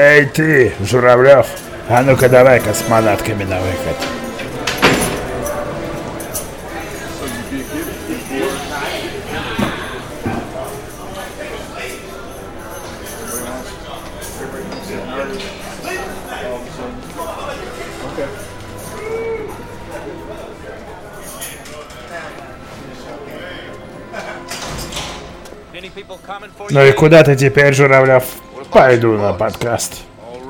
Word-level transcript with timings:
Эй 0.00 0.26
ты, 0.26 0.72
Журавлев, 0.78 1.48
а 1.88 2.02
ну-ка 2.02 2.28
давай 2.28 2.60
космонавтками 2.60 3.42
на 3.42 3.58
выход. 3.58 3.96
Ну 26.70 26.84
и 26.84 26.92
куда 26.92 27.24
ты 27.24 27.34
теперь, 27.34 27.74
Журавлев? 27.74 28.22
Пойду 28.78 29.18
на 29.18 29.32
подкаст. 29.32 30.04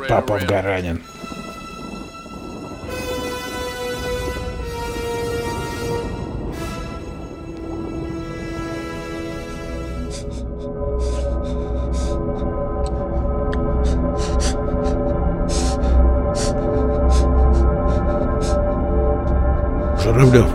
Папа 0.06 0.38
Гаранин. 0.38 1.02
Журавлев, 20.04 20.50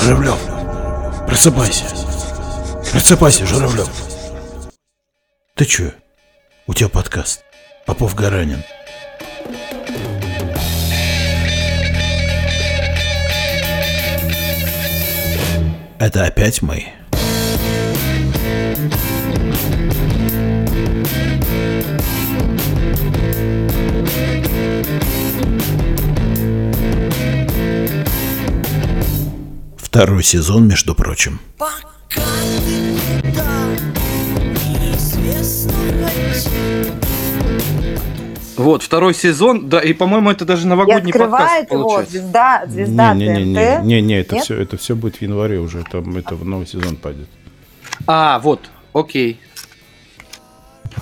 Журавлев, 0.00 0.38
просыпайся. 1.26 1.84
Просыпайся, 2.90 3.44
Журавлев. 3.44 3.90
Ты 5.54 5.66
чё? 5.66 5.90
У 6.68 6.74
тебя 6.74 6.90
подкаст. 6.90 7.44
Попов 7.86 8.14
Гаранин. 8.14 8.62
Это 15.98 16.26
опять 16.26 16.60
мы. 16.60 16.92
Второй 29.78 30.22
сезон, 30.22 30.68
между 30.68 30.94
прочим. 30.94 31.40
Пока 31.56 31.77
Вот, 38.68 38.82
второй 38.82 39.14
сезон, 39.14 39.70
да, 39.70 39.80
и, 39.80 39.94
по-моему, 39.94 40.30
это 40.30 40.44
даже 40.44 40.66
новогодний 40.66 41.10
подкаст 41.10 41.70
получается. 41.70 41.72
его 41.72 42.04
звезда, 42.04 42.66
звезда 42.66 43.14
не, 43.14 43.26
не, 43.26 43.32
не, 43.32 43.44
не, 43.54 43.80
не, 43.82 44.02
не, 44.02 44.20
это 44.20 44.40
все, 44.40 44.60
это 44.60 44.76
все 44.76 44.94
будет 44.94 45.16
в 45.16 45.22
январе 45.22 45.58
уже, 45.58 45.80
это, 45.80 46.04
это 46.14 46.34
в 46.34 46.44
новый 46.44 46.66
сезон 46.66 46.96
пойдет. 46.96 47.30
А, 48.06 48.38
вот, 48.40 48.60
окей. 48.92 49.40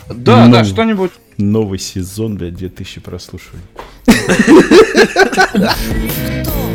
Да, 0.08 0.46
ну, 0.46 0.52
да, 0.52 0.62
что-нибудь. 0.62 1.10
Новый 1.38 1.80
сезон, 1.80 2.36
блядь, 2.36 2.54
2000 2.54 3.00
прослушиваний. 3.00 3.64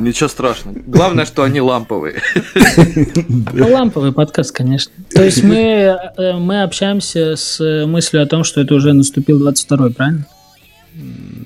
Ничего 0.00 0.28
страшного. 0.28 0.76
Главное, 0.86 1.24
что 1.24 1.42
они 1.42 1.60
ламповые. 1.60 2.20
Ну, 3.52 3.68
ламповый 3.68 4.12
подкаст, 4.12 4.52
конечно. 4.52 4.92
То 5.14 5.22
есть 5.22 5.42
мы, 5.42 5.56
э, 5.56 6.32
мы 6.34 6.62
общаемся 6.62 7.36
с 7.36 7.60
мыслью 7.86 8.22
о 8.22 8.26
том, 8.26 8.44
что 8.44 8.60
это 8.60 8.74
уже 8.74 8.92
наступил 8.92 9.46
22-й, 9.46 9.92
правильно? 9.92 10.26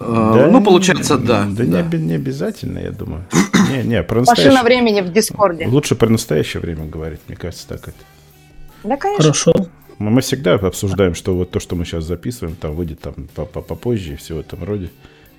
А, 0.00 0.34
да, 0.34 0.47
ну, 0.48 0.62
получается, 0.62 1.19
да. 1.19 1.47
Да, 1.48 1.65
да. 1.65 1.82
Не, 1.82 1.98
не 1.98 2.15
обязательно, 2.15 2.78
я 2.78 2.91
думаю. 2.91 3.25
Не, 3.70 3.82
не, 3.82 4.03
про 4.03 4.20
настоящее... 4.20 4.53
Машина 4.53 4.65
времени 4.65 5.00
в 5.00 5.12
Дискорде. 5.12 5.66
Лучше 5.66 5.94
про 5.94 6.09
настоящее 6.09 6.60
время 6.60 6.84
говорить, 6.84 7.21
мне 7.28 7.36
кажется, 7.36 7.66
так 7.66 7.88
это. 7.88 7.97
Да, 8.84 8.97
конечно. 8.97 9.22
Хорошо. 9.22 9.54
Мы, 9.98 10.10
мы 10.10 10.21
всегда 10.21 10.54
обсуждаем, 10.54 11.15
что 11.15 11.34
вот 11.34 11.50
то, 11.50 11.60
что 11.60 11.75
мы 11.76 11.84
сейчас 11.84 12.04
записываем, 12.04 12.56
там 12.56 12.75
выйдет 12.75 13.00
там 13.00 13.15
попозже 13.34 14.15
и 14.15 14.16
все 14.16 14.34
в 14.34 14.41
этом 14.41 14.62
роде. 14.65 14.91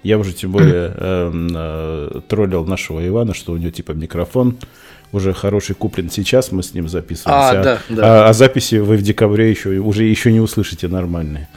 Я 0.06 0.20
уже 0.20 0.34
тем 0.34 0.52
более 0.52 0.94
э, 0.96 1.32
э, 1.56 2.22
троллил 2.28 2.64
нашего 2.64 3.06
Ивана, 3.06 3.34
что 3.34 3.54
у 3.54 3.58
него 3.58 3.72
типа 3.72 3.94
микрофон 3.94 4.56
уже 5.12 5.34
хороший 5.34 5.74
куплен 5.74 6.12
сейчас, 6.12 6.52
мы 6.52 6.62
с 6.62 6.76
ним 6.76 6.88
записываемся. 6.88 7.60
А, 7.60 7.64
да, 7.64 7.80
да. 7.90 8.26
А, 8.26 8.30
а 8.30 8.34
записи 8.34 8.76
вы 8.76 8.98
в 8.98 9.02
декабре 9.02 9.50
еще 9.50 9.70
уже 9.80 10.04
еще 10.04 10.32
не 10.32 10.40
услышите 10.40 10.88
нормальные. 10.88 11.50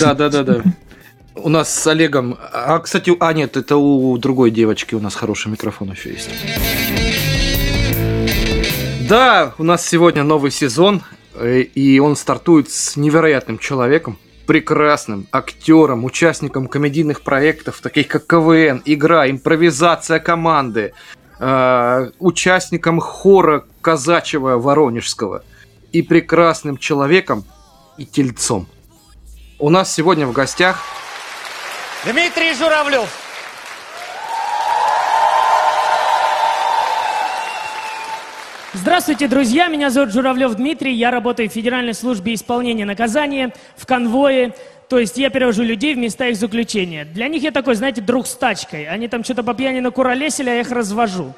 Да, 0.00 0.14
да, 0.14 0.28
да, 0.28 0.42
да. 0.42 0.62
У 1.36 1.48
нас 1.48 1.72
с 1.72 1.86
Олегом. 1.86 2.36
А, 2.52 2.80
кстати, 2.80 3.12
а 3.20 3.32
нет, 3.32 3.56
это 3.56 3.76
у 3.76 4.18
другой 4.18 4.50
девочки 4.50 4.96
у 4.96 5.00
нас 5.00 5.14
хороший 5.14 5.52
микрофон 5.52 5.92
еще 5.92 6.10
есть. 6.10 6.28
Да, 9.08 9.54
у 9.58 9.62
нас 9.62 9.86
сегодня 9.86 10.24
новый 10.24 10.50
сезон, 10.50 11.02
э, 11.34 11.60
и 11.60 12.00
он 12.00 12.16
стартует 12.16 12.68
с 12.68 12.96
невероятным 12.96 13.58
человеком 13.58 14.18
прекрасным 14.50 15.28
актером, 15.30 16.04
участником 16.04 16.66
комедийных 16.66 17.22
проектов, 17.22 17.80
таких 17.80 18.08
как 18.08 18.26
КВН, 18.26 18.82
игра, 18.84 19.30
импровизация 19.30 20.18
команды, 20.18 20.92
э, 21.38 22.10
участником 22.18 22.98
хора 22.98 23.64
казачьего 23.80 24.58
воронежского 24.58 25.44
и 25.92 26.02
прекрасным 26.02 26.78
человеком 26.78 27.44
и 27.96 28.04
тельцом. 28.04 28.66
У 29.60 29.70
нас 29.70 29.94
сегодня 29.94 30.26
в 30.26 30.32
гостях 30.32 30.82
Дмитрий 32.04 32.52
Журавлев. 32.52 33.29
Здравствуйте, 38.72 39.26
друзья! 39.26 39.66
Меня 39.66 39.90
зовут 39.90 40.12
Журавлев 40.12 40.54
Дмитрий. 40.54 40.94
Я 40.94 41.10
работаю 41.10 41.50
в 41.50 41.52
Федеральной 41.52 41.92
службе 41.92 42.34
исполнения 42.34 42.84
наказания 42.84 43.52
в 43.76 43.84
конвое. 43.84 44.54
То 44.88 45.00
есть 45.00 45.16
я 45.18 45.28
перевожу 45.28 45.64
людей 45.64 45.92
в 45.94 45.98
места 45.98 46.28
их 46.28 46.36
заключения. 46.36 47.04
Для 47.04 47.26
них 47.26 47.42
я 47.42 47.50
такой, 47.50 47.74
знаете, 47.74 48.00
друг 48.00 48.28
с 48.28 48.34
тачкой. 48.34 48.86
Они 48.86 49.08
там 49.08 49.24
что-то 49.24 49.42
по 49.42 49.54
пьяни 49.54 49.80
накуролесили, 49.80 50.50
а 50.50 50.54
я 50.54 50.60
их 50.60 50.70
развожу. 50.70 51.34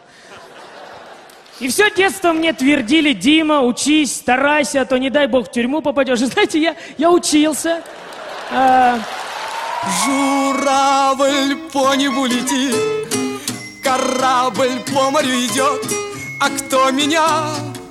И 1.58 1.68
все 1.68 1.90
детство 1.94 2.34
мне 2.34 2.52
твердили, 2.52 3.14
Дима, 3.14 3.62
учись, 3.62 4.14
старайся, 4.14 4.82
а 4.82 4.84
то 4.84 4.98
не 4.98 5.08
дай 5.08 5.26
бог 5.26 5.48
в 5.48 5.50
тюрьму 5.50 5.80
попадешь. 5.80 6.20
И 6.20 6.26
знаете, 6.26 6.60
я, 6.60 6.76
я 6.98 7.10
учился. 7.10 7.82
А... 8.50 8.98
Журавль 10.04 11.56
по 11.72 11.94
небу 11.94 12.26
летит, 12.26 12.76
корабль 13.82 14.80
по 14.92 15.10
морю 15.10 15.30
идет. 15.30 16.11
А 16.44 16.48
кто 16.50 16.90
меня 16.90 17.24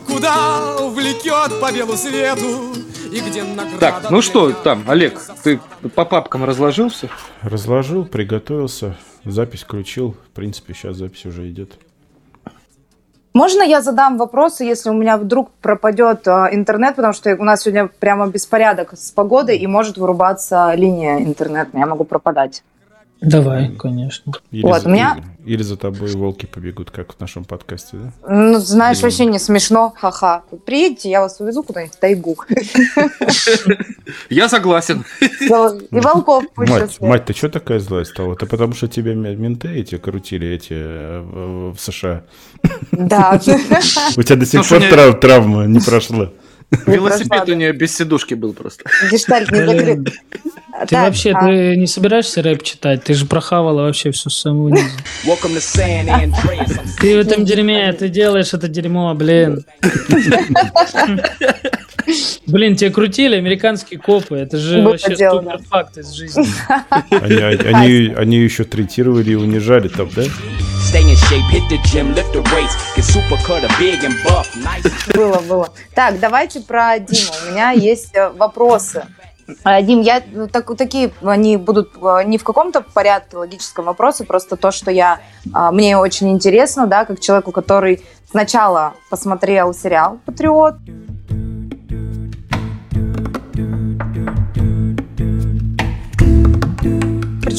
куда 0.05 0.75
увлекет 0.81 1.61
по 1.61 1.71
белу 1.71 1.93
свету? 1.93 2.73
И 3.09 3.21
где 3.21 3.43
награда... 3.43 3.79
Так, 3.79 4.09
ну 4.09 4.21
что 4.21 4.51
там, 4.51 4.83
Олег, 4.89 5.21
ты 5.41 5.61
по 5.95 6.03
папкам 6.03 6.43
разложился? 6.43 7.07
Разложил, 7.43 8.03
приготовился, 8.03 8.97
запись 9.23 9.61
включил. 9.61 10.17
В 10.25 10.35
принципе, 10.35 10.73
сейчас 10.73 10.97
запись 10.97 11.25
уже 11.25 11.49
идет. 11.49 11.79
Можно 13.33 13.61
я 13.61 13.81
задам 13.81 14.17
вопросы, 14.17 14.65
если 14.65 14.89
у 14.89 14.93
меня 14.95 15.15
вдруг 15.15 15.51
пропадет 15.61 16.27
э, 16.27 16.49
интернет, 16.51 16.97
потому 16.97 17.13
что 17.13 17.33
у 17.33 17.43
нас 17.45 17.61
сегодня 17.61 17.87
прямо 17.87 18.27
беспорядок 18.27 18.97
с 18.97 19.11
погодой 19.11 19.59
и 19.59 19.65
может 19.65 19.97
вырубаться 19.97 20.73
линия 20.75 21.19
интернетная, 21.19 21.83
я 21.83 21.87
могу 21.87 22.03
пропадать. 22.03 22.63
Давай, 23.21 23.69
конечно. 23.69 24.33
Или, 24.49 24.63
вот, 24.63 24.81
за, 24.81 24.89
у 24.89 24.91
меня... 24.91 25.23
или 25.45 25.61
за 25.61 25.77
тобой 25.77 26.09
волки 26.11 26.47
побегут, 26.47 26.89
как 26.89 27.13
в 27.13 27.19
нашем 27.19 27.45
подкасте, 27.45 27.97
да? 27.97 28.11
Ну, 28.27 28.57
знаешь, 28.57 28.97
или... 28.97 29.03
вообще 29.03 29.25
не 29.25 29.37
смешно, 29.37 29.93
ха-ха. 29.95 30.43
Приедете, 30.65 31.11
я 31.11 31.21
вас 31.21 31.39
увезу 31.39 31.61
куда-нибудь 31.61 31.95
в 31.95 31.99
тайгу. 31.99 32.35
Я 34.31 34.49
согласен. 34.49 35.05
И 35.39 35.99
волков 35.99 36.45
Мать, 36.55 36.99
мать, 36.99 37.25
ты 37.25 37.33
что 37.33 37.49
такая 37.49 37.79
злая 37.79 38.05
стала? 38.05 38.33
Это 38.33 38.47
потому, 38.47 38.73
что 38.73 38.87
тебе 38.87 39.13
менты 39.13 39.67
эти 39.67 39.97
крутили 39.97 40.47
эти 40.47 40.73
э, 40.73 41.71
в 41.75 41.79
США? 41.79 42.23
Да. 42.91 43.39
У 44.17 44.23
тебя 44.23 44.35
до 44.35 44.45
сих 44.47 44.67
пор 44.67 45.13
травма 45.13 45.65
не 45.65 45.79
прошла. 45.79 46.31
Велосипед 46.87 47.49
у 47.49 47.53
нее 47.53 47.73
без 47.73 47.95
сидушки 47.95 48.33
был 48.33 48.53
просто. 48.53 48.85
Гештальт 49.11 49.51
не 49.51 49.65
закрыт. 49.65 50.09
Ты 50.81 50.87
так, 50.87 51.07
вообще 51.07 51.31
а... 51.31 51.45
ты 51.45 51.75
не 51.75 51.85
собираешься 51.85 52.41
рэп 52.41 52.63
читать? 52.63 53.03
Ты 53.03 53.13
же 53.13 53.25
прохавала 53.25 53.83
вообще 53.83 54.11
все 54.11 54.29
с 54.29 54.39
самого 54.39 54.69
низа. 54.69 54.89
Ты 56.99 57.17
в 57.17 57.19
этом 57.19 57.45
дерьме, 57.45 57.91
ты 57.93 58.07
делаешь 58.07 58.53
это 58.53 58.67
дерьмо, 58.67 59.13
блин. 59.13 59.65
Блин, 62.47 62.75
тебя 62.75 62.91
крутили 62.91 63.35
американские 63.35 63.99
копы. 63.99 64.37
Это 64.37 64.57
же 64.57 64.81
вообще 64.81 65.15
супер 65.15 65.59
факт 65.69 65.97
из 65.97 66.11
жизни. 66.11 66.45
Они, 67.21 67.35
они, 67.35 68.13
они 68.15 68.37
еще 68.37 68.63
третировали 68.63 69.31
и 69.31 69.35
унижали 69.35 69.87
там, 69.87 70.09
да? 70.15 70.23
Stay 70.91 71.03
in 71.03 71.15
shape, 71.15 71.45
hit 71.45 71.63
the 71.69 71.77
gym, 71.89 72.13
lift 72.13 72.33
the 72.33 72.41
weights, 72.53 72.75
get 72.95 73.05
super 73.05 73.37
cut, 73.45 73.61
big 73.79 74.03
and 74.03 74.13
buff, 74.25 74.47
nice. 74.57 74.83
Было, 75.13 75.39
было. 75.39 75.69
Так, 75.95 76.19
давайте 76.19 76.59
про 76.59 76.99
Диму. 76.99 77.31
У 77.47 77.51
меня 77.51 77.71
есть 77.71 78.13
э, 78.13 78.29
вопросы. 78.29 79.05
А, 79.63 79.81
Дим, 79.81 80.01
я 80.01 80.21
ну, 80.33 80.49
так, 80.49 80.75
такие 80.75 81.11
они 81.21 81.55
будут 81.55 81.91
э, 81.95 82.23
не 82.25 82.37
в 82.37 82.43
каком-то 82.43 82.81
порядке 82.81 83.37
логическом 83.37 83.85
вопросе, 83.85 84.25
просто 84.25 84.57
то, 84.57 84.71
что 84.71 84.91
я 84.91 85.21
мне 85.71 85.97
очень 85.97 86.29
интересно, 86.29 86.87
да, 86.87 87.05
как 87.05 87.21
человеку, 87.21 87.53
который 87.53 88.03
сначала 88.29 88.93
посмотрел 89.09 89.73
сериал 89.73 90.19
Патриот, 90.25 90.75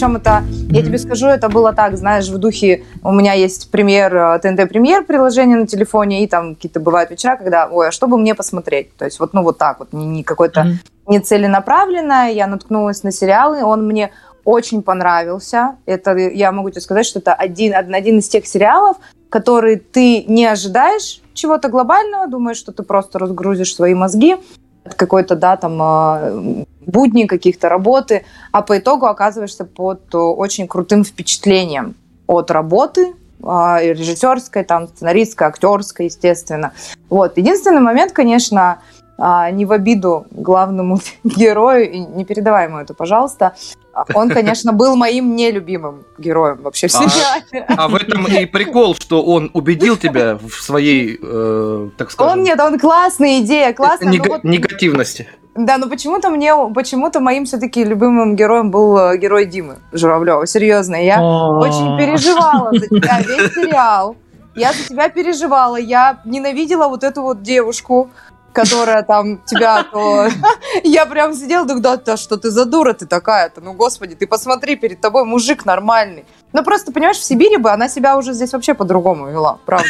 Причем 0.02 0.16
это, 0.16 0.43
я 0.70 0.82
тебе 0.82 0.99
скажу, 0.99 1.28
это 1.28 1.49
было 1.49 1.72
так, 1.72 1.96
знаешь, 1.96 2.28
в 2.28 2.37
духе, 2.37 2.82
у 3.04 3.12
меня 3.12 3.34
есть 3.34 3.70
премьер, 3.70 4.12
э, 4.16 4.66
премьер 4.66 5.04
приложение 5.04 5.56
на 5.56 5.69
телефоне, 5.69 6.25
и 6.25 6.26
там 6.26 6.56
какие-то 6.56 6.81
бывают 6.81 7.12
вечера, 7.12 7.37
когда, 7.37 7.69
ой, 7.69 7.87
а 7.87 7.93
что 7.93 8.08
бы 8.08 8.19
мне 8.19 8.34
посмотреть? 8.34 8.96
То 8.96 9.04
есть 9.04 9.20
вот, 9.20 9.32
ну 9.32 9.44
вот 9.44 9.58
так 9.58 9.78
вот, 9.78 9.93
не, 9.93 10.04
не 10.04 10.25
какой-то 10.25 10.76
не 11.06 11.20
целенаправленное, 11.20 12.32
я 12.32 12.49
наткнулась 12.49 13.04
на 13.04 13.12
сериалы, 13.12 13.62
он 13.62 13.87
мне 13.87 14.10
очень 14.44 14.82
понравился. 14.82 15.76
Это, 15.87 16.16
я 16.16 16.50
могу 16.50 16.70
тебе 16.70 16.81
сказать, 16.81 17.06
что 17.06 17.20
это 17.20 17.32
один, 17.32 17.72
один, 17.72 17.94
один 17.94 18.19
из 18.19 18.28
тех 18.28 18.44
сериалов, 18.44 18.96
который 19.31 19.76
ты 19.76 20.25
не 20.25 20.46
ожидаешь 20.46 21.22
чего-то 21.32 21.69
глобального, 21.69 22.26
думаешь, 22.26 22.56
что 22.56 22.72
ты 22.72 22.82
просто 22.82 23.20
разгрузишь 23.20 23.72
свои 23.72 23.94
мозги 23.94 24.34
от 24.82 24.94
какой-то, 24.94 25.37
да, 25.37 25.56
там, 25.56 25.81
э, 25.81 26.64
будни 26.87 27.25
каких-то 27.26 27.69
работы, 27.69 28.25
а 28.52 28.62
по 28.62 28.79
итогу 28.79 29.06
оказываешься 29.06 29.64
под 29.64 30.00
э, 30.14 30.19
очень 30.19 30.67
крутым 30.69 31.05
впечатлением 31.05 31.94
от 32.26 32.50
работы, 32.50 33.14
а, 33.44 33.81
режиссерской, 33.82 34.62
там, 34.64 34.87
сценаристской, 34.88 35.49
актерской, 35.49 36.06
естественно. 36.06 36.73
Вот. 37.11 37.37
Единственный 37.38 37.81
момент, 37.81 38.12
конечно, 38.12 38.79
а, 39.19 39.50
не 39.50 39.64
в 39.67 39.73
обиду 39.73 40.26
главному 40.31 41.00
герою, 41.25 41.90
и 41.90 41.99
не 41.99 42.25
передавай 42.25 42.67
ему 42.67 42.79
это, 42.79 42.94
пожалуйста, 42.94 43.55
а, 43.94 44.05
он, 44.14 44.31
конечно, 44.31 44.73
был 44.73 44.96
моим 44.96 45.37
нелюбимым 45.37 46.05
героем 46.19 46.61
вообще 46.62 46.87
в 46.88 46.94
А. 46.94 47.08
сериале. 47.08 47.67
А 47.69 47.88
в 47.88 47.94
этом 47.96 48.26
и 48.26 48.46
прикол, 48.46 48.94
что 48.94 49.23
он 49.23 49.50
убедил 49.52 49.96
тебя 49.96 50.37
в 50.38 50.50
своей, 50.62 51.19
э, 51.23 51.88
так 51.99 52.11
скажем, 52.11 52.38
Он 52.38 52.43
нет, 52.44 52.58
он 52.61 52.79
классная 52.79 53.40
идея, 53.40 53.73
классная. 53.75 54.08
но 54.08 54.14
нега- 54.14 54.29
вот- 54.29 54.44
негативности. 54.44 55.29
Да, 55.54 55.76
но 55.76 55.88
почему-то 55.88 56.31
мне, 56.31 56.54
почему-то 56.75 57.20
моим 57.20 57.44
все-таки 57.44 57.84
любимым 57.84 58.37
героем 58.37 58.70
был 58.70 58.96
э, 58.96 59.19
герой 59.19 59.44
Димы 59.44 59.78
Журавлева. 59.93 60.46
Серьезно, 60.46 60.96
я 60.96 61.20
О. 61.20 61.58
очень 61.60 61.99
переживала 61.99 62.70
за 62.72 62.87
тебя 62.87 63.20
весь 63.20 63.52
сериал. 63.52 64.16
Я 64.54 64.72
за 64.72 64.88
тебя 64.88 65.08
переживала. 65.10 65.76
Я 65.76 66.20
ненавидела 66.25 66.88
вот 66.88 67.04
эту 67.04 67.22
вот 67.22 67.43
девушку, 67.43 68.10
которая 68.52 69.02
там 69.02 69.38
тебя 69.44 69.84
то... 69.84 70.28
Я 70.84 71.06
прям 71.06 71.34
сидела, 71.34 71.66
думаю, 71.66 71.82
да 71.82 72.16
что 72.16 72.37
ты 72.37 72.50
за 72.50 72.64
дура 72.64 72.93
ты 72.93 73.06
такая-то? 73.06 73.60
Ну, 73.60 73.72
господи, 73.72 74.14
ты 74.14 74.26
посмотри, 74.26 74.76
перед 74.76 75.00
тобой 75.00 75.25
мужик 75.25 75.64
нормальный. 75.64 76.25
Ну, 76.52 76.62
просто, 76.62 76.93
понимаешь, 76.93 77.16
в 77.16 77.25
Сибири 77.25 77.56
бы 77.56 77.70
она 77.70 77.88
себя 77.88 78.16
уже 78.16 78.34
здесь 78.34 78.52
вообще 78.52 78.75
по-другому 78.75 79.31
вела, 79.31 79.58
правда. 79.64 79.88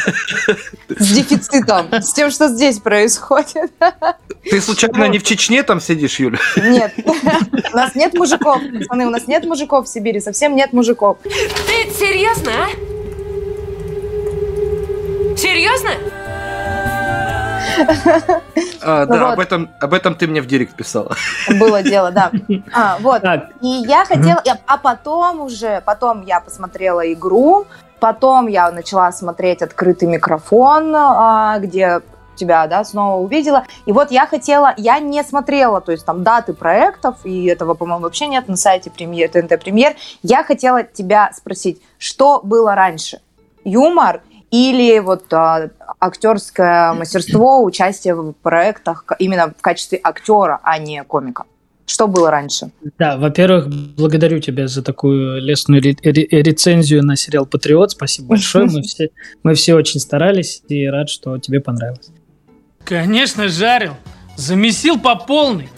С 0.89 1.13
дефицитом, 1.13 1.89
с 1.93 2.13
тем, 2.13 2.31
что 2.31 2.49
здесь 2.49 2.79
происходит. 2.79 3.73
Ты 4.49 4.61
случайно 4.61 5.09
не 5.09 5.19
в 5.19 5.25
Чечне 5.25 5.63
там 5.63 5.81
сидишь, 5.81 6.21
Юля? 6.21 6.39
Нет, 6.57 6.93
у 7.05 7.77
нас 7.77 7.95
нет 7.95 8.15
мужиков, 8.15 8.61
пацаны, 8.73 9.07
у 9.07 9.11
нас 9.11 9.27
нет 9.27 9.45
мужиков 9.45 9.87
в 9.87 9.89
Сибири, 9.89 10.21
совсем 10.21 10.55
нет 10.55 10.73
мужиков. 10.73 11.19
Ты 11.23 11.91
серьезно, 11.93 12.53
а? 12.53 12.69
Серьезно? 15.37 15.91
А, 18.85 19.07
да, 19.07 19.25
Вот. 19.27 19.33
об 19.35 19.39
этом, 19.41 19.71
об 19.81 19.95
этом 19.95 20.15
ты 20.17 20.27
мне 20.27 20.41
в 20.41 20.47
директ 20.47 20.75
писала. 20.75 21.15
Было 21.61 21.83
дело, 21.83 22.11
да. 22.11 22.33
А, 22.75 22.99
вот. 23.01 23.23
Так, 23.23 23.51
И 23.61 23.67
я 23.69 24.05
хотела, 24.05 24.41
я- 24.45 24.59
а 24.67 24.77
потом 24.77 25.41
уже, 25.41 25.81
потом 25.85 26.23
я 26.27 26.41
посмотрела 26.41 27.13
игру, 27.13 27.67
потом 28.01 28.49
я 28.49 28.71
начала 28.73 29.13
смотреть 29.13 29.63
открытый 29.63 30.09
микрофон, 30.09 30.93
а, 30.97 31.59
где 31.61 32.01
тебя, 32.35 32.67
да, 32.67 32.83
снова 32.85 33.21
увидела. 33.23 33.65
И 33.87 33.93
вот 33.93 34.11
я 34.11 34.27
хотела, 34.27 34.75
я 34.77 34.99
не 34.99 35.23
смотрела, 35.23 35.81
то 35.81 35.93
есть 35.93 36.05
там 36.05 36.25
даты 36.25 36.53
проектов, 36.55 37.17
и 37.25 37.45
этого, 37.47 37.75
по-моему, 37.75 38.03
вообще 38.03 38.27
нет 38.27 38.49
на 38.49 38.57
сайте 38.57 38.91
премьер, 38.91 39.29
ТНТ 39.29 39.61
Премьер. 39.63 39.95
Я 40.23 40.43
хотела 40.43 40.83
тебя 40.83 41.31
спросить, 41.37 41.81
что 41.99 42.41
было 42.43 42.75
раньше? 42.75 43.21
Юмор 43.65 44.23
или 44.53 44.99
вот 45.01 45.33
а, 45.33 45.71
актерское 45.99 46.93
мастерство, 46.93 47.65
участие 47.65 48.15
в 48.15 48.33
проектах 48.35 49.05
именно 49.19 49.49
в 49.49 49.61
качестве 49.61 49.99
актера, 50.05 50.61
а 50.63 50.79
не 50.79 51.03
комика? 51.03 51.45
Что 51.87 52.07
было 52.07 52.31
раньше? 52.31 52.71
Да, 52.99 53.17
во-первых, 53.17 53.69
благодарю 53.97 54.39
тебя 54.39 54.69
за 54.69 54.83
такую 54.83 55.41
лестную 55.41 55.83
ре- 55.83 55.97
ре- 56.03 56.29
рецензию 56.43 57.03
на 57.03 57.17
сериал 57.17 57.45
«Патриот». 57.45 57.91
Спасибо 57.91 58.29
большое. 58.29 58.67
Мы 58.67 58.83
все, 58.83 59.09
мы 59.43 59.55
все 59.55 59.75
очень 59.75 60.01
старались 60.01 60.63
и 60.69 60.87
рад, 60.87 61.09
что 61.09 61.39
тебе 61.39 61.61
понравилось. 61.61 62.11
Конечно, 62.85 63.49
жарил. 63.49 63.95
Замесил 64.37 64.99
по 64.99 65.17
полной. 65.17 65.69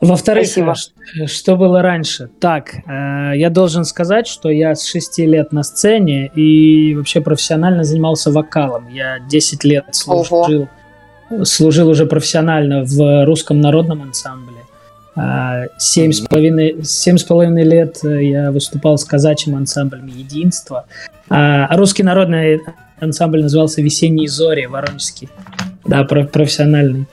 Во-вторых, 0.00 0.46
Спасибо. 0.46 0.74
что 1.26 1.56
было 1.56 1.82
раньше? 1.82 2.30
Так, 2.40 2.74
э, 2.86 3.32
я 3.36 3.50
должен 3.50 3.84
сказать, 3.84 4.26
что 4.26 4.48
я 4.48 4.74
с 4.74 4.86
6 4.86 5.26
лет 5.26 5.52
на 5.52 5.62
сцене 5.62 6.28
и 6.34 6.94
вообще 6.94 7.20
профессионально 7.20 7.84
занимался 7.84 8.30
вокалом. 8.32 8.88
Я 8.88 9.18
10 9.20 9.62
лет 9.64 9.84
служил, 9.92 10.68
служил 11.42 11.88
уже 11.90 12.06
профессионально 12.06 12.82
в 12.84 13.24
русском 13.26 13.60
народном 13.60 14.00
ансамбле. 14.02 14.56
А, 15.16 15.64
Семь 15.76 16.12
с 16.12 16.20
половиной 16.20 16.82
семь 16.84 17.18
с 17.18 17.24
половиной 17.24 17.64
лет 17.64 17.98
э, 18.02 18.24
я 18.24 18.52
выступал 18.52 18.96
с 18.96 19.04
казачьим 19.04 19.54
ансамблем 19.56 20.06
«Единство». 20.06 20.86
А 21.28 21.76
русский 21.76 22.02
народный 22.04 22.60
ансамбль 23.00 23.42
назывался 23.42 23.82
«Весенние 23.82 24.28
зори» 24.28 24.66
воронежский. 24.66 25.28
Да, 25.84 26.04
про- 26.04 26.24
профессиональный. 26.24 27.06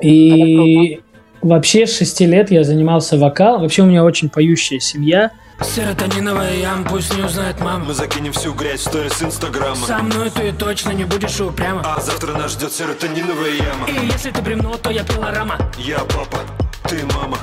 И 0.00 1.00
вообще 1.42 1.86
с 1.86 1.96
6 1.98 2.20
лет 2.22 2.50
я 2.50 2.64
занимался 2.64 3.18
вокалом. 3.18 3.62
Вообще 3.62 3.82
у 3.82 3.86
меня 3.86 4.04
очень 4.04 4.28
поющая 4.28 4.80
семья. 4.80 5.30
Серотониновая 5.62 6.56
ям, 6.56 6.84
пусть 6.84 7.14
не 7.16 7.22
узнает 7.22 7.60
мама. 7.60 7.84
Мы 7.84 7.94
закинем 7.94 8.32
всю 8.32 8.54
грязь 8.54 8.80
в 8.80 8.84
сторис 8.84 9.22
инстаграма. 9.22 9.86
Со 9.86 9.98
мной 9.98 10.30
ты 10.30 10.52
точно 10.52 10.92
не 10.92 11.04
будешь 11.04 11.38
упряма. 11.40 11.82
А 11.84 12.00
завтра 12.00 12.32
нас 12.32 12.52
ждет 12.52 12.72
серотониновая 12.72 13.50
яма 13.50 13.86
И 13.86 14.06
если 14.06 14.30
ты 14.30 14.40
бревно, 14.40 14.76
то 14.76 14.90
я 14.90 15.04
пилорама. 15.04 15.58
Я 15.78 15.98
папа, 15.98 16.38
ты 16.88 17.04
мама 17.14 17.38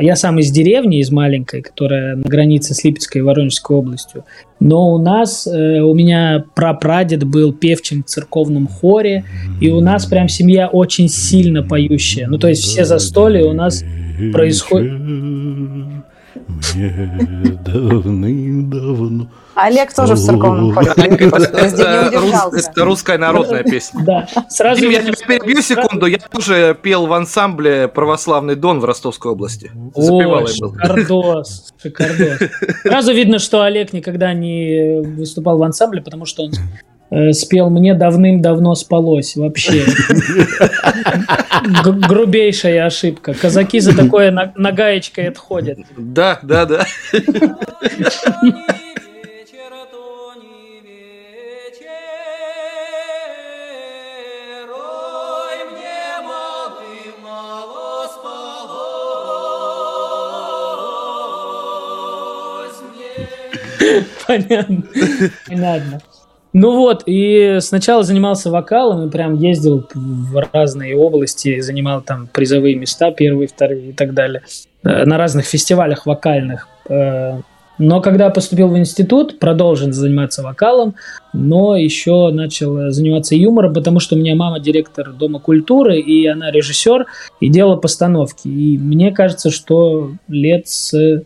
Я 0.00 0.16
сам 0.16 0.38
из 0.38 0.50
деревни, 0.50 0.98
из 0.98 1.10
маленькой, 1.10 1.62
которая 1.62 2.16
на 2.16 2.28
границе 2.28 2.74
с 2.74 2.84
Липецкой 2.84 3.20
и 3.20 3.22
Воронежской 3.22 3.76
областью. 3.76 4.24
Но 4.60 4.94
у 4.94 4.98
нас, 4.98 5.46
э, 5.46 5.80
у 5.80 5.94
меня 5.94 6.44
прапрадед 6.54 7.24
был 7.24 7.52
певчим 7.52 8.02
в 8.04 8.06
церковном 8.06 8.68
хоре, 8.68 9.24
и 9.60 9.70
у 9.70 9.80
нас 9.80 10.06
прям 10.06 10.28
семья 10.28 10.68
очень 10.68 11.08
сильно 11.08 11.62
поющая. 11.62 12.28
Ну, 12.28 12.38
то 12.38 12.48
есть 12.48 12.62
все 12.62 12.84
застолья 12.84 13.44
у 13.44 13.52
нас 13.52 13.84
происходит... 14.32 14.92
Мне 16.48 17.58
давным-давно. 17.64 19.28
Олег 19.54 19.92
тоже 19.92 20.14
в 20.14 20.18
церковном 20.18 20.72
хоре. 20.72 20.92
Не 20.96 22.58
Это, 22.58 22.84
русская 22.84 23.18
народная 23.18 23.62
песня. 23.62 24.00
Да, 24.04 24.28
сразу 24.48 24.88
я 24.88 25.02
тебя 25.02 25.12
перебью 25.26 25.62
секунду. 25.62 26.06
Я 26.06 26.18
тоже 26.18 26.76
пел 26.80 27.06
в 27.06 27.12
ансамбле 27.12 27.88
«Православный 27.88 28.56
Дон» 28.56 28.80
в 28.80 28.84
Ростовской 28.84 29.32
области. 29.32 29.70
Был. 29.74 30.46
шикардос, 30.46 31.74
шикардос. 31.82 32.50
Сразу 32.82 33.12
видно, 33.12 33.38
что 33.38 33.62
Олег 33.62 33.92
никогда 33.92 34.32
не 34.32 35.00
выступал 35.02 35.58
в 35.58 35.62
ансамбле, 35.62 36.00
потому 36.00 36.24
что 36.24 36.44
он 36.44 36.52
э, 36.52 36.91
спел 37.32 37.70
«Мне 37.70 37.94
давным-давно 37.94 38.74
спалось» 38.74 39.36
вообще. 39.36 39.84
Грубейшая 42.08 42.86
ошибка. 42.86 43.34
Казаки 43.34 43.80
за 43.80 43.96
такое 43.96 44.30
на, 44.30 44.52
на 44.56 44.72
гаечкой 44.72 45.28
отходят. 45.28 45.78
Да, 45.96 46.38
да, 46.42 46.66
да. 46.66 46.86
Понятно. 64.26 64.82
Понятно. 65.48 66.00
Ну 66.52 66.76
вот, 66.76 67.04
и 67.06 67.58
сначала 67.60 68.02
занимался 68.02 68.50
вокалом, 68.50 69.06
и 69.06 69.10
прям 69.10 69.36
ездил 69.36 69.86
в 69.94 70.46
разные 70.52 70.96
области, 70.96 71.60
занимал 71.60 72.02
там 72.02 72.28
призовые 72.30 72.76
места, 72.76 73.10
первые, 73.10 73.48
вторые 73.48 73.90
и 73.90 73.92
так 73.92 74.12
далее, 74.12 74.42
э, 74.82 75.04
на 75.04 75.16
разных 75.16 75.46
фестивалях 75.46 76.04
вокальных. 76.04 76.68
Э, 76.90 77.40
но 77.78 78.02
когда 78.02 78.28
поступил 78.28 78.68
в 78.68 78.76
институт, 78.76 79.38
продолжил 79.38 79.90
заниматься 79.92 80.42
вокалом, 80.42 80.94
но 81.32 81.74
еще 81.74 82.30
начал 82.30 82.90
заниматься 82.90 83.34
юмором, 83.34 83.72
потому 83.72 83.98
что 83.98 84.14
у 84.14 84.18
меня 84.18 84.34
мама 84.34 84.60
директор 84.60 85.10
Дома 85.10 85.40
культуры, 85.40 85.98
и 85.98 86.26
она 86.26 86.50
режиссер, 86.50 87.06
и 87.40 87.48
делала 87.48 87.76
постановки. 87.76 88.46
И 88.46 88.76
мне 88.76 89.10
кажется, 89.10 89.50
что 89.50 90.12
лет 90.28 90.68
с 90.68 91.24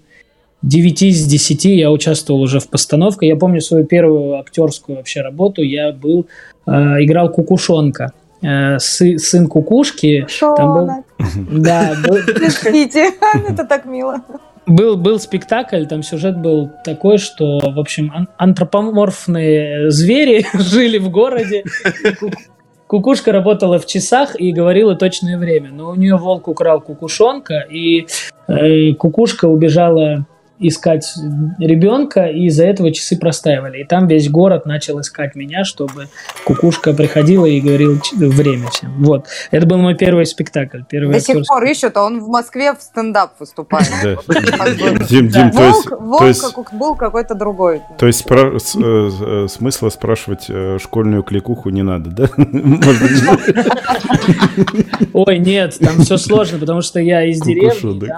9 0.67 1.03
из 1.03 1.25
10 1.25 1.65
я 1.67 1.93
участвовал 1.93 2.43
уже 2.43 2.59
в 2.59 2.69
постановке. 2.69 3.29
Я 3.29 3.37
помню 3.37 3.61
свою 3.61 3.85
первую 3.85 4.39
актерскую 4.39 4.97
вообще 4.97 5.21
работу. 5.21 5.63
Я 5.63 5.93
был, 5.93 6.27
э, 6.67 6.71
играл 7.05 7.31
Кукушонка. 7.31 8.13
Э, 8.43 8.79
сы, 8.81 9.17
сын 9.19 9.47
Кукушки. 9.47 10.27
Там 10.41 10.75
был, 10.75 10.91
да, 11.63 11.95
был, 12.05 12.17
это 13.49 13.65
так 13.65 13.87
мило. 13.87 14.23
Был, 14.67 14.97
был 14.97 15.21
спектакль, 15.21 15.87
там 15.87 16.03
сюжет 16.03 16.37
был 16.39 16.73
такой, 16.85 17.19
что, 17.19 17.61
в 17.61 17.79
общем, 17.79 18.11
ан- 18.13 18.29
антропоморфные 18.37 19.93
звери 19.93 20.45
жили 20.55 20.99
в 20.99 21.11
городе. 21.11 21.63
Кукушка 22.89 23.31
работала 23.31 23.79
в 23.79 23.87
часах 23.87 24.41
и 24.41 24.51
говорила 24.51 24.97
точное 24.97 25.39
время. 25.39 25.71
Но 25.71 25.91
у 25.91 25.95
нее 25.95 26.17
волк 26.17 26.49
украл 26.49 26.81
кукушонка, 26.81 27.61
и 27.61 28.09
э, 28.49 28.95
кукушка 28.95 29.47
убежала 29.47 30.27
искать 30.59 31.15
ребенка, 31.59 32.27
и 32.27 32.47
из-за 32.47 32.65
этого 32.65 32.93
часы 32.93 33.19
простаивали. 33.19 33.83
И 33.83 33.85
там 33.85 34.07
весь 34.07 34.29
город 34.31 34.67
начал 34.67 35.01
искать 35.01 35.35
меня, 35.35 35.65
чтобы 35.65 36.09
кукушка 36.45 36.93
приходила 36.93 37.47
и 37.47 37.61
говорила 37.61 37.99
время 38.13 38.69
всем. 38.71 39.03
Вот. 39.05 39.27
Это 39.51 39.67
был 39.67 39.79
мой 39.79 39.95
первый 39.95 40.27
спектакль. 40.27 40.81
Первый 40.89 41.13
До 41.13 41.21
сих 41.21 41.47
пор 41.47 41.65
ищут, 41.65 41.97
а 41.97 42.05
он 42.05 42.21
в 42.21 42.29
Москве 42.29 42.73
в 42.73 42.81
стендап 42.81 43.39
выступает. 43.39 43.89
Волк 46.01 46.73
был 46.73 46.95
какой-то 46.95 47.35
другой. 47.35 47.83
То 47.99 48.07
есть 48.07 48.27
смысла 49.53 49.91
спрашивать 49.91 50.47
э, 50.49 50.79
школьную 50.81 51.23
кликуху 51.23 51.71
не 51.71 51.83
надо, 51.83 52.11
да? 52.11 52.29
Ой, 55.13 55.39
нет, 55.39 55.79
там 55.79 55.99
все 55.99 56.17
сложно, 56.17 56.59
потому 56.59 56.83
что 56.83 57.01
я 57.01 57.25
из 57.25 57.41
деревни. 57.41 58.09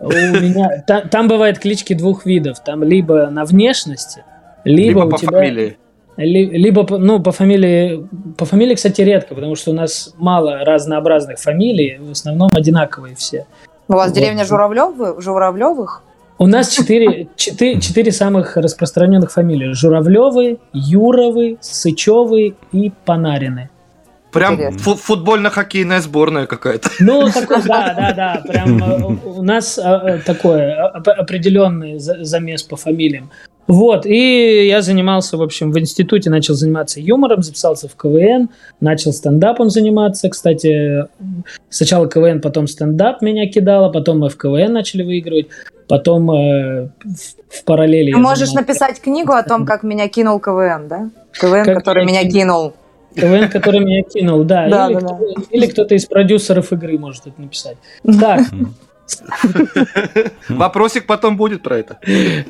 У 0.00 0.08
меня... 0.10 0.82
Там 1.10 1.28
бывает 1.28 1.51
бывает 1.52 1.58
клички 1.58 1.94
двух 1.94 2.26
видов. 2.26 2.60
Там 2.64 2.82
либо 2.82 3.28
на 3.30 3.44
внешности, 3.44 4.24
либо, 4.64 5.00
либо 5.00 5.06
у 5.06 5.10
по 5.10 5.18
тебя... 5.18 5.30
фамилии. 5.30 5.76
Ли, 6.16 6.44
либо, 6.44 6.86
ну, 6.98 7.20
по 7.20 7.32
фамилии... 7.32 8.06
По 8.36 8.44
фамилии, 8.44 8.74
кстати, 8.74 9.00
редко, 9.00 9.34
потому 9.34 9.56
что 9.56 9.70
у 9.70 9.74
нас 9.74 10.14
мало 10.18 10.58
разнообразных 10.58 11.38
фамилий, 11.38 11.98
в 11.98 12.10
основном 12.10 12.50
одинаковые 12.54 13.14
все. 13.14 13.46
У 13.88 13.94
вас 13.94 14.10
вот. 14.10 14.16
деревня 14.16 14.44
Журавлев, 14.44 15.22
Журавлевых? 15.22 16.02
У 16.38 16.46
нас 16.46 16.68
четыре, 16.68 17.28
четыре, 17.36 17.80
четыре 17.80 18.12
самых 18.12 18.56
распространенных 18.56 19.32
фамилии. 19.32 19.72
Журавлевы, 19.72 20.58
Юровы, 20.72 21.56
Сычевы 21.60 22.56
и 22.72 22.92
Панарины. 23.04 23.70
Прям 24.32 24.78
фу- 24.78 24.96
футбольно-хоккейная 24.96 26.00
сборная 26.00 26.46
какая-то. 26.46 26.90
Ну, 27.00 27.28
такой, 27.34 27.62
да, 27.62 27.94
да, 27.94 28.12
да. 28.12 28.42
Прям 28.46 28.82
э, 28.82 29.16
у 29.24 29.42
нас 29.42 29.78
э, 29.78 30.20
такой 30.24 30.74
определенный 30.74 31.98
замес 31.98 32.62
по 32.62 32.76
фамилиям. 32.76 33.30
Вот, 33.68 34.06
и 34.06 34.66
я 34.66 34.82
занимался, 34.82 35.36
в 35.36 35.42
общем, 35.42 35.70
в 35.70 35.78
институте, 35.78 36.30
начал 36.30 36.54
заниматься 36.54 37.00
юмором, 37.00 37.42
записался 37.42 37.88
в 37.88 37.94
КВН, 37.94 38.50
начал 38.80 39.12
стендапом 39.12 39.70
заниматься. 39.70 40.28
Кстати, 40.28 41.06
сначала 41.68 42.08
КВН, 42.08 42.40
потом 42.40 42.66
стендап 42.66 43.22
меня 43.22 43.48
кидало, 43.48 43.90
потом 43.90 44.18
мы 44.20 44.30
в 44.30 44.36
КВН 44.36 44.72
начали 44.72 45.04
выигрывать, 45.04 45.46
потом 45.88 46.30
э, 46.32 46.88
в, 47.04 47.58
в 47.58 47.64
параллели... 47.64 48.12
Ты 48.12 48.18
можешь 48.18 48.48
занимался... 48.48 48.56
написать 48.56 49.00
книгу 49.00 49.32
о 49.32 49.42
том, 49.42 49.64
как 49.64 49.84
меня 49.84 50.08
кинул 50.08 50.40
КВН, 50.40 50.88
да? 50.88 51.10
КВН, 51.32 51.64
как 51.64 51.78
который 51.78 52.04
меня 52.04 52.28
кинул. 52.28 52.74
КВН, 53.14 53.50
который 53.50 53.80
меня 53.80 54.02
кинул, 54.02 54.44
да. 54.44 54.68
да, 54.68 54.86
или, 54.90 54.94
да, 54.94 55.00
кто, 55.00 55.16
да. 55.16 55.42
или 55.50 55.66
кто-то 55.66 55.94
из 55.94 56.06
продюсеров 56.06 56.72
игры 56.72 56.98
может 56.98 57.26
это 57.26 57.40
написать. 57.40 57.76
Так. 58.20 58.46
Вопросик 60.48 61.06
потом 61.06 61.36
будет 61.36 61.62
про 61.62 61.78
это. 61.78 61.98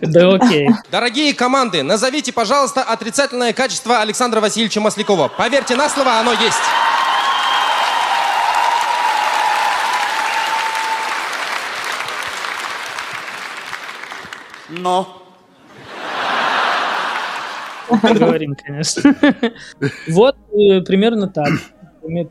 Да 0.01 0.35
окей. 0.35 0.69
Дорогие 0.91 1.35
команды, 1.35 1.83
назовите, 1.83 2.33
пожалуйста, 2.33 2.83
отрицательное 2.83 3.53
качество 3.53 4.01
Александра 4.01 4.41
Васильевича 4.41 4.81
Маслякова. 4.81 5.29
Поверьте 5.29 5.77
на 5.77 5.89
слово, 5.89 6.21
оно 6.21 6.33
есть. 6.33 6.57
Но. 14.69 15.22
Говорим, 18.03 18.57
конечно. 18.63 19.15
Вот 20.09 20.37
э, 20.53 20.81
примерно 20.83 21.29
так. 21.29 21.51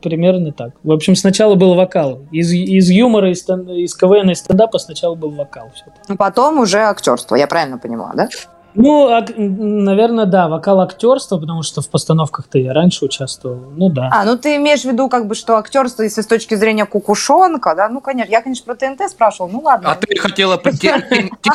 Примерно 0.02 0.52
так. 0.52 0.74
В 0.82 0.92
общем, 0.92 1.16
сначала 1.16 1.54
был 1.54 1.74
вокал. 1.74 2.26
Из, 2.30 2.52
из 2.52 2.90
юмора, 2.90 3.30
из, 3.30 3.42
из 3.48 3.94
КВН 3.94 4.30
и 4.30 4.34
стендапа 4.34 4.78
сначала 4.78 5.14
был 5.14 5.30
вокал. 5.30 5.72
А 6.08 6.16
потом 6.16 6.58
уже 6.58 6.80
актерство, 6.80 7.36
я 7.36 7.46
правильно 7.46 7.78
понимала, 7.78 8.12
да? 8.14 8.28
Ну, 8.74 9.08
а, 9.08 9.24
наверное, 9.36 10.26
да, 10.26 10.48
вокал 10.48 10.80
актерство, 10.80 11.38
потому 11.38 11.62
что 11.62 11.82
в 11.82 11.88
постановках-то 11.88 12.58
я 12.58 12.72
раньше 12.72 13.04
участвовал. 13.04 13.70
Ну 13.76 13.90
да. 13.90 14.10
А, 14.12 14.24
ну 14.24 14.36
ты 14.36 14.56
имеешь 14.56 14.82
в 14.82 14.84
виду, 14.86 15.08
как 15.08 15.26
бы, 15.26 15.34
что 15.34 15.56
актерство, 15.56 16.02
если 16.02 16.22
с 16.22 16.26
точки 16.26 16.54
зрения 16.54 16.86
кукушонка, 16.86 17.74
да? 17.74 17.88
Ну, 17.88 18.00
конечно, 18.00 18.30
я, 18.30 18.40
конечно, 18.40 18.64
про 18.64 18.74
ТНТ 18.74 19.10
спрашивал, 19.10 19.50
ну 19.50 19.60
ладно. 19.60 19.90
А 19.90 19.94
ты 19.96 20.16
хотела 20.16 20.60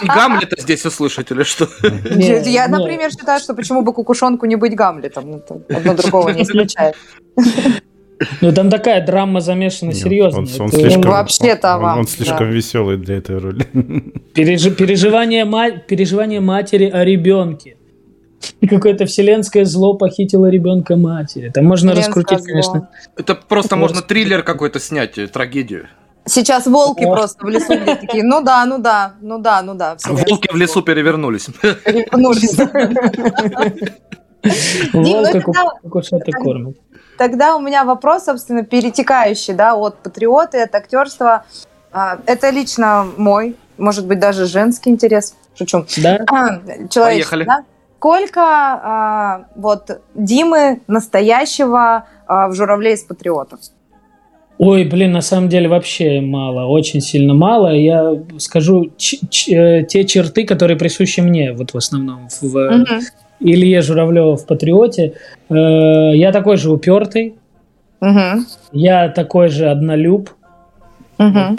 Гамлета 0.04 0.62
здесь 0.62 0.86
услышать 0.86 1.32
или 1.32 1.44
что? 1.44 1.68
Я, 1.82 2.68
например, 2.68 3.12
считаю, 3.12 3.40
что 3.40 3.54
почему 3.54 3.82
бы 3.82 3.94
кукушонку 3.94 4.46
не 4.46 4.56
быть 4.56 4.76
Гамлетом? 4.76 5.42
Одно 5.70 5.94
другого 5.94 6.30
не 6.30 6.44
исключает. 6.44 6.96
Ну, 8.42 8.52
там 8.52 8.70
такая 8.70 9.06
драма 9.06 9.42
замешана 9.42 9.94
серьезно. 9.94 10.40
Он, 10.40 10.48
он, 10.60 10.70
слишком, 10.70 11.06
он, 11.06 11.82
вам, 11.82 12.00
он 12.00 12.08
слишком 12.08 12.50
да. 12.50 12.56
веселый 12.56 12.98
для 12.98 13.18
этой 13.18 13.38
роли. 13.38 13.64
Переж, 14.34 14.76
переживание, 14.76 15.46
ма, 15.46 15.72
переживание 15.72 16.40
матери 16.40 16.90
о 16.90 17.04
ребенке. 17.04 17.78
Какое-то 18.70 19.06
вселенское 19.06 19.66
зло 19.66 19.94
похитило 19.96 20.48
ребенка 20.50 20.96
матери. 20.96 21.50
Там 21.50 21.66
можно 21.66 21.92
Вселенское 21.92 22.24
раскрутить, 22.24 22.44
зло. 22.44 22.48
конечно. 22.48 22.90
Это 23.16 23.36
просто 23.36 23.76
можно 23.76 24.02
триллер 24.02 24.44
какой-то 24.44 24.80
снять, 24.80 25.18
э, 25.18 25.28
трагедию. 25.28 25.88
Сейчас 26.26 26.66
волки 26.68 27.04
О. 27.04 27.16
просто 27.16 27.46
в 27.46 27.50
лесу 27.50 27.74
где 27.82 27.96
такие, 27.96 28.24
ну 28.24 28.44
да, 28.44 28.66
ну 28.66 28.80
да, 28.80 29.14
ну 29.22 29.40
да, 29.40 29.62
ну 29.62 29.76
да. 29.76 29.98
Волки 30.08 30.50
в 30.52 30.56
лесу 30.56 30.82
перевернулись. 30.82 31.48
Вернулись. 31.86 32.58
ну 34.94 35.04
Волка 35.04 35.52
да. 35.54 35.72
кукушата 35.82 36.32
кормит. 36.32 36.78
Тогда 37.18 37.56
у 37.56 37.60
меня 37.62 37.84
вопрос, 37.84 38.26
собственно, 38.26 38.64
перетекающий, 38.64 39.54
да, 39.54 39.76
от 39.76 39.98
патриота, 39.98 40.64
от 40.64 40.76
актерства. 40.76 41.44
А, 41.92 42.20
Это 42.26 42.50
лично 42.52 43.06
мой, 43.18 43.56
может 43.78 44.06
быть, 44.06 44.20
даже 44.20 44.46
женский 44.46 44.90
интерес. 44.92 45.36
Шучу. 45.58 45.86
Да? 45.98 46.20
Человеческий, 46.90 47.00
Поехали. 47.02 47.44
да? 47.46 47.64
Сколько 47.98 48.42
а, 48.44 49.46
вот 49.56 50.02
Димы 50.14 50.82
настоящего 50.88 52.06
а, 52.28 52.48
в 52.50 52.54
«Журавле 52.54 52.94
из 52.94 53.04
патриотов»? 53.04 53.60
Ой, 54.60 54.86
блин, 54.86 55.12
на 55.12 55.22
самом 55.22 55.50
деле 55.50 55.68
вообще 55.70 56.20
мало, 56.22 56.66
очень 56.66 57.00
сильно 57.02 57.34
мало. 57.36 57.70
Я 57.76 58.14
скажу 58.40 58.92
ч- 58.98 59.20
ч- 59.30 59.54
э, 59.56 59.84
те 59.86 60.04
черты, 60.06 60.46
которые 60.46 60.78
присущи 60.78 61.20
мне, 61.22 61.54
вот 61.54 61.74
в 61.74 61.78
основном 61.78 62.28
в 62.42 62.44
Мгм. 62.44 63.00
Илье 63.39 63.82
Журавлеве 63.82 64.36
в 64.36 64.46
«Патриоте». 64.46 65.13
Э, 65.50 65.53
Я 66.15 66.32
такой 66.32 66.58
же 66.58 66.72
упертый, 66.72 67.36
Мгм. 68.00 68.46
я 68.72 69.10
такой 69.10 69.48
же 69.50 69.70
однолюб, 69.70 70.29
прям 71.17 71.58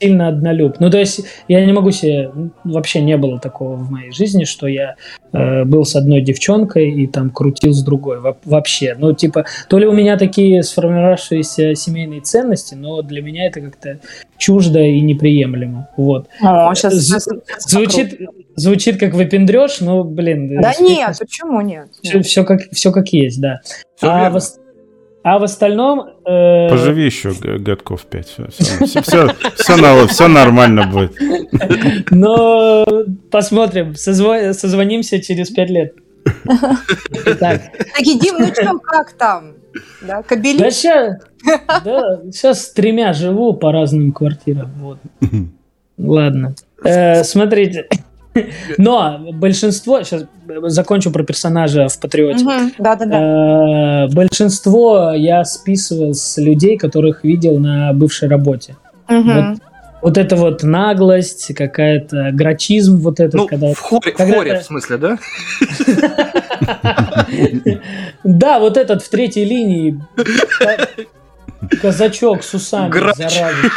сильно 0.00 0.28
однолюб. 0.28 0.78
Ну, 0.78 0.90
то 0.90 0.98
есть 0.98 1.20
я 1.48 1.64
не 1.64 1.72
могу 1.72 1.90
себе... 1.90 2.30
Вообще 2.64 3.00
не 3.00 3.16
было 3.16 3.38
такого 3.40 3.76
в 3.76 3.90
моей 3.90 4.12
жизни, 4.12 4.44
что 4.44 4.66
я 4.66 4.96
э, 5.32 5.64
был 5.64 5.84
с 5.86 5.96
одной 5.96 6.20
девчонкой 6.20 6.90
и 6.90 7.06
там 7.06 7.30
крутил 7.30 7.72
с 7.72 7.82
другой. 7.82 8.20
Во- 8.20 8.36
вообще. 8.44 8.94
Ну, 8.98 9.12
типа, 9.14 9.46
то 9.70 9.78
ли 9.78 9.86
у 9.86 9.92
меня 9.92 10.18
такие 10.18 10.62
сформировавшиеся 10.62 11.74
семейные 11.74 12.20
ценности, 12.20 12.74
но 12.74 13.00
для 13.00 13.22
меня 13.22 13.46
это 13.46 13.60
как-то 13.62 13.98
чуждо 14.36 14.80
и 14.80 15.00
неприемлемо. 15.00 15.88
Вот. 15.96 16.26
О, 16.42 16.74
щас- 16.74 16.92
З- 16.92 17.08
щас- 17.14 17.28
звучит, 17.70 18.20
звучит 18.56 18.98
как 18.98 19.14
выпендреж, 19.14 19.80
но, 19.80 20.02
блин... 20.02 20.60
Да 20.60 20.72
нет, 20.80 21.16
почему 21.18 21.60
нет? 21.60 21.88
Все, 22.02 22.20
все, 22.22 22.44
как, 22.44 22.62
все 22.72 22.90
как 22.90 23.08
есть, 23.10 23.40
да. 23.40 23.60
Всё 23.96 24.10
а, 24.10 24.20
верно. 24.22 24.40
в, 24.40 24.44
а 25.22 25.38
в 25.38 25.42
остальном... 25.44 26.08
э, 26.24 26.68
Поживи 26.68 27.04
еще 27.04 27.32
годков 27.58 28.06
5. 28.06 28.26
Все, 28.26 29.02
все, 29.02 30.06
все 30.06 30.28
нормально 30.28 30.86
будет. 30.86 31.16
Но 32.10 32.86
посмотрим, 33.30 33.92
созво- 33.92 34.52
созвонимся 34.52 35.20
через 35.20 35.50
пять 35.50 35.70
лет. 35.70 35.94
Итак, 37.26 37.62
Таки, 37.96 38.18
Дим, 38.18 38.36
ну 38.38 38.46
что, 38.48 38.78
как 38.80 39.12
там? 39.12 39.54
Да, 40.00 40.16
да 40.18 40.22
кабели? 40.22 40.70
сейчас, 40.70 41.16
да, 41.84 42.20
сейчас 42.24 42.64
с 42.64 42.72
тремя 42.72 43.12
живу 43.12 43.52
по 43.54 43.70
разным 43.70 44.12
квартирам. 44.12 44.70
Вот. 44.78 44.98
Ладно. 45.98 46.54
Э, 46.84 47.24
смотрите. 47.24 47.88
Но 48.78 49.18
большинство, 49.32 50.02
сейчас 50.02 50.24
закончу 50.66 51.10
про 51.10 51.22
персонажа 51.24 51.88
в 51.88 51.98
Патриоте. 52.00 52.44
Мгм, 52.44 52.72
Да-да-да. 52.78 54.06
Э, 54.06 54.14
Большинство 54.14 55.12
я 55.12 55.44
списывал 55.44 56.14
с 56.14 56.36
людей, 56.38 56.76
которых 56.76 57.24
видел 57.24 57.58
на 57.58 57.92
бывшей 57.92 58.28
работе. 58.28 58.76
Мгм. 59.08 59.52
Вот, 59.52 59.58
вот 60.02 60.18
это 60.18 60.36
вот 60.36 60.62
наглость, 60.62 61.54
какая-то 61.54 62.30
грачизм, 62.32 62.98
вот 62.98 63.20
этот, 63.20 63.34
Ну, 63.34 63.46
когда... 63.48 63.72
в 63.72 63.78
хоре, 63.78 64.12
в 64.12 64.16
когда 64.16 64.34
хоре, 64.34 64.54
ты- 64.54 64.60
в 64.60 64.64
смысле, 64.64 64.96
да? 64.98 65.18
Да, 68.24 68.58
вот 68.58 68.76
этот 68.76 69.02
в 69.02 69.08
третьей 69.08 69.44
линии 69.44 70.00
казачок 71.80 72.42
с 72.44 72.54
усами, 72.54 72.90
Грач. 72.90 73.16
зараза. 73.16 73.70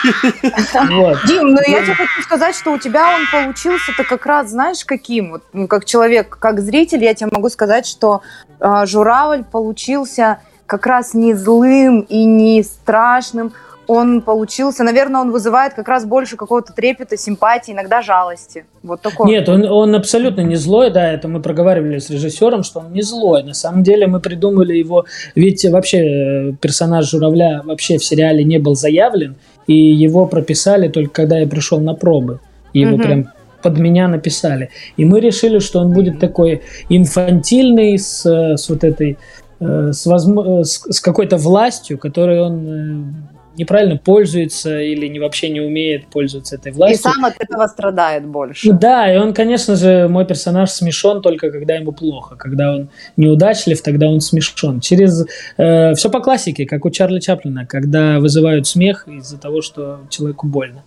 Вот. 0.92 1.20
Дим, 1.26 1.54
ну 1.54 1.62
я 1.68 1.84
тебе 1.84 1.96
хочу 1.96 2.22
сказать, 2.22 2.56
что 2.56 2.72
у 2.72 2.78
тебя 2.78 3.16
он 3.16 3.22
получился-то 3.32 4.04
как 4.04 4.26
раз, 4.26 4.50
знаешь, 4.50 4.84
каким? 4.86 5.32
Вот, 5.32 5.44
ну, 5.54 5.68
как 5.68 5.86
человек, 5.86 6.38
как 6.40 6.60
зритель, 6.60 7.04
я 7.04 7.14
тебе 7.14 7.30
могу 7.32 7.50
сказать, 7.50 7.86
что 7.86 8.22
а, 8.60 8.86
Журавль 8.86 9.44
получился 9.44 10.40
как 10.66 10.86
раз 10.86 11.14
не 11.14 11.34
злым 11.34 12.02
и 12.02 12.26
не 12.26 12.64
страшным. 12.64 13.54
Он 13.90 14.22
получился, 14.22 14.84
наверное, 14.84 15.20
он 15.22 15.32
вызывает 15.32 15.74
как 15.74 15.88
раз 15.88 16.06
больше 16.06 16.36
какого-то 16.36 16.74
трепета, 16.74 17.18
симпатии, 17.18 17.72
иногда 17.72 18.04
жалости. 18.04 18.66
Вот 18.84 19.02
такой. 19.02 19.28
Нет, 19.32 19.50
он, 19.50 19.66
он 19.66 19.96
абсолютно 19.96 20.42
не 20.42 20.58
злой, 20.58 20.92
да, 20.92 21.12
это 21.12 21.28
мы 21.28 21.42
проговаривали 21.42 21.98
с 21.98 22.12
режиссером, 22.12 22.62
что 22.62 22.82
он 22.82 22.94
не 22.94 23.02
злой. 23.02 23.42
На 23.42 23.56
самом 23.56 23.82
деле 23.82 24.06
мы 24.06 24.20
придумали 24.20 24.78
его, 24.78 25.06
ведь 25.34 25.66
вообще 25.66 25.98
э, 25.98 26.52
персонаж 26.62 27.10
Журавля 27.10 27.64
вообще 27.66 27.98
в 27.98 28.06
сериале 28.06 28.44
не 28.44 28.60
был 28.60 28.76
заявлен, 28.76 29.38
и 29.66 29.74
его 29.74 30.28
прописали 30.28 30.88
только 30.88 31.12
когда 31.12 31.40
я 31.40 31.48
пришел 31.48 31.80
на 31.80 31.96
пробы. 31.96 32.40
И 32.74 32.82
Его 32.82 32.98
Мгм. 32.98 33.02
прям 33.02 33.28
под 33.64 33.80
меня 33.80 34.08
написали. 34.08 34.70
И 34.98 35.06
мы 35.06 35.20
решили, 35.20 35.58
что 35.58 35.80
он 35.80 35.94
будет 35.94 36.20
такой 36.20 36.62
инфантильный, 36.90 37.98
с, 37.98 38.24
э, 38.24 38.56
с 38.56 38.70
вот 38.70 38.84
этой, 38.84 39.18
э, 39.60 39.92
с, 39.92 40.06
с, 40.06 40.86
с 40.90 41.02
какой-то 41.02 41.38
властью, 41.38 41.98
которой 41.98 42.40
он 42.40 43.16
неправильно 43.60 43.98
пользуется 43.98 44.80
или 44.80 45.08
не, 45.08 45.20
вообще 45.20 45.50
не 45.50 45.62
умеет 45.62 46.08
пользоваться 46.08 46.56
этой 46.56 46.72
И 46.72 46.76
властью. 46.76 47.12
сам 47.12 47.26
от 47.26 47.36
этого 47.40 47.68
страдает 47.68 48.26
больше. 48.26 48.72
Ну 48.72 48.80
Да, 48.80 49.14
и 49.14 49.18
он, 49.18 49.34
конечно 49.34 49.76
же, 49.76 50.08
мой 50.08 50.26
персонаж 50.26 50.72
смешон 50.72 51.22
только 51.22 51.52
когда 51.52 51.76
ему 51.76 51.92
плохо. 51.92 52.36
Когда 52.36 52.74
он 52.74 52.90
неудачлив, 53.18 53.82
тогда 53.82 54.08
он 54.10 54.22
смешон. 54.22 54.80
Через 54.80 55.26
все 55.56 56.10
по 56.10 56.20
классике, 56.22 56.66
как 56.66 56.86
у 56.86 56.90
Чарли 56.90 57.20
Чаплина, 57.20 57.66
когда 57.68 58.20
вызывают 58.20 58.66
смех 58.66 59.08
из-за 59.08 59.38
того, 59.38 59.62
что 59.62 60.00
человеку 60.10 60.48
больно. 60.48 60.84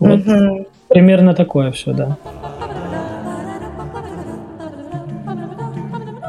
Вот 0.00 0.24
Мгм. 0.26 0.66
примерно 0.88 1.34
такое 1.34 1.70
все, 1.72 1.92
да. 1.92 2.16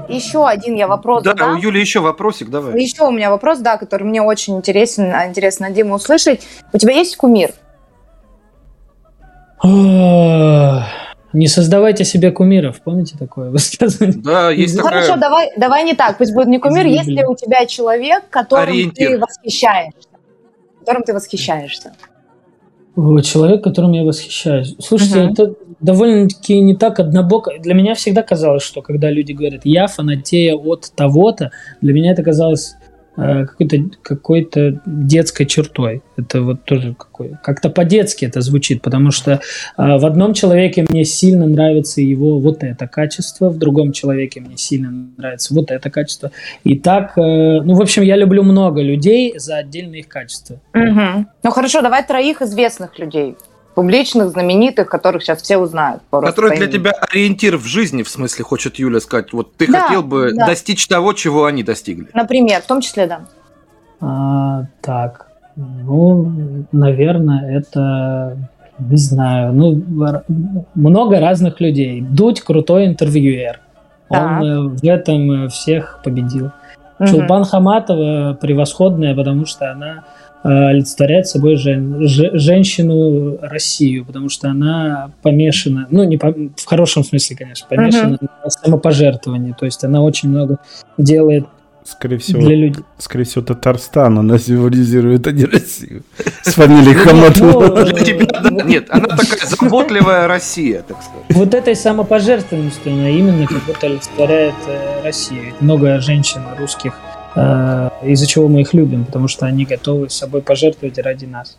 Еще 0.09 0.45
один 0.47 0.75
я 0.75 0.87
вопрос 0.87 1.23
Да, 1.23 1.31
задам. 1.31 1.55
у 1.57 1.61
Юли 1.61 1.79
еще 1.79 1.99
вопросик, 1.99 2.49
давай. 2.49 2.79
Еще 2.81 3.03
у 3.03 3.11
меня 3.11 3.29
вопрос, 3.29 3.59
да, 3.59 3.77
который 3.77 4.03
мне 4.03 4.21
очень 4.21 4.57
интересен, 4.57 5.13
а, 5.13 5.27
интересно 5.27 5.69
Дима 5.69 5.95
услышать. 5.95 6.41
У 6.73 6.77
тебя 6.77 6.93
есть 6.93 7.15
кумир? 7.15 7.51
Не 11.31 11.47
создавайте 11.47 12.05
себе 12.05 12.31
кумиров, 12.31 12.81
помните 12.81 13.15
такое 13.17 13.49
высказывание? 13.51 14.19
Да, 14.19 14.49
есть 14.49 14.75
Ну, 14.75 14.83
такая... 14.83 15.01
Хорошо, 15.03 15.19
давай, 15.19 15.51
давай 15.57 15.83
не 15.83 15.93
так. 15.93 16.17
Пусть 16.17 16.33
будет 16.33 16.47
не 16.47 16.57
кумир, 16.59 16.85
есть 16.87 17.07
ли 17.07 17.23
у 17.25 17.35
тебя 17.35 17.65
человек, 17.67 18.23
которым 18.29 18.63
Ориентир. 18.63 19.11
ты 19.11 19.19
восхищаешься? 19.19 20.09
Которым 20.79 21.03
ты 21.03 21.13
восхищаешься. 21.13 21.93
О, 22.95 23.19
человек, 23.21 23.63
которым 23.63 23.93
я 23.93 24.03
восхищаюсь. 24.03 24.75
Слушайте, 24.79 25.21
Мгм. 25.23 25.31
это 25.33 25.53
довольно-таки 25.79 26.59
не 26.59 26.75
так 26.75 26.99
однобоко. 26.99 27.51
Для 27.59 27.73
меня 27.73 27.95
всегда 27.95 28.23
казалось, 28.23 28.63
что 28.63 28.81
когда 28.81 29.09
люди 29.09 29.31
говорят 29.31 29.61
«я 29.63 29.87
фанатея 29.87 30.55
от 30.55 30.91
того-то», 30.95 31.51
для 31.81 31.93
меня 31.93 32.11
это 32.11 32.23
казалось 32.23 32.73
э, 32.78 32.78
какой-то 33.19 33.77
какой-то 34.01 34.81
детской 34.85 35.45
чертой. 35.45 36.01
Это 36.17 36.41
вот 36.41 36.63
тоже 36.65 36.95
какой, 36.97 37.37
как-то 37.43 37.69
по-детски 37.69 38.25
это 38.25 38.41
звучит, 38.41 38.81
потому 38.81 39.11
что 39.11 39.31
э, 39.31 39.37
в 39.77 40.05
одном 40.05 40.33
человеке 40.33 40.85
мне 40.87 41.05
сильно 41.05 41.47
нравится 41.47 42.01
его 42.01 42.39
вот 42.39 42.63
это 42.63 42.87
качество, 42.87 43.49
в 43.49 43.57
другом 43.57 43.91
человеке 43.91 44.41
мне 44.41 44.57
сильно 44.57 44.91
нравится 45.17 45.53
вот 45.53 45.71
это 45.71 45.89
качество. 45.89 46.31
И 46.63 46.77
так, 46.77 47.17
э, 47.17 47.21
ну, 47.21 47.73
в 47.73 47.81
общем, 47.81 48.03
я 48.03 48.15
люблю 48.15 48.43
много 48.43 48.81
людей 48.81 49.33
за 49.37 49.57
отдельные 49.57 50.01
их 50.01 50.07
качества. 50.07 50.59
Ну 51.43 51.51
хорошо, 51.51 51.81
давай 51.81 52.05
троих 52.05 52.41
известных 52.41 52.99
людей. 52.99 53.35
Публичных, 53.79 54.31
знаменитых, 54.31 54.89
которых 54.89 55.23
сейчас 55.23 55.41
все 55.41 55.57
узнают. 55.57 56.01
по 56.09 56.21
для 56.21 56.67
тебя 56.67 56.91
ориентир 56.91 57.55
в 57.55 57.65
жизни, 57.65 58.03
в 58.03 58.09
смысле, 58.09 58.43
хочет 58.43 58.77
Юля 58.77 58.99
сказать. 58.99 59.31
Вот 59.31 59.55
ты 59.55 59.71
Да, 59.71 59.83
хотел 59.83 60.03
бы 60.03 60.33
да. 60.33 60.47
достичь 60.47 60.85
того, 60.87 61.13
чего 61.13 61.45
они 61.45 61.63
достигли. 61.63 62.09
Например, 62.13 62.61
в 62.61 62.65
том 62.65 62.81
числе, 62.81 63.07
да. 63.07 63.21
А, 64.01 64.65
так, 64.81 65.27
ну, 65.55 66.65
наверное, 66.73 67.57
это 67.57 68.37
не 68.79 68.97
знаю, 68.97 69.53
ну 69.53 69.81
много 70.75 71.21
разных 71.21 71.61
людей. 71.61 72.01
Дудь 72.01 72.41
крутой 72.41 72.85
интервьюер. 72.85 73.61
Так. 74.09 74.41
Он 74.41 74.45
э, 74.45 74.77
в 74.77 74.83
этом 74.83 75.45
э, 75.45 75.47
всех 75.47 76.01
победил. 76.03 76.51
Мгм. 76.97 77.09
Чулпан 77.09 77.45
Хаматова 77.45 78.37
превосходная, 78.41 79.15
потому 79.15 79.45
что 79.45 79.71
она 79.71 80.03
олицетворяет 80.43 81.27
собой 81.27 81.55
жен- 81.57 82.07
же- 82.07 82.31
женщину 82.37 83.37
Россию, 83.41 84.05
потому 84.05 84.29
что 84.29 84.49
она 84.49 85.11
помешана, 85.21 85.87
ну 85.91 86.03
не 86.03 86.17
по- 86.17 86.33
в 86.33 86.65
хорошем 86.65 87.03
смысле, 87.03 87.35
конечно, 87.35 87.67
помешана 87.67 88.17
на 88.21 88.49
самопожертвовании. 88.49 89.53
То 89.59 89.65
есть 89.65 89.83
она 89.83 90.01
очень 90.01 90.29
много 90.29 90.59
делает 90.97 91.45
Скорее 91.83 92.17
всего, 92.19 92.41
для 92.41 92.55
людей. 92.55 92.83
скорее 92.99 93.23
всего, 93.23 93.43
Татарстан 93.43 94.19
она 94.19 94.37
символизирует, 94.37 95.25
а 95.25 95.31
не 95.31 95.45
Россию. 95.45 96.03
С 96.43 96.53
фамилией 96.53 96.93
Хаматова. 96.93 97.83
Ну, 97.83 97.91
тебя, 98.05 98.25
да, 98.27 98.49
нет, 98.63 98.85
она 98.89 99.07
такая 99.07 99.47
заботливая 99.47 100.27
Россия, 100.27 100.83
так 100.87 100.97
сказать. 101.01 101.25
Вот 101.29 101.53
этой 101.55 101.75
самопожертвованностью 101.75 102.93
она 102.93 103.09
именно 103.09 103.47
как 103.47 103.63
будто 103.65 103.87
олицетворяет 103.87 104.53
э, 104.67 105.01
Россию. 105.03 105.53
Много 105.61 105.99
женщин 105.99 106.41
русских, 106.59 106.93
э, 106.93 107.08
из-за 107.35 108.27
чего 108.27 108.47
мы 108.47 108.61
их 108.61 108.73
любим, 108.73 109.05
потому 109.05 109.27
что 109.27 109.45
они 109.45 109.65
готовы 109.65 110.09
собой 110.09 110.41
пожертвовать 110.41 110.97
ради 110.97 111.25
нас. 111.25 111.57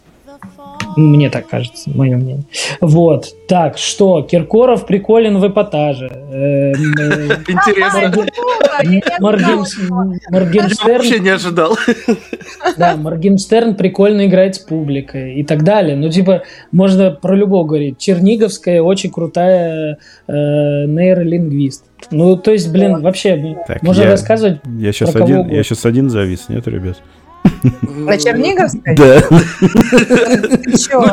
Мне 0.96 1.30
так 1.30 1.48
кажется, 1.48 1.90
мое 1.94 2.16
мнение. 2.16 2.44
Вот. 2.80 3.26
Так, 3.46 3.78
что? 3.78 4.22
Киркоров 4.22 4.86
приколен 4.86 5.38
в 5.38 5.46
эпатаже. 5.46 6.08
Эм, 6.08 6.94
э, 6.98 7.36
Интересно. 7.48 8.12
Моргенштерн 10.30 10.92
вообще 10.92 11.20
не 11.20 11.28
ожидал. 11.28 11.76
да, 12.76 12.96
Моргенштерн 12.96 13.76
прикольно 13.76 14.26
играет 14.26 14.56
с 14.56 14.58
публикой 14.58 15.34
и 15.34 15.44
так 15.44 15.62
далее. 15.62 15.96
Ну, 15.96 16.10
типа, 16.10 16.42
можно 16.72 17.12
про 17.12 17.36
любого 17.36 17.64
говорить. 17.64 17.98
Черниговская 17.98 18.82
очень 18.82 19.10
крутая 19.10 19.98
э, 20.26 20.32
нейролингвист. 20.86 21.84
Ну, 22.10 22.36
то 22.36 22.50
есть, 22.50 22.70
блин, 22.70 23.02
вообще, 23.02 23.56
Так, 23.66 23.82
можно 23.82 24.02
я- 24.02 24.10
рассказывать 24.10 24.60
Я 24.78 24.92
сейчас 24.92 25.10
про 25.10 25.20
кого 25.20 25.40
один, 25.42 25.54
я 25.54 25.62
сейчас 25.62 25.84
один 25.86 26.10
завис, 26.10 26.48
нет, 26.48 26.66
ребят? 26.66 26.98
На 27.82 28.18
Черниговской? 28.18 28.94
Да. 28.96 29.22
Ну? 29.30 29.38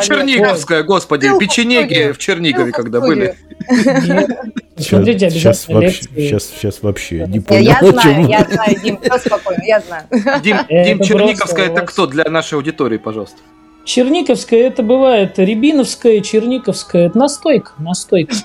Черниговская, 0.02 0.84
господи, 0.84 1.28
в 1.28 1.38
печенеги 1.40 2.12
в 2.12 2.18
Чернигове, 2.18 2.72
в 2.72 2.76
когда 2.76 3.00
были. 3.00 3.36
Смотрите 4.78 5.30
Сейчас 5.30 5.68
вообще, 5.68 6.04
сейчас, 6.16 6.46
сейчас 6.46 6.84
вообще 6.84 7.26
не 7.28 7.38
Я, 7.38 7.42
понял, 7.42 7.64
я 7.64 7.92
знаю, 7.92 8.28
я 8.28 8.48
знаю, 8.50 8.80
Дим, 8.82 9.00
все 9.02 9.18
спокойно, 9.18 9.64
я 9.66 9.80
знаю. 9.82 10.04
Дим, 10.42 11.00
Черниговская, 11.02 11.68
это 11.68 11.82
кто 11.82 12.08
для 12.08 12.26
нашей 12.26 12.56
аудитории, 12.56 12.98
пожалуйста? 12.98 13.38
Черниковская, 13.86 14.68
это 14.68 14.84
бывает 14.84 15.40
Рябиновская, 15.40 16.20
Черниковская, 16.20 17.08
это 17.08 17.18
настойка, 17.18 17.72
настойка. 17.80 18.36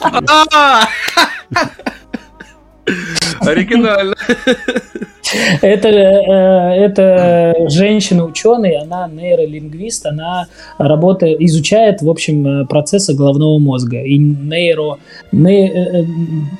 А! 0.00 0.88
Оригинально. 3.40 4.14
Это, 5.60 5.88
э, 5.88 6.84
это 6.84 7.54
женщина-ученый, 7.68 8.76
она 8.78 9.08
нейролингвист, 9.08 10.06
она 10.06 10.46
работает, 10.78 11.40
изучает, 11.40 12.00
в 12.00 12.08
общем, 12.08 12.46
э, 12.62 12.66
процессы 12.66 13.12
головного 13.12 13.58
мозга 13.58 14.00
и 14.02 14.18
нейро, 14.18 14.98
не- 15.32 15.68
э, 15.68 16.04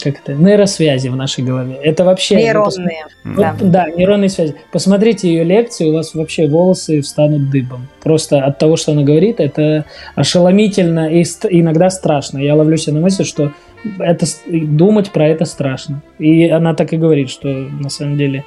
как 0.02 0.16
это, 0.20 0.34
нейросвязи 0.34 1.08
в 1.08 1.16
нашей 1.16 1.44
голове. 1.44 1.78
Это 1.82 2.04
вообще... 2.04 2.34
Нейронные. 2.36 3.04
пос- 3.24 3.36
Да. 3.36 3.56
Да, 3.60 3.88
нейронные 3.88 4.28
связи. 4.30 4.56
Посмотрите 4.72 5.28
ее 5.28 5.44
лекции, 5.44 5.88
у 5.88 5.92
вас 5.94 6.14
вообще 6.14 6.48
волосы 6.48 7.02
встанут 7.02 7.50
дыбом. 7.50 7.86
Просто 8.02 8.40
от 8.44 8.58
того, 8.58 8.76
что 8.76 8.92
она 8.92 9.02
говорит, 9.04 9.38
это 9.38 9.84
ошеломительно 10.16 11.08
и 11.08 11.22
иногда 11.50 11.88
страшно. 11.88 12.38
Я 12.38 12.56
ловлю 12.56 12.76
себя 12.76 12.94
на 12.94 13.00
мысли, 13.00 13.22
что 13.22 13.52
это 13.98 14.26
думать 14.46 15.12
про 15.12 15.26
это 15.26 15.44
страшно. 15.44 16.02
И 16.18 16.48
она 16.48 16.74
так 16.74 16.92
и 16.92 16.96
говорит, 16.96 17.30
что 17.30 17.48
на 17.48 17.88
самом 17.88 18.16
деле 18.16 18.44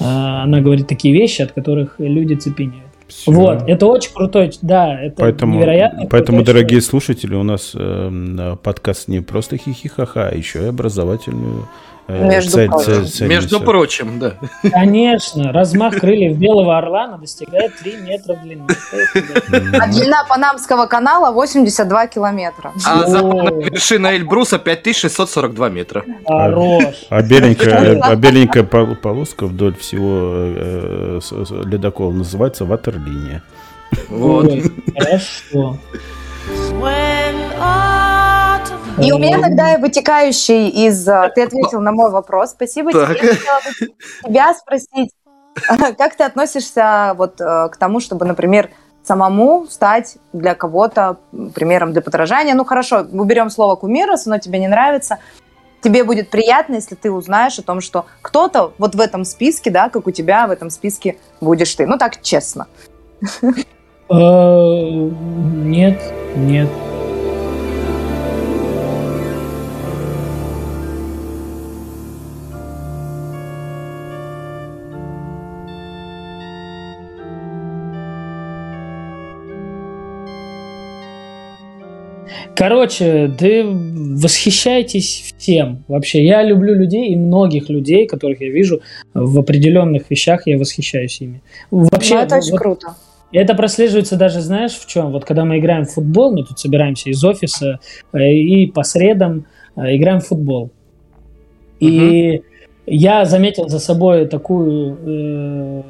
а, 0.00 0.42
она 0.42 0.60
говорит 0.60 0.86
такие 0.86 1.14
вещи, 1.14 1.42
от 1.42 1.52
которых 1.52 1.96
люди 1.98 2.34
цепенеют. 2.34 2.84
Все. 3.06 3.30
Вот, 3.30 3.68
это 3.68 3.86
очень 3.86 4.12
крутой, 4.14 4.50
да, 4.62 4.98
это 4.98 5.16
поэтому, 5.18 5.56
невероятно. 5.56 6.06
Поэтому, 6.08 6.42
дорогие 6.42 6.80
человек. 6.80 6.84
слушатели, 6.84 7.34
у 7.34 7.42
нас 7.42 7.72
э, 7.74 8.56
подкаст 8.62 9.08
не 9.08 9.20
просто 9.20 9.58
хихихаха, 9.58 10.30
а 10.30 10.34
еще 10.34 10.62
и 10.62 10.66
образовательную 10.66 11.68
Между, 12.06 12.50
цель, 12.50 12.68
прочим. 12.68 13.06
Цель, 13.06 13.28
Между 13.28 13.60
прочим, 13.60 14.18
да. 14.18 14.34
Конечно, 14.70 15.52
размах 15.52 16.00
крыльев 16.00 16.36
белого 16.36 16.76
орлана 16.76 17.16
достигает 17.16 17.76
3 17.78 17.96
метра 17.96 18.34
длины. 18.34 18.66
А 19.72 19.88
длина 19.88 20.24
Панамского 20.28 20.86
канала 20.86 21.32
82 21.32 22.06
километра. 22.08 22.72
А 22.84 23.06
западная 23.06 23.70
вершина 23.70 24.14
Эльбруса 24.16 24.58
5642 24.58 25.68
метра. 25.70 26.04
Хорош. 26.26 27.06
А 27.08 27.22
беленькая, 27.22 27.98
а 28.00 28.14
беленькая 28.16 28.64
полоска 29.02 29.46
вдоль 29.46 29.74
всего 29.76 30.30
э, 30.34 31.20
ледокола 31.64 32.12
называется 32.12 32.66
ватерлиния. 32.66 33.42
Вот. 34.08 34.52
Хорошо. 34.96 35.78
И 38.98 39.10
у 39.12 39.18
меня 39.18 39.40
тогда 39.40 39.76
вытекающий 39.78 40.68
из... 40.68 41.06
Э, 41.08 41.30
ты 41.34 41.42
ответил 41.42 41.80
на 41.80 41.90
мой 41.92 42.10
вопрос. 42.10 42.50
Спасибо 42.50 42.92
так. 42.92 43.18
тебе. 43.18 43.34
Хотела 43.34 43.58
бы 43.58 43.94
тебя 44.28 44.54
спросить, 44.54 45.10
как 45.98 46.14
ты 46.16 46.22
относишься 46.22 47.14
вот 47.16 47.40
э, 47.40 47.68
к 47.70 47.76
тому, 47.76 47.98
чтобы, 48.00 48.24
например, 48.24 48.70
самому 49.02 49.66
стать 49.68 50.16
для 50.32 50.54
кого-то 50.54 51.18
примером 51.54 51.92
для 51.92 52.02
подражания? 52.02 52.54
Ну, 52.54 52.64
хорошо, 52.64 53.04
уберем 53.12 53.50
слово 53.50 53.74
кумирос, 53.74 54.26
оно 54.26 54.38
тебе 54.38 54.60
не 54.60 54.68
нравится. 54.68 55.18
Тебе 55.82 56.04
будет 56.04 56.30
приятно, 56.30 56.74
если 56.74 56.94
ты 56.94 57.10
узнаешь 57.10 57.58
о 57.58 57.62
том, 57.62 57.80
что 57.80 58.06
кто-то 58.22 58.72
вот 58.78 58.94
в 58.94 59.00
этом 59.00 59.24
списке, 59.24 59.70
да, 59.70 59.88
как 59.88 60.06
у 60.06 60.12
тебя 60.12 60.46
в 60.46 60.50
этом 60.52 60.70
списке 60.70 61.18
будешь 61.40 61.74
ты. 61.74 61.86
Ну, 61.86 61.98
так 61.98 62.22
честно. 62.22 62.68
Э, 64.08 64.10
нет, 64.10 66.00
нет. 66.36 66.68
Короче, 82.56 83.28
да 83.38 83.46
восхищайтесь 83.64 85.34
всем. 85.36 85.84
Вообще, 85.88 86.24
я 86.24 86.42
люблю 86.42 86.74
людей 86.74 87.08
и 87.12 87.16
многих 87.16 87.68
людей, 87.68 88.06
которых 88.06 88.40
я 88.40 88.50
вижу 88.50 88.80
в 89.12 89.38
определенных 89.38 90.10
вещах, 90.10 90.46
я 90.46 90.56
восхищаюсь 90.58 91.20
ими. 91.20 91.42
Вообще, 91.70 92.14
ну, 92.14 92.20
это 92.20 92.36
очень 92.36 92.52
вот, 92.52 92.60
круто. 92.60 92.94
Это 93.32 93.54
прослеживается 93.54 94.16
даже, 94.16 94.40
знаешь, 94.40 94.72
в 94.72 94.86
чем? 94.86 95.10
Вот 95.10 95.24
когда 95.24 95.44
мы 95.44 95.58
играем 95.58 95.84
в 95.84 95.90
футбол, 95.90 96.32
мы 96.32 96.44
тут 96.44 96.58
собираемся 96.60 97.10
из 97.10 97.24
офиса 97.24 97.80
э, 98.12 98.32
и 98.32 98.66
по 98.66 98.84
средам 98.84 99.46
э, 99.74 99.96
играем 99.96 100.20
в 100.20 100.26
футбол. 100.26 100.70
И 101.80 102.36
угу. 102.38 102.44
я 102.86 103.24
заметил 103.24 103.68
за 103.68 103.80
собой 103.80 104.26
такую 104.26 104.98
э, 105.04 105.82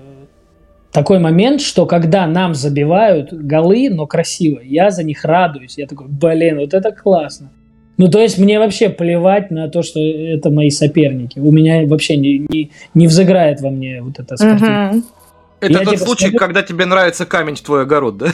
такой 0.95 1.19
момент, 1.19 1.61
что 1.61 1.87
когда 1.87 2.25
нам 2.27 2.55
забивают 2.55 3.33
голы, 3.33 3.91
но 3.91 4.07
красиво, 4.07 4.61
я 4.63 4.93
за 4.93 5.03
них 5.03 5.25
радуюсь. 5.25 5.77
Я 5.77 5.89
такой, 5.89 6.07
блин, 6.09 6.61
вот 6.61 6.73
это 6.73 6.93
классно. 6.93 7.51
Ну, 7.97 8.09
то 8.09 8.21
есть 8.21 8.39
мне 8.39 8.61
вообще 8.61 8.89
плевать 8.89 9.51
на 9.51 9.69
то, 9.69 9.83
что 9.83 10.01
это 10.01 10.51
мои 10.51 10.71
соперники. 10.71 11.41
У 11.41 11.51
меня 11.51 11.85
вообще 11.87 12.17
не, 12.17 12.47
не, 12.49 12.71
не 12.95 13.07
взыграет 13.09 13.61
во 13.61 13.71
мне 13.71 14.03
вот 14.03 14.21
это 14.21 14.37
спортивное. 14.37 14.91
Угу. 14.93 15.03
Это 15.61 15.73
я 15.73 15.79
тот 15.81 15.95
типа 15.95 16.05
случай, 16.05 16.25
смотрю... 16.27 16.39
когда 16.39 16.63
тебе 16.63 16.85
нравится 16.85 17.27
камень 17.27 17.57
в 17.57 17.63
твой 17.63 17.83
огород, 17.83 18.17
да? 18.17 18.27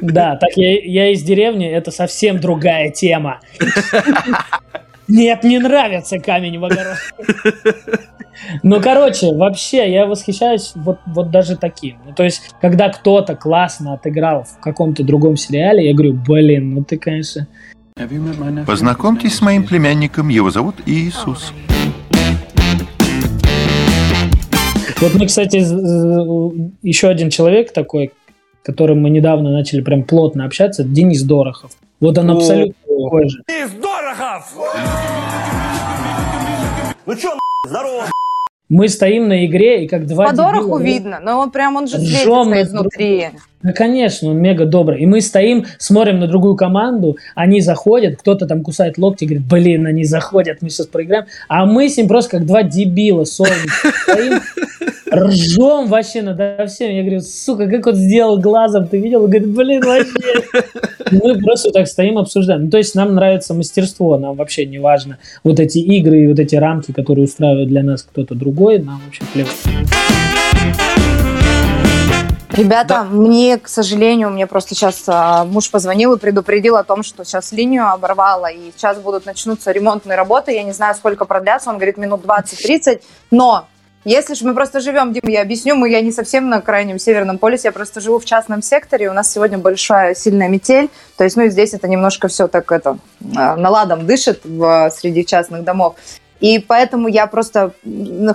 Да, 0.00 0.36
так 0.36 0.50
я, 0.56 0.80
я 0.80 1.12
из 1.12 1.22
деревни, 1.22 1.68
это 1.68 1.92
совсем 1.92 2.40
другая 2.40 2.90
тема. 2.90 3.40
Нет, 5.08 5.44
не 5.44 5.58
нравится 5.58 6.18
камень 6.18 6.58
в 6.58 6.64
огород. 6.64 6.96
Ну, 8.62 8.80
короче, 8.80 9.32
вообще, 9.32 9.90
я 9.90 10.06
восхищаюсь 10.06 10.72
вот, 10.74 10.98
вот 11.06 11.30
даже 11.30 11.56
таким. 11.56 11.96
Ну, 12.04 12.12
то 12.12 12.22
есть, 12.22 12.54
когда 12.60 12.90
кто-то 12.90 13.34
классно 13.34 13.94
отыграл 13.94 14.44
в 14.44 14.60
каком-то 14.60 15.02
другом 15.02 15.36
сериале, 15.36 15.88
я 15.88 15.94
говорю, 15.94 16.14
блин, 16.14 16.74
ну 16.74 16.84
ты, 16.84 16.98
конечно... 16.98 17.46
Познакомьтесь 18.66 19.36
с 19.36 19.40
моим 19.40 19.64
племянником, 19.64 20.28
его 20.28 20.50
зовут 20.50 20.76
Иисус. 20.84 21.54
Вот 25.00 25.14
мы, 25.14 25.26
кстати, 25.26 25.56
еще 26.86 27.08
один 27.08 27.30
человек 27.30 27.72
такой, 27.72 28.12
которым 28.62 29.00
мы 29.00 29.08
недавно 29.10 29.50
начали 29.50 29.80
прям 29.80 30.02
плотно 30.02 30.44
общаться, 30.44 30.84
Денис 30.84 31.22
Дорохов. 31.22 31.70
Вот 32.00 32.18
он 32.18 32.30
абсолютно 32.32 32.74
такой 32.82 33.28
же. 33.30 33.42
Денис 33.48 33.70
Дорохов! 33.70 33.95
Ну 37.06 37.16
что, 37.16 37.38
здорово, 37.66 38.04
мы 38.68 38.88
стоим 38.88 39.26
на 39.28 39.46
игре, 39.46 39.84
и 39.84 39.88
как 39.88 40.06
два 40.06 40.26
По 40.26 40.32
Дороху 40.32 40.78
видно, 40.78 41.18
но 41.20 41.40
он 41.40 41.50
прям, 41.50 41.74
он 41.74 41.88
же 41.88 41.98
светится 41.98 42.62
изнутри. 42.62 43.30
Ну, 43.62 43.72
конечно, 43.74 44.30
он 44.30 44.38
мега 44.38 44.64
добрый. 44.64 45.00
И 45.00 45.06
мы 45.06 45.20
стоим, 45.20 45.66
смотрим 45.78 46.20
на 46.20 46.28
другую 46.28 46.54
команду, 46.54 47.16
они 47.34 47.60
заходят, 47.60 48.20
кто-то 48.20 48.46
там 48.46 48.62
кусает 48.62 48.96
локти, 48.96 49.24
говорит, 49.24 49.46
блин, 49.48 49.86
они 49.86 50.04
заходят, 50.04 50.62
мы 50.62 50.70
сейчас 50.70 50.86
проиграем. 50.86 51.26
А 51.48 51.66
мы 51.66 51.88
с 51.88 51.96
ним 51.96 52.06
просто 52.06 52.38
как 52.38 52.46
два 52.46 52.62
дебила, 52.62 53.24
солнце, 53.24 53.68
стоим, 54.02 54.40
ржем 55.12 55.88
вообще 55.88 56.22
над 56.22 56.70
всем. 56.70 56.90
Я 56.90 57.02
говорю, 57.02 57.20
сука, 57.20 57.68
как 57.68 57.86
он 57.86 57.94
сделал 57.94 58.38
глазом, 58.38 58.88
ты 58.88 58.98
видел? 58.98 59.24
Он 59.24 59.30
говорит, 59.30 59.48
блин, 59.48 59.82
вообще. 59.82 60.12
Мы 61.10 61.38
просто 61.40 61.70
так 61.70 61.86
стоим, 61.86 62.18
обсуждаем. 62.18 62.64
Ну, 62.64 62.70
то 62.70 62.78
есть 62.78 62.94
нам 62.94 63.14
нравится 63.14 63.54
мастерство, 63.54 64.18
нам 64.18 64.36
вообще 64.36 64.66
не 64.66 64.78
важно 64.78 65.18
вот 65.44 65.60
эти 65.60 65.78
игры 65.78 66.22
и 66.22 66.26
вот 66.26 66.38
эти 66.38 66.56
рамки, 66.56 66.92
которые 66.92 67.24
устраивает 67.24 67.68
для 67.68 67.82
нас 67.82 68.02
кто-то 68.02 68.34
другой, 68.34 68.78
нам 68.78 69.00
вообще 69.04 69.22
плевать. 69.32 69.56
Ребята, 72.56 72.88
да. 72.88 73.04
мне, 73.04 73.58
к 73.58 73.68
сожалению, 73.68 74.30
мне 74.30 74.46
просто 74.46 74.74
сейчас 74.74 75.04
а, 75.08 75.44
муж 75.44 75.70
позвонил 75.70 76.14
и 76.14 76.18
предупредил 76.18 76.76
о 76.76 76.84
том, 76.84 77.02
что 77.02 77.22
сейчас 77.22 77.52
линию 77.52 77.86
оборвало, 77.86 78.46
и 78.46 78.72
сейчас 78.74 78.98
будут 78.98 79.26
начнутся 79.26 79.72
ремонтные 79.72 80.16
работы. 80.16 80.52
Я 80.52 80.62
не 80.62 80.72
знаю, 80.72 80.94
сколько 80.94 81.26
продлятся. 81.26 81.68
Он 81.68 81.76
говорит, 81.76 81.98
минут 81.98 82.24
20-30. 82.24 83.02
Но 83.30 83.66
если 84.06 84.34
же 84.34 84.46
мы 84.46 84.54
просто 84.54 84.80
живем, 84.80 85.12
Дим, 85.12 85.28
я 85.28 85.42
объясню, 85.42 85.74
мы, 85.74 85.90
я 85.90 86.00
не 86.00 86.12
совсем 86.12 86.48
на 86.48 86.60
крайнем 86.60 86.98
северном 86.98 87.38
полюсе, 87.38 87.68
я 87.68 87.72
просто 87.72 88.00
живу 88.00 88.20
в 88.20 88.24
частном 88.24 88.62
секторе, 88.62 89.10
у 89.10 89.12
нас 89.12 89.32
сегодня 89.32 89.58
большая 89.58 90.14
сильная 90.14 90.48
метель, 90.48 90.90
то 91.16 91.24
есть, 91.24 91.36
ну, 91.36 91.42
и 91.42 91.50
здесь 91.50 91.74
это 91.74 91.88
немножко 91.88 92.28
все 92.28 92.46
так, 92.46 92.70
это, 92.70 92.98
а, 93.36 93.56
наладом 93.56 94.06
дышит 94.06 94.42
в, 94.44 94.90
среди 94.90 95.26
частных 95.26 95.64
домов. 95.64 95.96
И 96.38 96.58
поэтому 96.58 97.08
я 97.08 97.26
просто 97.26 97.72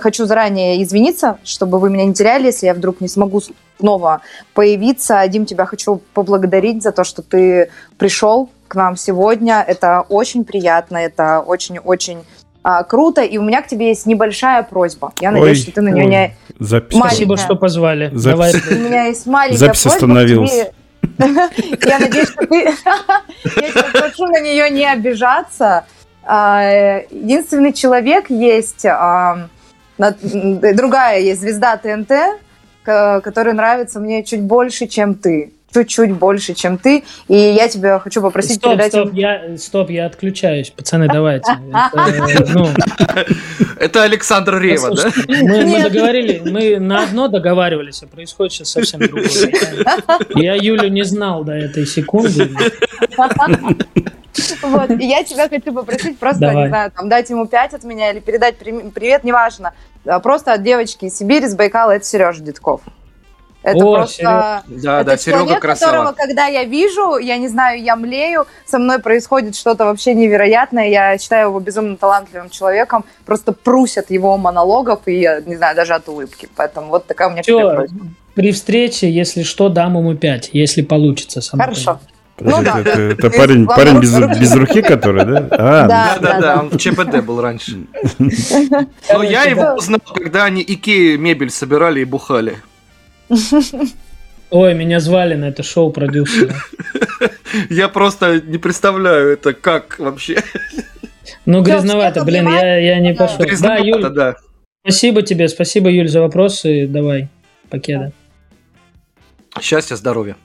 хочу 0.00 0.26
заранее 0.26 0.82
извиниться, 0.82 1.38
чтобы 1.44 1.78
вы 1.78 1.88
меня 1.88 2.04
не 2.04 2.14
теряли, 2.14 2.46
если 2.46 2.66
я 2.66 2.74
вдруг 2.74 3.00
не 3.00 3.08
смогу 3.08 3.40
снова 3.78 4.22
появиться. 4.54 5.26
Дим, 5.28 5.46
тебя 5.46 5.66
хочу 5.66 6.02
поблагодарить 6.12 6.82
за 6.82 6.92
то, 6.92 7.04
что 7.04 7.22
ты 7.22 7.70
пришел 7.98 8.50
к 8.68 8.74
нам 8.74 8.96
сегодня. 8.96 9.64
Это 9.66 10.04
очень 10.08 10.44
приятно, 10.44 10.96
это 10.96 11.40
очень-очень 11.40 12.24
а, 12.62 12.84
круто. 12.84 13.22
И 13.22 13.38
у 13.38 13.42
меня 13.42 13.62
к 13.62 13.66
тебе 13.66 13.88
есть 13.88 14.06
небольшая 14.06 14.62
просьба. 14.62 15.12
Я 15.20 15.30
надеюсь, 15.30 15.58
ой, 15.58 15.62
что 15.62 15.72
ты 15.72 15.80
на 15.80 15.88
нее 15.88 16.04
ой. 16.04 16.10
не... 16.10 16.36
Запись. 16.58 16.96
Спасибо, 16.96 17.36
что 17.36 17.56
позвали. 17.56 18.10
Запись. 18.12 18.62
Давай. 18.62 18.78
У 18.78 18.82
меня 18.82 19.04
есть 19.06 19.26
маленькая 19.26 19.58
Запись 19.58 19.82
просьба. 19.82 19.96
остановилась. 19.96 20.52
Я 21.18 21.98
надеюсь, 21.98 22.28
что 22.28 22.46
ты... 22.46 22.54
Я 23.60 23.70
тебя 23.70 23.84
прошу 23.92 24.26
на 24.26 24.40
нее 24.40 24.70
не 24.70 24.84
обижаться. 24.84 25.86
А, 26.24 27.00
единственный 27.10 27.72
человек 27.72 28.30
есть... 28.30 28.86
А, 28.86 29.48
другая 29.98 31.20
есть 31.20 31.40
звезда 31.40 31.76
ТНТ, 31.76 32.12
который 32.84 33.52
нравится 33.52 34.00
мне 34.00 34.24
чуть 34.24 34.42
больше, 34.42 34.86
чем 34.86 35.14
ты 35.14 35.52
чуть-чуть 35.72 36.12
больше, 36.12 36.54
чем 36.54 36.78
ты. 36.78 37.04
И 37.28 37.36
я 37.36 37.68
тебя 37.68 37.98
хочу 37.98 38.20
попросить 38.20 38.56
стоп, 38.56 38.72
передать... 38.72 38.92
Стоп, 38.92 39.08
им... 39.08 39.14
я, 39.14 39.56
стоп, 39.58 39.90
я 39.90 40.06
отключаюсь. 40.06 40.70
Пацаны, 40.70 41.08
давайте. 41.08 41.52
Это, 41.72 42.48
ну... 42.52 42.68
Александр 44.02 44.58
Рева, 44.58 44.94
да? 44.94 45.10
Мы, 45.28 45.64
мы 45.64 45.82
договорились, 45.82 46.42
мы 46.44 46.78
на 46.78 47.04
одно 47.04 47.28
договаривались, 47.28 48.02
а 48.02 48.06
происходит 48.06 48.52
сейчас 48.52 48.70
совсем 48.70 49.00
другое. 49.00 49.28
Я 50.34 50.54
Юлю 50.54 50.88
не 50.88 51.02
знал 51.02 51.44
до 51.44 51.52
этой 51.52 51.86
секунды. 51.86 52.50
Вот, 54.62 54.90
и 54.90 55.06
я 55.06 55.24
тебя 55.24 55.48
хочу 55.48 55.72
попросить 55.72 56.18
просто, 56.18 56.40
Давай. 56.40 56.64
не 56.64 56.68
знаю, 56.68 56.90
там, 56.90 57.08
дать 57.08 57.28
ему 57.28 57.46
пять 57.46 57.74
от 57.74 57.84
меня 57.84 58.12
или 58.12 58.20
передать 58.20 58.56
привет, 58.56 59.24
неважно. 59.24 59.74
А 60.06 60.20
просто 60.20 60.54
от 60.54 60.62
девочки 60.62 61.04
из 61.04 61.16
Сибири, 61.16 61.46
с 61.46 61.54
Байкала, 61.54 61.92
это 61.92 62.04
Сережа 62.04 62.42
Дедков. 62.42 62.80
Это 63.62 63.84
О, 63.84 63.94
просто... 63.94 64.16
Серега. 64.16 64.62
Да, 64.66 65.00
это 65.00 65.10
да, 65.10 65.16
Серега 65.16 65.40
человек, 65.40 65.62
красава. 65.62 65.90
которого, 65.92 66.12
когда 66.12 66.46
я 66.46 66.64
вижу, 66.64 67.16
я 67.18 67.36
не 67.36 67.48
знаю, 67.48 67.82
я 67.82 67.96
млею, 67.96 68.46
со 68.66 68.78
мной 68.78 68.98
происходит 68.98 69.54
что-то 69.56 69.84
вообще 69.84 70.14
невероятное. 70.14 70.88
Я 70.88 71.16
считаю 71.18 71.48
его 71.48 71.60
безумно 71.60 71.96
талантливым 71.96 72.50
человеком. 72.50 73.04
Просто 73.24 73.52
прусят 73.52 74.10
его 74.10 74.36
монологов, 74.36 75.00
и 75.06 75.20
я 75.20 75.40
не 75.40 75.56
знаю, 75.56 75.76
даже 75.76 75.94
от 75.94 76.08
улыбки. 76.08 76.48
Поэтому 76.56 76.88
вот 76.88 77.06
такая 77.06 77.28
у 77.28 77.30
меня 77.32 77.42
Все, 77.42 77.74
просьба. 77.74 78.06
при 78.34 78.52
встрече, 78.52 79.10
если 79.10 79.42
что, 79.44 79.68
дам 79.68 79.96
ему 79.96 80.14
5, 80.16 80.50
если 80.52 80.82
получится. 80.82 81.40
Хорошо. 81.56 82.00
Подожди, 82.36 82.64
Ну 82.64 82.64
да. 82.64 82.80
это, 82.80 83.00
это 83.00 83.26
Из 83.28 83.36
парень, 83.36 83.66
парень 83.66 84.00
без, 84.00 84.16
руки. 84.16 84.40
без 84.40 84.54
руки, 84.54 84.82
который, 84.82 85.24
да? 85.24 85.46
А, 85.50 85.86
Да, 85.86 85.86
Да, 85.86 86.18
да, 86.20 86.40
да, 86.40 86.60
он 86.62 86.70
в 86.70 86.78
ЧПД 86.78 87.20
был 87.22 87.40
раньше. 87.40 87.84
Но 88.18 89.22
я 89.22 89.44
его 89.44 89.62
да. 89.62 89.74
узнал, 89.74 90.00
когда 90.14 90.44
они 90.44 90.64
Икеи 90.66 91.16
мебель 91.16 91.50
собирали 91.50 92.00
и 92.00 92.04
бухали. 92.04 92.56
Ой, 94.50 94.74
меня 94.74 95.00
звали 95.00 95.34
на 95.34 95.46
это 95.46 95.62
шоу 95.62 95.90
продюсера. 95.90 96.54
Я 97.70 97.88
просто 97.88 98.40
не 98.40 98.58
представляю 98.58 99.32
это 99.32 99.52
как 99.54 99.98
вообще. 99.98 100.42
Ну, 101.46 101.62
грязновато, 101.62 102.24
блин, 102.24 102.48
я, 102.48 102.76
я 102.78 103.00
не 103.00 103.14
пошел. 103.14 103.38
Да, 103.60 103.76
Юль, 103.76 104.08
да. 104.10 104.36
спасибо 104.84 105.22
тебе, 105.22 105.48
спасибо, 105.48 105.88
Юль, 105.90 106.08
за 106.08 106.20
вопросы. 106.20 106.86
Давай, 106.86 107.28
покеда. 107.68 108.12
Счастья, 109.60 109.96
здоровья. 109.96 110.36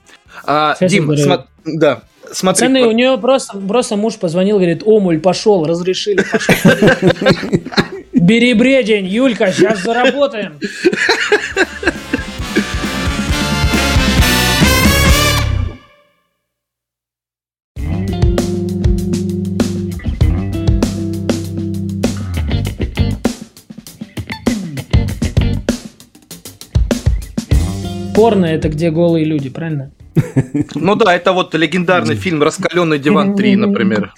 А, 0.44 0.70
Счастья, 0.72 0.88
Дим, 0.88 1.16
здоровья. 1.16 1.44
смо- 1.64 1.78
да, 1.78 2.02
смотри. 2.32 2.66
Пацаны, 2.66 2.84
вот- 2.84 2.88
у 2.88 2.92
нее 2.96 3.16
просто, 3.18 3.58
просто 3.58 3.96
муж 3.96 4.16
позвонил, 4.16 4.56
говорит, 4.56 4.82
Омуль, 4.84 5.20
пошел, 5.20 5.64
разрешили, 5.66 6.24
пошел. 6.30 6.54
Бери 8.12 8.54
бредень, 8.54 9.06
Юлька, 9.06 9.52
сейчас 9.52 9.82
заработаем. 9.82 10.58
Порно 28.18 28.46
это 28.46 28.68
где 28.68 28.90
голые 28.90 29.24
люди, 29.24 29.48
правильно? 29.48 29.92
Ну 30.74 30.94
да, 30.96 31.14
это 31.14 31.32
вот 31.32 31.54
легендарный 31.54 32.14
фильм 32.16 32.42
«Раскаленный 32.42 32.98
диван 32.98 33.34
3», 33.34 33.56
например. 33.56 34.12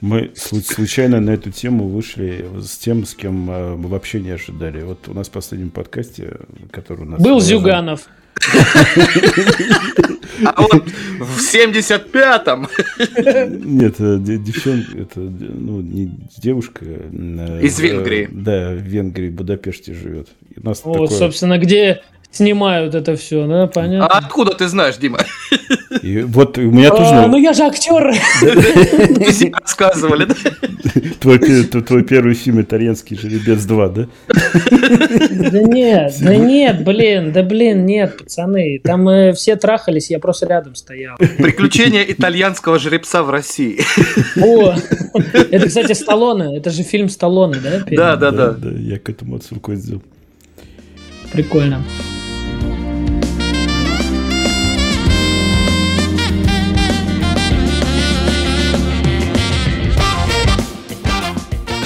Мы 0.00 0.30
слу- 0.34 0.62
случайно 0.62 1.20
на 1.20 1.30
эту 1.30 1.50
тему 1.50 1.88
вышли 1.88 2.44
с 2.60 2.76
тем, 2.78 3.04
с 3.04 3.14
кем 3.14 3.50
э, 3.50 3.76
мы 3.76 3.88
вообще 3.88 4.20
не 4.20 4.30
ожидали. 4.30 4.82
Вот 4.82 5.06
у 5.08 5.14
нас 5.14 5.28
в 5.28 5.30
последнем 5.30 5.70
подкасте, 5.70 6.38
который 6.72 7.02
у 7.06 7.10
нас... 7.10 7.20
Был 7.22 7.40
Зюганов. 7.40 8.08
А 10.44 10.60
вот 10.62 10.72
в 11.20 11.54
75-м 11.54 12.68
Нет, 13.78 13.94
э, 14.00 14.16
де- 14.18 14.38
девчонка, 14.38 14.98
это 14.98 15.20
ну, 15.20 15.80
не 15.80 16.10
девушка. 16.38 16.84
э, 16.84 17.60
Из 17.62 17.78
Венгрии. 17.78 18.28
Да, 18.32 18.70
в 18.72 18.78
Венгрии, 18.78 19.28
в 19.28 19.34
Будапеште 19.34 19.94
живет. 19.94 20.28
И 20.54 20.58
у 20.60 20.64
нас 20.66 20.80
О, 20.84 20.92
такое- 20.92 21.08
собственно, 21.08 21.58
где 21.58 22.02
снимают 22.32 22.94
это 22.94 23.14
все, 23.16 23.46
да, 23.46 23.64
А 23.64 23.66
понятно. 23.66 24.06
откуда 24.06 24.54
ты 24.54 24.66
знаешь, 24.68 24.96
Дима? 24.96 25.18
и 26.02 26.22
вот 26.22 26.58
у 26.58 26.62
меня 26.62 26.88
А, 26.88 26.96
тоже... 26.96 27.28
ну 27.28 27.36
я 27.38 27.52
же 27.52 27.62
актер. 27.64 28.14
Рассказывали, 29.60 30.24
да? 30.24 30.34
Твой, 31.20 32.02
первый 32.02 32.34
фильм 32.34 32.60
«Итальянский 32.62 33.16
жеребец 33.16 33.60
2», 33.60 33.92
да? 33.94 34.08
Да 35.50 35.60
нет, 35.62 36.14
да 36.20 36.36
нет, 36.36 36.84
блин, 36.84 37.32
да 37.32 37.42
блин, 37.42 37.86
нет, 37.86 38.18
пацаны. 38.18 38.80
Там 38.82 39.08
э, 39.08 39.32
все 39.32 39.56
трахались, 39.56 40.10
я 40.10 40.18
просто 40.18 40.46
рядом 40.46 40.74
стоял. 40.74 41.16
Приключения 41.18 42.02
итальянского 42.02 42.78
жеребца 42.78 43.22
в 43.22 43.30
России. 43.30 43.80
О, 44.42 44.74
это, 45.50 45.66
кстати, 45.68 45.92
Сталлоне, 45.92 46.56
это 46.58 46.70
же 46.70 46.82
фильм 46.82 47.08
Сталлоне? 47.08 47.56
Да, 47.90 48.16
да, 48.16 48.30
да. 48.30 48.50
Да, 48.52 48.70
я 48.70 48.98
к 48.98 49.08
этому 49.08 49.36
отсылку 49.36 49.74
сделал. 49.74 50.02
Прикольно. 51.32 51.82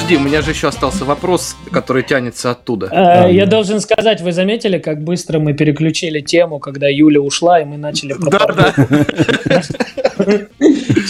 Подожди, 0.06 0.24
у 0.24 0.28
меня 0.28 0.40
же 0.40 0.52
еще 0.52 0.68
остался 0.68 1.04
вопрос, 1.04 1.56
который 1.72 2.04
тянется 2.04 2.52
оттуда. 2.52 2.88
Э, 2.92 3.32
Я 3.32 3.44
должен 3.44 3.80
сказать, 3.80 4.20
вы 4.20 4.30
заметили, 4.30 4.78
как 4.78 5.02
быстро 5.02 5.40
мы 5.40 5.52
переключили 5.52 6.20
тему, 6.20 6.60
когда 6.60 6.86
Юля 6.86 7.20
ушла, 7.20 7.60
и 7.60 7.64
мы 7.64 7.76
начали 7.76 8.14
Да, 8.16 8.38
порно. 8.38 8.72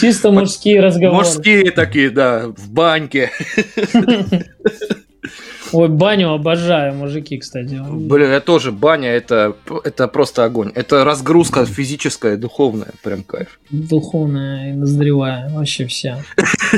чисто 0.00 0.30
мужские 0.30 0.80
разговоры. 0.80 1.26
Мужские 1.26 1.72
такие, 1.72 2.08
да, 2.08 2.46
в 2.56 2.70
баньке. 2.70 3.30
Ой, 5.72 5.88
баню 5.90 6.32
обожаю, 6.32 6.94
мужики, 6.94 7.36
кстати. 7.36 7.78
Блин, 7.90 8.30
я 8.30 8.40
тоже, 8.40 8.72
баня, 8.72 9.10
это, 9.10 9.56
это 9.84 10.08
просто 10.08 10.44
огонь. 10.44 10.72
Это 10.74 11.04
разгрузка 11.04 11.66
физическая, 11.66 12.38
духовная, 12.38 12.92
прям 13.02 13.24
кайф. 13.24 13.60
Духовная 13.68 14.70
и 14.70 14.72
ноздревая, 14.72 15.50
вообще 15.50 15.84
вся. 15.84 16.22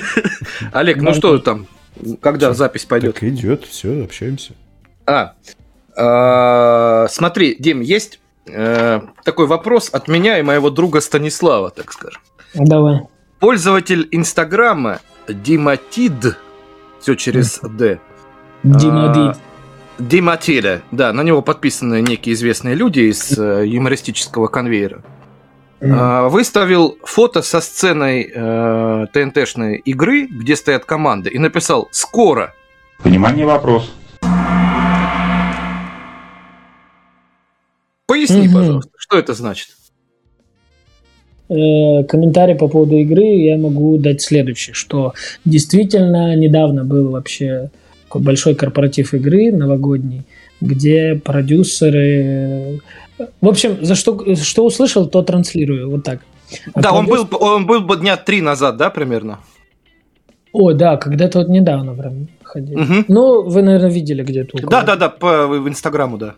Олег, 0.73 0.97
ну 1.01 1.15
что 1.15 1.39
там, 1.39 1.69
когда 2.21 2.53
запись 2.55 2.85
пойдет? 2.85 3.15
Так 3.15 3.25
идет, 3.25 3.65
все, 3.65 4.05
общаемся. 4.05 4.53
А, 5.07 5.35
а, 5.97 7.07
смотри, 7.09 7.57
Дим, 7.59 7.81
есть 7.81 8.21
э, 8.47 9.01
такой 9.25 9.47
вопрос 9.47 9.91
от 9.93 10.09
меня 10.09 10.39
и 10.39 10.43
моего 10.43 10.71
друга 10.71 11.01
Станислава, 11.01 11.71
так 11.71 11.93
скажем. 11.93 12.21
Давай. 12.55 13.01
Пользователь 13.41 14.09
Инстаграма 14.11 15.01
Диматид, 15.29 16.37
все 17.01 17.15
через 17.15 17.61
Д. 17.61 18.01
Димадид. 18.63 19.37
Диматида, 19.99 20.83
да, 20.93 21.13
на 21.13 21.23
него 21.23 21.43
подписаны 21.43 22.01
некие 22.01 22.35
известные 22.35 22.77
люди 22.77 23.01
из 23.01 23.37
э, 23.37 23.67
юмористического 23.67 24.47
конвейера. 24.47 25.03
А, 25.81 26.29
Выставил 26.29 26.99
фото 27.05 27.43
со 27.43 27.61
сценой 27.61 28.31
э, 28.35 29.07
ТНТшной 29.13 29.77
игры, 29.77 30.27
где 30.27 30.57
стоят 30.57 30.85
команды, 30.85 31.31
и 31.31 31.39
написал 31.39 31.89
«Скоро». 31.93 32.53
Внимание, 33.05 33.47
вопрос. 33.47 33.93
Поясни, 38.07 38.49
Мгм. 38.49 38.55
пожалуйста, 38.55 38.91
что 38.97 39.19
это 39.19 39.35
значит? 39.35 39.69
Э, 41.49 42.05
комментарий 42.05 42.57
по 42.57 42.69
поводу 42.69 42.97
игры 42.97 43.23
я 43.23 43.57
могу 43.57 43.97
дать 43.99 44.21
следующий, 44.21 44.73
что 44.73 45.15
действительно 45.45 46.35
недавно 46.35 46.85
был 46.85 47.11
вообще 47.11 47.71
большой 48.13 48.55
корпоратив 48.55 49.15
игры 49.15 49.53
новогодний, 49.53 50.25
где 50.61 51.15
продюсеры... 51.23 52.81
В 53.41 53.49
общем, 53.49 53.85
за 53.85 53.95
что, 53.95 54.35
что 54.37 54.65
услышал, 54.65 55.07
то 55.09 55.23
транслирую, 55.23 55.91
вот 55.91 56.05
так. 56.05 56.21
А 56.75 56.81
Да, 56.81 56.93
он 56.93 57.07
был, 57.07 57.29
он 57.41 57.67
был 57.67 57.81
бы 57.81 57.97
дня 57.97 58.17
три 58.17 58.41
назад, 58.41 58.77
да, 58.77 58.91
примерно? 58.91 59.39
Ой, 60.53 60.75
да, 60.75 60.97
когда-то 60.97 61.41
вот 61.41 61.49
недавно 61.49 61.95
прям 61.95 62.29
ходил. 62.43 62.79
Мгм. 62.79 63.05
Ну, 63.09 63.43
вы, 63.43 63.63
наверное, 63.63 63.91
видели 63.91 64.23
где-то. 64.23 64.59
Да, 64.69 64.83
да, 64.83 64.97
да, 64.97 65.09
по 65.09 65.47
в 65.47 65.69
Инстаграму, 65.69 66.19
да. 66.19 66.35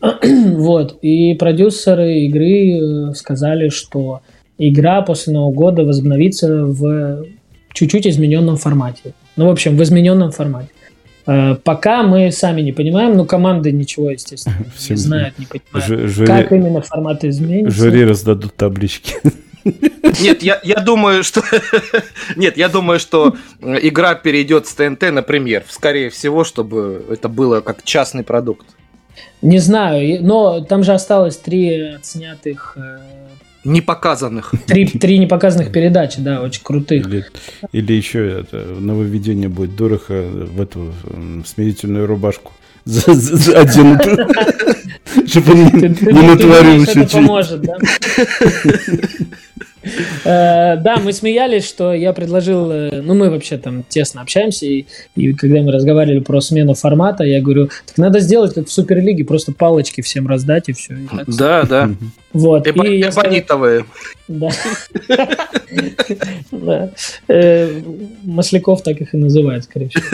Вот. 0.22 0.98
И 1.02 1.34
продюсеры 1.34 2.20
игры 2.20 3.10
э, 3.10 3.14
сказали, 3.14 3.68
что 3.68 4.20
игра 4.58 5.02
после 5.02 5.32
Нового 5.32 5.52
года 5.52 5.84
возобновится 5.84 6.64
в 6.64 7.24
чуть-чуть 7.72 8.06
измененном 8.06 8.56
формате. 8.56 9.14
Ну, 9.36 9.46
в 9.46 9.50
общем, 9.50 9.76
в 9.76 9.82
измененном 9.82 10.30
формате. 10.30 10.70
Э, 11.28 11.56
Пока 11.62 12.02
мы 12.02 12.32
сами 12.32 12.62
не 12.62 12.72
понимаем, 12.72 13.16
но 13.16 13.24
команды 13.26 13.70
ничего, 13.70 14.10
естественно, 14.10 14.56
Всем- 14.76 14.96
не 14.96 15.00
знают, 15.02 15.38
не 15.38 15.46
понимают, 15.46 15.86
Ж- 15.86 16.08
жюри- 16.20 16.26
как 16.26 16.52
именно 16.52 16.80
формат 16.80 17.22
изменится. 17.24 17.76
Жюри 17.76 18.04
раздадут 18.04 18.54
таблички. 18.56 19.14
Нет, 20.22 20.42
я, 20.42 20.58
я 20.64 20.76
думаю, 20.76 21.22
что... 21.22 21.42
Нет, 22.36 22.56
я 22.56 22.68
думаю, 22.70 22.98
что 22.98 23.36
э, 23.60 23.76
игра 23.82 24.14
перейдет 24.14 24.66
с 24.66 24.72
ТНТ 24.74 25.12
на 25.12 25.22
премьер. 25.22 25.64
Скорее 25.68 26.08
всего, 26.08 26.44
чтобы 26.44 27.04
это 27.10 27.28
было 27.28 27.60
как 27.60 27.82
частный 27.84 28.24
продукт. 28.24 28.66
Не 29.42 29.58
знаю, 29.58 30.24
но 30.24 30.60
там 30.62 30.82
же 30.82 30.92
осталось 30.92 31.36
три 31.36 31.80
отснятых, 31.96 32.78
э, 33.68 33.72
Не 33.72 33.80
показанных. 33.80 34.52
три, 34.66 34.86
три 34.86 35.18
непоказанных 35.18 35.70
передачи, 35.72 36.20
да, 36.20 36.42
очень 36.42 36.62
крутых. 36.62 37.06
Или, 37.06 37.24
или 37.72 37.92
еще 37.92 38.40
это, 38.40 38.56
нововведение 38.80 39.48
будет 39.48 39.76
дорого 39.76 40.00
в 40.08 40.60
эту 40.60 40.92
м, 41.10 41.44
смирительную 41.46 42.06
рубашку 42.06 42.52
за- 42.84 43.14
за- 43.14 43.36
за 43.36 43.60
оденут. 43.60 44.02
Чтобы 45.26 45.52
он 45.52 45.58
не 45.64 46.22
натворил 46.22 46.82
это 46.84 47.06
поможет, 47.06 47.60
да? 47.62 47.76
Э, 50.24 50.76
да, 50.76 50.96
мы 50.96 51.12
смеялись, 51.12 51.66
что 51.66 51.92
я 51.92 52.12
предложил, 52.12 52.70
э, 52.70 53.00
ну 53.02 53.14
мы 53.14 53.30
вообще 53.30 53.58
там 53.58 53.84
тесно 53.88 54.22
общаемся, 54.22 54.66
и, 54.66 54.86
и 55.16 55.32
когда 55.32 55.62
мы 55.62 55.72
разговаривали 55.72 56.20
про 56.20 56.40
смену 56.40 56.74
формата, 56.74 57.24
я 57.24 57.40
говорю, 57.40 57.70
так 57.86 57.98
надо 57.98 58.20
сделать 58.20 58.54
как 58.54 58.68
в 58.68 58.72
Суперлиге, 58.72 59.24
просто 59.24 59.52
палочки 59.52 60.00
всем 60.00 60.26
раздать 60.28 60.68
и 60.68 60.72
все. 60.72 60.94
И 60.94 61.06
так. 61.06 61.26
Да, 61.28 61.62
да. 61.64 61.90
Вот. 62.32 62.66
Эбонитовые. 62.66 63.84
Да. 64.28 64.50
Э, 67.28 67.80
Масляков 68.24 68.82
так 68.82 69.00
их 69.00 69.14
и 69.14 69.16
называют, 69.16 69.64
скорее 69.64 69.88
всего. 69.88 70.04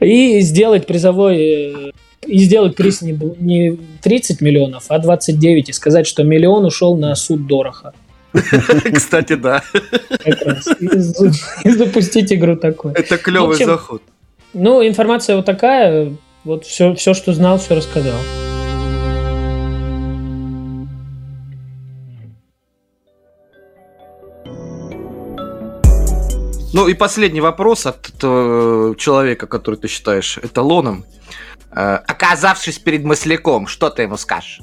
И 0.00 0.40
сделать 0.40 0.86
призовой 0.86 1.92
и 2.26 2.38
сделать 2.38 2.76
приз 2.76 3.02
не, 3.02 3.12
не 3.38 3.78
30 4.02 4.40
миллионов, 4.40 4.84
а 4.88 4.98
29, 4.98 5.68
и 5.70 5.72
сказать, 5.72 6.06
что 6.06 6.22
миллион 6.22 6.64
ушел 6.64 6.96
на 6.96 7.14
суд 7.14 7.46
Дороха. 7.46 7.92
Кстати, 8.94 9.34
да. 9.34 9.62
Как 10.24 10.42
раз. 10.42 10.68
И 10.78 10.88
за- 10.98 11.32
и 11.64 11.70
запустить 11.70 12.32
игру 12.32 12.56
такой. 12.56 12.92
Это 12.92 13.16
клевый 13.18 13.56
заход. 13.56 14.02
Ну, 14.52 14.86
информация 14.86 15.36
вот 15.36 15.46
такая. 15.46 16.12
Вот 16.44 16.64
все, 16.64 16.94
все, 16.94 17.14
что 17.14 17.32
знал, 17.32 17.58
все 17.58 17.74
рассказал. 17.74 18.18
Ну 26.72 26.86
и 26.86 26.94
последний 26.94 27.40
вопрос 27.40 27.84
от 27.86 28.12
э, 28.22 28.94
человека, 28.96 29.46
который 29.48 29.74
ты 29.74 29.88
считаешь 29.88 30.38
эталоном. 30.38 31.04
Э, 31.74 31.98
оказавшись 32.06 32.78
перед 32.78 33.04
масляком, 33.04 33.66
что 33.66 33.90
ты 33.90 34.02
ему 34.02 34.16
скажешь? 34.16 34.60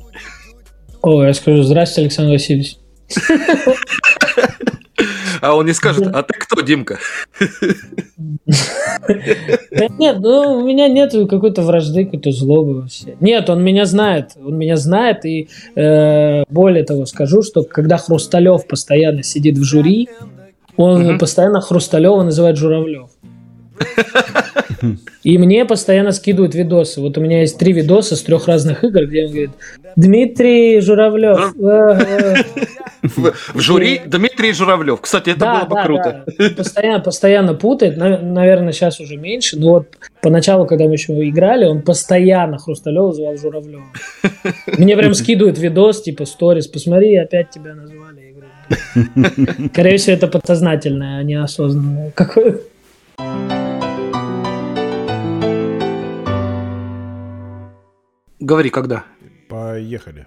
О, 1.01 1.23
я 1.23 1.33
скажу, 1.33 1.63
здрасте, 1.63 2.01
Александр 2.01 2.33
Васильевич. 2.33 2.77
А 5.41 5.55
он 5.55 5.67
не 5.67 5.73
скажет, 5.73 6.07
а 6.07 6.23
ты 6.23 6.33
кто, 6.33 6.61
Димка? 6.61 6.97
Да 8.47 9.87
нет, 9.99 10.19
ну, 10.19 10.57
у 10.57 10.65
меня 10.65 10.87
нет 10.87 11.11
какой-то 11.29 11.61
вражды, 11.61 12.05
какой-то 12.05 12.31
злобы 12.31 12.81
вообще. 12.81 13.15
Нет, 13.19 13.49
он 13.49 13.63
меня 13.63 13.85
знает, 13.85 14.31
он 14.43 14.57
меня 14.57 14.77
знает, 14.77 15.25
и 15.25 15.49
э, 15.75 16.43
более 16.49 16.83
того 16.83 17.05
скажу, 17.05 17.43
что 17.43 17.63
когда 17.63 17.97
Хрусталев 17.97 18.67
постоянно 18.67 19.21
сидит 19.21 19.57
в 19.57 19.63
жюри, 19.63 20.09
он 20.75 21.19
постоянно 21.19 21.61
Хрусталева 21.61 22.23
называет 22.23 22.57
Журавлев. 22.57 23.09
И 25.23 25.37
мне 25.37 25.65
постоянно 25.65 26.11
скидывают 26.11 26.55
видосы. 26.55 27.01
Вот 27.01 27.17
у 27.17 27.21
меня 27.21 27.41
есть 27.41 27.57
три 27.57 27.73
видоса 27.73 28.15
с 28.15 28.21
трех 28.21 28.47
разных 28.47 28.83
игр, 28.83 29.05
где 29.05 29.25
он 29.25 29.31
говорит, 29.31 29.49
Дмитрий 29.95 30.79
Журавлев. 30.81 31.53
ага». 31.59 32.37
В, 33.03 33.33
жюри 33.55 34.01
Дмитрий 34.05 34.53
Журавлев. 34.53 35.01
Кстати, 35.01 35.29
это 35.31 35.45
было 35.45 35.65
бы 35.65 35.83
круто. 35.83 36.25
Постоянно, 36.55 36.99
постоянно 36.99 37.53
путает. 37.53 37.97
На- 37.97 38.19
Наверное, 38.19 38.73
сейчас 38.73 38.99
уже 38.99 39.17
меньше. 39.17 39.57
Но 39.57 39.69
вот 39.69 39.87
поначалу, 40.21 40.65
когда 40.65 40.85
мы 40.85 40.93
еще 40.93 41.13
играли, 41.27 41.65
он 41.65 41.81
постоянно 41.81 42.57
Хрусталева 42.57 43.13
звал 43.13 43.37
Журавлева. 43.37 43.83
Мне 44.77 44.97
прям 44.97 45.13
скидывают 45.13 45.57
видос, 45.57 46.01
типа 46.01 46.25
сторис. 46.25 46.67
Посмотри, 46.67 47.15
опять 47.15 47.49
тебя 47.49 47.73
назвали. 47.75 48.35
Скорее 49.71 49.97
всего, 49.97 50.15
это 50.15 50.27
подсознательное, 50.27 51.19
а 51.19 51.23
не 51.23 51.35
осознанное. 51.35 52.11
Какое... 52.15 52.59
Говори, 58.47 58.69
когда. 58.69 59.03
Поехали. 59.49 60.25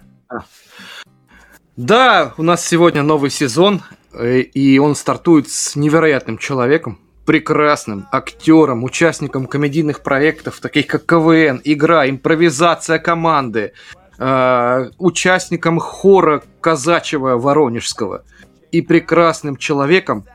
Да, 1.75 2.35
у 2.37 2.43
нас 2.43 2.63
сегодня 2.63 3.01
новый 3.01 3.31
сезон, 3.31 3.81
э, 4.13 4.41
и 4.41 4.77
он 4.77 4.93
стартует 4.93 5.49
с 5.49 5.75
невероятным 5.75 6.37
человеком, 6.37 6.99
прекрасным 7.25 8.05
актером, 8.11 8.83
участником 8.83 9.47
комедийных 9.47 10.03
проектов, 10.03 10.59
таких 10.59 10.85
как 10.85 11.07
КВН, 11.07 11.61
игра, 11.63 12.07
импровизация 12.07 12.99
команды, 12.99 13.73
э, 14.19 14.89
участником 14.99 15.79
хора 15.79 16.43
казачьего 16.61 17.39
воронежского 17.39 18.23
и 18.71 18.83
прекрасным 18.83 19.57
человеком 19.57 20.27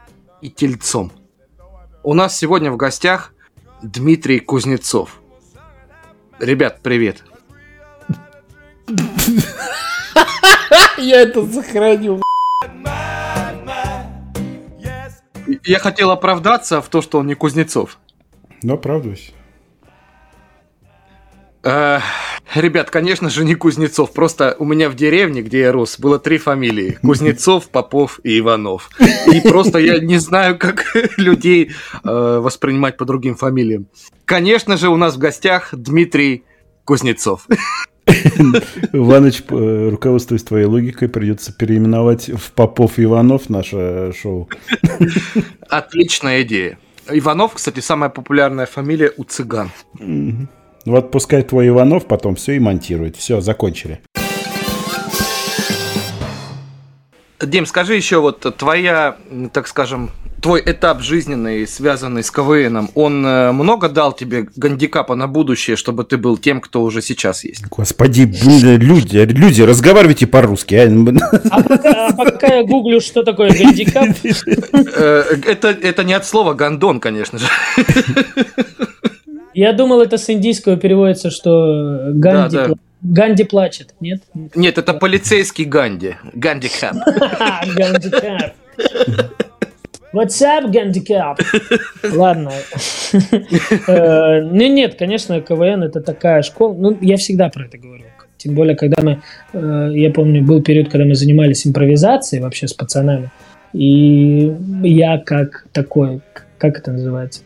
и 0.43 0.51
тельцом. 0.51 1.13
У 2.03 2.15
нас 2.15 2.37
сегодня 2.37 2.73
в 2.73 2.77
гостях 2.77 3.33
Дмитрий 3.81 4.41
Кузнецов. 4.41 5.21
Ребят, 6.41 6.81
привет. 6.83 7.23
Я 10.99 11.23
это 11.23 11.47
сохранил. 11.47 12.23
Я 15.65 15.79
хотел 15.79 16.11
оправдаться 16.11 16.81
в 16.81 16.89
то, 16.89 17.03
что 17.03 17.19
он 17.19 17.27
не 17.27 17.35
Кузнецов. 17.35 17.99
Ну, 18.63 18.75
оправдывайся. 18.75 19.33
Э, 21.63 22.01
Ребят, 22.55 22.91
конечно 22.91 23.29
же, 23.29 23.45
не 23.45 23.55
Кузнецов. 23.55 24.13
Просто 24.13 24.57
у 24.59 24.65
меня 24.65 24.89
в 24.89 24.95
деревне, 24.95 25.43
где 25.43 25.61
я 25.61 25.73
рос, 25.73 25.99
было 25.99 26.19
три 26.19 26.39
фамилии. 26.39 26.99
Кузнецов, 27.03 27.69
Попов 27.69 28.21
и 28.23 28.39
Иванов. 28.39 28.91
И 29.33 29.41
просто 29.41 29.79
я 29.79 29.99
не 29.99 30.19
знаю, 30.19 30.59
как 30.59 30.85
людей 31.17 31.73
э, 32.05 32.39
воспринимать 32.41 32.97
по 32.97 33.05
другим 33.05 33.35
фамилиям. 33.35 33.89
Конечно 34.25 34.77
же, 34.77 34.89
у 34.89 34.97
нас 34.97 35.17
в 35.17 35.19
гостях 35.19 35.71
Дмитрий 35.73 36.45
Кузнецов. 36.85 37.47
Иваныч, 38.07 39.43
э, 39.49 39.89
руководствуясь 39.91 40.45
твоей 40.45 40.67
логикой, 40.67 41.09
придется 41.09 41.53
переименовать 41.53 42.29
в 42.29 42.53
Попов 42.53 42.99
Иванов 42.99 43.51
наше 43.51 44.13
шоу. 44.21 44.49
Отличная 45.69 46.43
идея. 46.43 46.79
Иванов, 47.11 47.55
кстати, 47.55 47.81
самая 47.81 48.11
популярная 48.11 48.67
фамилия 48.67 49.13
у 49.17 49.25
цыган. 49.25 49.71
Вот 50.85 51.11
пускай 51.11 51.43
твой 51.43 51.69
Иванов 51.69 52.07
потом 52.07 52.37
все 52.37 52.53
и 52.53 52.59
монтирует. 52.61 53.17
Все, 53.17 53.41
закончили. 53.41 54.01
Дим, 57.41 57.67
скажи 57.67 57.95
еще, 57.95 58.21
вот 58.21 58.41
твоя, 58.57 59.17
так 59.53 59.69
скажем, 59.69 60.11
твой 60.41 60.63
этап 60.65 61.03
жизненный, 61.03 61.67
связанный 61.67 62.23
с 62.23 62.31
КВНом, 62.31 62.91
он 62.95 63.27
э, 63.27 63.53
много 63.53 63.89
дал 63.89 64.13
тебе 64.13 64.47
гандикапа 64.57 65.15
на 65.15 65.27
будущее, 65.27 65.77
чтобы 65.77 66.05
ты 66.05 66.17
был 66.19 66.37
тем, 66.39 66.61
кто 66.61 66.83
уже 66.83 67.03
сейчас 67.03 67.45
есть? 67.45 67.67
Господи, 67.67 68.25
блин, 68.25 68.79
люди, 68.81 69.19
люди, 69.19 69.63
разговаривайте 69.63 70.27
по-русски. 70.27 70.75
а? 70.77 70.85
А 71.51 71.63
пока, 71.63 72.07
а 72.09 72.13
пока 72.13 72.47
я 72.47 72.65
гуглю, 72.65 73.01
что 73.01 73.23
такое 73.23 73.51
гандикап, 73.51 74.07
Э, 74.97 75.25
Это, 75.47 75.69
это 75.69 76.05
не 76.05 76.15
от 76.15 76.27
слова 76.27 76.55
гандон, 76.55 77.01
конечно 77.01 77.39
же. 77.39 77.47
Я 79.57 79.73
думал, 79.73 80.03
это 80.03 80.19
с 80.19 80.29
индийского 80.29 80.77
переводится, 80.77 81.31
что 81.31 82.11
Ганди, 82.13 82.57
Да, 82.57 82.69
да. 82.69 82.75
Ганди 83.03 83.45
плачет, 83.45 83.95
нет? 84.01 84.23
Нет, 84.55 84.79
это 84.79 84.93
полицейский 84.93 85.65
Ганди. 85.65 86.17
Гандикап. 86.35 86.95
Гандикап. 87.77 88.53
What's 90.13 90.41
up, 90.43 90.71
гандикап? 90.71 91.41
Ладно. 92.03 92.53
Э, 93.87 94.41
Ну 94.43 94.67
нет, 94.67 94.97
конечно, 94.99 95.41
КВН 95.41 95.83
это 95.85 96.01
такая 96.01 96.43
школа. 96.43 96.75
Ну, 96.75 96.99
я 97.01 97.17
всегда 97.17 97.49
про 97.49 97.65
это 97.65 97.79
говорю. 97.79 98.05
Тем 98.37 98.55
более, 98.55 98.77
когда 98.77 99.03
мы, 99.03 99.23
э, 99.53 99.91
я 99.95 100.11
помню, 100.11 100.43
был 100.43 100.63
период, 100.63 100.89
когда 100.91 101.07
мы 101.07 101.15
занимались 101.15 101.67
импровизацией 101.67 102.43
вообще 102.43 102.67
с 102.69 102.75
пацанами. 102.75 103.31
И 103.73 104.53
я 104.83 105.19
как 105.19 105.67
такой, 105.73 106.21
как 106.59 106.79
это 106.79 106.93
называется? 106.93 107.41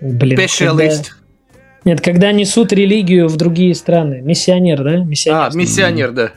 Блин. 0.00 0.36
Специалист. 0.36 1.12
Нет, 1.84 2.00
когда 2.00 2.32
несут 2.32 2.72
религию 2.72 3.28
в 3.28 3.36
другие 3.36 3.74
страны. 3.74 4.20
Миссионер, 4.22 4.82
да? 4.82 4.96
Миссионер. 5.04 5.40
А, 5.40 5.50
миссионер, 5.54 6.12
да. 6.12 6.30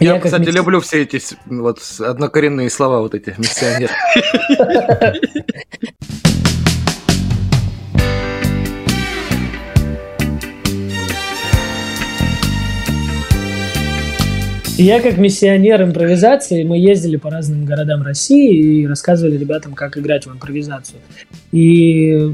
Я 0.00 0.14
Я, 0.14 0.20
кстати, 0.20 0.42
мисс- 0.46 0.54
люблю 0.54 0.80
все 0.80 1.02
эти 1.02 1.20
вот 1.46 1.80
однокоренные 2.00 2.70
слова, 2.70 3.00
вот 3.00 3.14
эти 3.14 3.34
миссионер. 3.38 3.90
Я 14.80 15.00
как 15.02 15.18
миссионер 15.18 15.82
импровизации, 15.82 16.62
мы 16.62 16.78
ездили 16.78 17.16
по 17.16 17.30
разным 17.30 17.64
городам 17.64 18.02
России 18.02 18.82
и 18.82 18.86
рассказывали 18.86 19.36
ребятам, 19.36 19.74
как 19.74 19.98
играть 19.98 20.26
в 20.26 20.32
импровизацию. 20.32 21.00
И 21.50 22.32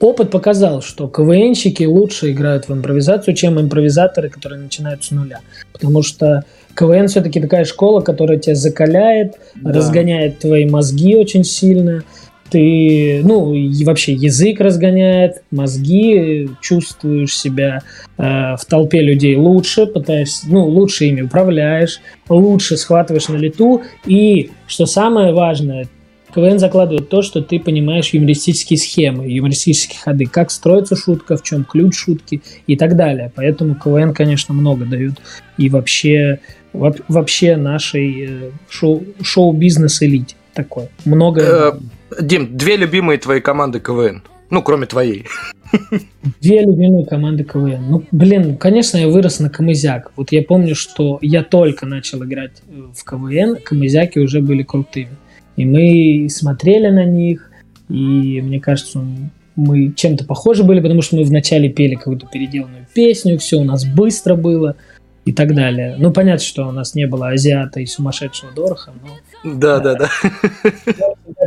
опыт 0.00 0.30
показал, 0.30 0.82
что 0.82 1.08
КВНщики 1.08 1.84
лучше 1.84 2.30
играют 2.32 2.68
в 2.68 2.72
импровизацию, 2.72 3.34
чем 3.34 3.60
импровизаторы, 3.60 4.28
которые 4.28 4.60
начинают 4.60 5.04
с 5.04 5.10
нуля. 5.10 5.40
Потому 5.72 6.02
что 6.02 6.44
КВН 6.76 7.08
все-таки 7.08 7.40
такая 7.40 7.64
школа, 7.64 8.00
которая 8.00 8.38
тебя 8.38 8.54
закаляет, 8.54 9.34
Да. 9.56 9.72
разгоняет 9.72 10.38
твои 10.40 10.64
мозги 10.66 11.14
очень 11.16 11.44
сильно. 11.44 12.04
ты, 12.50 13.20
ну, 13.24 13.52
и 13.52 13.84
вообще 13.84 14.14
язык 14.14 14.58
разгоняет, 14.60 15.42
мозги, 15.50 16.48
чувствуешь 16.62 17.36
себя 17.36 17.80
э, 18.16 18.22
в 18.56 18.64
толпе 18.66 19.02
людей 19.02 19.36
лучше, 19.36 19.84
пытаешься, 19.86 20.46
ну, 20.48 20.64
лучше 20.66 21.04
ими 21.04 21.20
управляешь, 21.20 22.00
лучше 22.30 22.78
схватываешь 22.78 23.28
на 23.28 23.36
лету, 23.36 23.82
и, 24.06 24.50
что 24.66 24.86
самое 24.86 25.34
важное, 25.34 25.88
КВН 26.34 26.58
закладывает 26.58 27.08
то, 27.08 27.22
что 27.22 27.42
ты 27.42 27.58
понимаешь 27.58 28.10
юмористические 28.10 28.78
схемы, 28.78 29.30
юмористические 29.30 30.00
ходы, 30.00 30.26
как 30.26 30.50
строится 30.50 30.96
шутка, 30.96 31.36
в 31.36 31.42
чем 31.42 31.64
ключ 31.64 31.96
шутки 31.96 32.42
и 32.66 32.76
так 32.76 32.96
далее. 32.96 33.32
Поэтому 33.34 33.74
КВН, 33.74 34.14
конечно, 34.14 34.54
много 34.54 34.84
дают. 34.84 35.14
И 35.56 35.68
вообще, 35.68 36.40
вообще 36.72 37.56
нашей 37.56 38.26
э, 38.26 38.50
шоу, 38.68 39.04
шоу-бизнес 39.22 40.02
элите 40.02 40.36
такой. 40.54 40.88
Много. 41.04 41.40
Э, 41.40 42.22
Дим, 42.22 42.56
две 42.56 42.76
любимые 42.76 43.18
твои 43.18 43.40
команды 43.40 43.80
КВН. 43.80 44.22
Ну, 44.50 44.62
кроме 44.62 44.86
твоей. 44.86 45.26
Две 46.40 46.62
любимые 46.62 47.04
команды 47.04 47.44
КВН. 47.44 47.90
Ну, 47.90 48.04
блин, 48.10 48.56
конечно, 48.56 48.96
я 48.96 49.08
вырос 49.08 49.40
на 49.40 49.50
Камызяк. 49.50 50.12
Вот 50.16 50.32
я 50.32 50.42
помню, 50.42 50.74
что 50.74 51.18
я 51.20 51.42
только 51.42 51.84
начал 51.84 52.24
играть 52.24 52.62
э, 52.68 52.82
в 52.94 53.04
КВН, 53.04 53.56
Камызяки 53.62 54.18
уже 54.18 54.40
были 54.40 54.62
крутыми. 54.62 55.10
И 55.58 55.64
мы 55.64 56.28
смотрели 56.30 56.88
на 56.88 57.04
них, 57.04 57.50
и 57.88 58.40
мне 58.40 58.60
кажется, 58.60 59.04
мы 59.56 59.92
чем-то 59.92 60.24
похожи 60.24 60.62
были, 60.62 60.80
потому 60.80 61.02
что 61.02 61.16
мы 61.16 61.24
вначале 61.24 61.68
пели 61.68 61.96
какую-то 61.96 62.26
переделанную 62.26 62.86
песню, 62.94 63.38
все 63.40 63.56
у 63.56 63.64
нас 63.64 63.84
быстро 63.84 64.36
было 64.36 64.76
и 65.24 65.32
так 65.32 65.56
далее. 65.56 65.96
Ну, 65.98 66.12
понятно, 66.12 66.44
что 66.44 66.68
у 66.68 66.70
нас 66.70 66.94
не 66.94 67.08
было 67.08 67.30
азиата 67.30 67.80
и 67.80 67.86
сумасшедшего 67.86 68.52
Дорха, 68.54 68.92
но 69.02 69.18
да, 69.58 69.80
да, 69.80 69.96
да. 69.96 70.08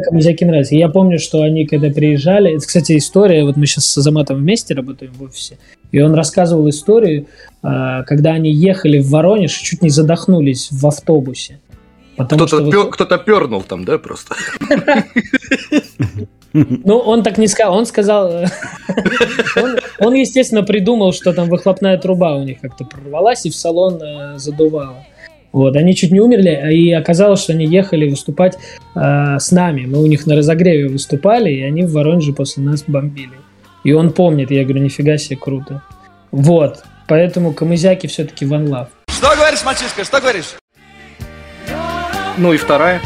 Камызяки 0.04 0.44
нравятся. 0.44 0.76
Я 0.76 0.90
помню, 0.90 1.18
что 1.18 1.42
они, 1.42 1.66
когда 1.66 1.90
приезжали... 1.90 2.56
Это, 2.56 2.68
кстати, 2.68 2.98
история... 2.98 3.46
Вот 3.46 3.56
мы 3.56 3.66
сейчас 3.66 3.86
с 3.86 3.98
Азаматом 3.98 4.38
вместе 4.38 4.74
работаем 4.74 5.14
в 5.14 5.24
офисе. 5.24 5.58
И 5.94 6.02
он 6.02 6.14
рассказывал 6.14 6.68
историю, 6.70 7.28
а, 7.64 8.04
когда 8.04 8.32
они 8.32 8.52
ехали 8.52 9.00
в 9.00 9.10
Воронеж, 9.10 9.54
чуть 9.54 9.82
не 9.82 9.90
задохнулись 9.90 10.70
в 10.70 10.86
автобусе. 10.86 11.60
Кто-то, 12.26 12.48
что 12.48 12.72
пер, 12.72 12.80
вот... 12.80 12.94
кто-то 12.94 13.18
пернул 13.18 13.62
там, 13.64 13.86
да, 13.86 13.98
просто? 13.98 14.36
Ну, 16.54 16.98
он 16.98 17.24
так 17.24 17.38
не 17.38 17.48
сказал. 17.48 17.76
Он 17.76 17.86
сказал... 17.86 18.30
он, 19.56 19.78
он, 20.00 20.14
естественно, 20.14 20.64
придумал, 20.64 21.14
что 21.14 21.34
там 21.34 21.48
выхлопная 21.50 21.98
труба 21.98 22.36
у 22.36 22.44
них 22.44 22.60
как-то 22.62 22.84
прорвалась 22.84 23.46
и 23.46 23.50
в 23.50 23.56
салон 23.56 24.02
э, 24.02 24.38
задувала. 24.38 25.06
Вот, 25.54 25.76
они 25.76 25.96
чуть 25.96 26.12
не 26.12 26.20
умерли, 26.20 26.74
и 26.74 26.92
оказалось, 26.94 27.42
что 27.42 27.54
они 27.54 27.66
ехали 27.66 28.10
выступать 28.10 28.58
э, 28.96 29.38
с 29.40 29.52
нами. 29.52 29.86
Мы 29.86 30.02
у 30.02 30.06
них 30.08 30.26
на 30.26 30.36
разогреве 30.36 30.88
выступали, 30.88 31.52
и 31.52 31.62
они 31.62 31.84
в 31.84 31.92
Воронеже 31.92 32.34
после 32.34 32.64
нас 32.64 32.84
бомбили. 32.88 33.38
И 33.84 33.92
он 33.94 34.12
помнит, 34.12 34.52
я 34.52 34.64
говорю, 34.64 34.82
нифига 34.82 35.18
себе, 35.18 35.38
круто. 35.38 35.82
Вот, 36.32 36.84
поэтому 37.08 37.54
камызяки 37.54 38.08
все-таки 38.08 38.46
ван 38.46 38.70
лав. 38.70 38.90
Что 39.08 39.36
говоришь, 39.36 39.64
мальчишка, 39.66 40.04
что 40.06 40.22
говоришь? 40.22 40.56
Ну 42.42 42.54
и 42.54 42.58
вторая? 42.58 43.00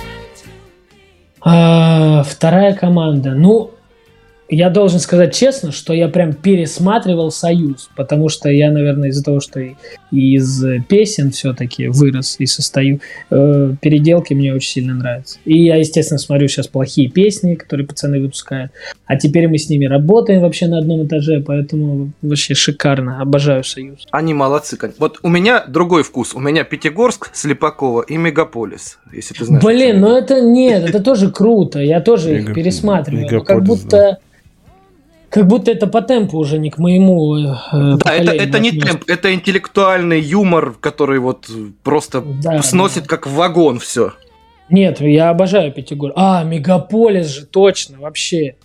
А, 1.42 2.24
вторая 2.24 2.74
команда. 2.74 3.32
Ну, 3.32 3.72
я 4.48 4.70
должен 4.70 5.00
сказать 5.00 5.34
честно, 5.34 5.72
что 5.72 5.94
я 5.94 6.08
прям 6.08 6.34
пересматривал 6.34 7.32
«Союз», 7.32 7.90
потому 7.96 8.30
что 8.30 8.50
я, 8.50 8.72
наверное, 8.72 9.10
из-за 9.10 9.24
того, 9.24 9.40
что 9.40 9.60
из 10.12 10.64
песен 10.88 11.32
все-таки 11.32 11.88
вырос 11.88 12.36
и 12.40 12.46
состою, 12.46 13.00
э, 13.32 13.74
переделки 13.82 14.34
мне 14.34 14.54
очень 14.54 14.70
сильно 14.70 14.94
нравятся. 14.94 15.40
И 15.46 15.64
я, 15.64 15.78
естественно, 15.78 16.20
смотрю 16.20 16.48
сейчас 16.48 16.68
плохие 16.68 17.10
песни, 17.10 17.56
которые 17.56 17.88
пацаны 17.88 18.22
выпускают. 18.22 18.72
А 19.06 19.18
теперь 19.18 19.48
мы 19.48 19.58
с 19.58 19.70
ними 19.70 19.86
работаем 19.86 20.42
вообще 20.42 20.68
на 20.68 20.78
одном 20.78 21.06
этаже, 21.06 21.42
поэтому 21.46 22.12
вообще 22.22 22.54
шикарно. 22.54 23.22
Обожаю 23.22 23.64
«Союз». 23.64 24.06
Они 24.12 24.34
молодцы. 24.34 24.78
Вот 25.00 25.20
у 25.24 25.30
меня 25.30 25.66
другой 25.68 26.04
вкус. 26.04 26.36
У 26.36 26.40
меня 26.40 26.64
Пятигорск, 26.64 27.32
Слепакова 27.34 28.04
и 28.04 28.18
Мегаполис, 28.18 29.00
если 29.12 29.34
ты 29.34 29.46
знаешь. 29.46 29.64
Блин, 29.64 30.02
ну 30.02 30.16
это 30.16 30.42
нет, 30.42 30.88
это 30.88 31.02
тоже 31.02 31.32
круто. 31.32 31.80
Я 31.80 32.00
тоже 32.02 32.42
их 32.42 32.54
пересматриваю. 32.54 33.44
Как 33.44 33.64
будто 33.64 34.20
как 35.36 35.48
будто 35.48 35.70
это 35.70 35.88
по 35.88 36.02
темпу 36.02 36.38
уже 36.38 36.58
не 36.60 36.70
к 36.70 36.78
моему. 36.78 37.36
Э, 37.36 37.98
да, 37.98 38.14
это, 38.14 38.32
это 38.32 38.60
не 38.60 38.72
темп, 38.72 39.04
это 39.06 39.34
интеллектуальный 39.34 40.22
юмор, 40.22 40.76
который 40.80 41.20
вот 41.20 41.50
просто 41.84 42.22
да, 42.22 42.64
сносит 42.64 43.04
да. 43.04 43.10
как 43.10 43.28
вагон 43.28 43.80
все. 43.80 44.14
Нет, 44.70 45.02
я 45.02 45.30
обожаю 45.30 45.74
Пятигор. 45.74 46.14
А, 46.16 46.42
Мегаполис 46.46 47.28
же, 47.28 47.46
точно, 47.46 48.00
вообще. 48.00 48.56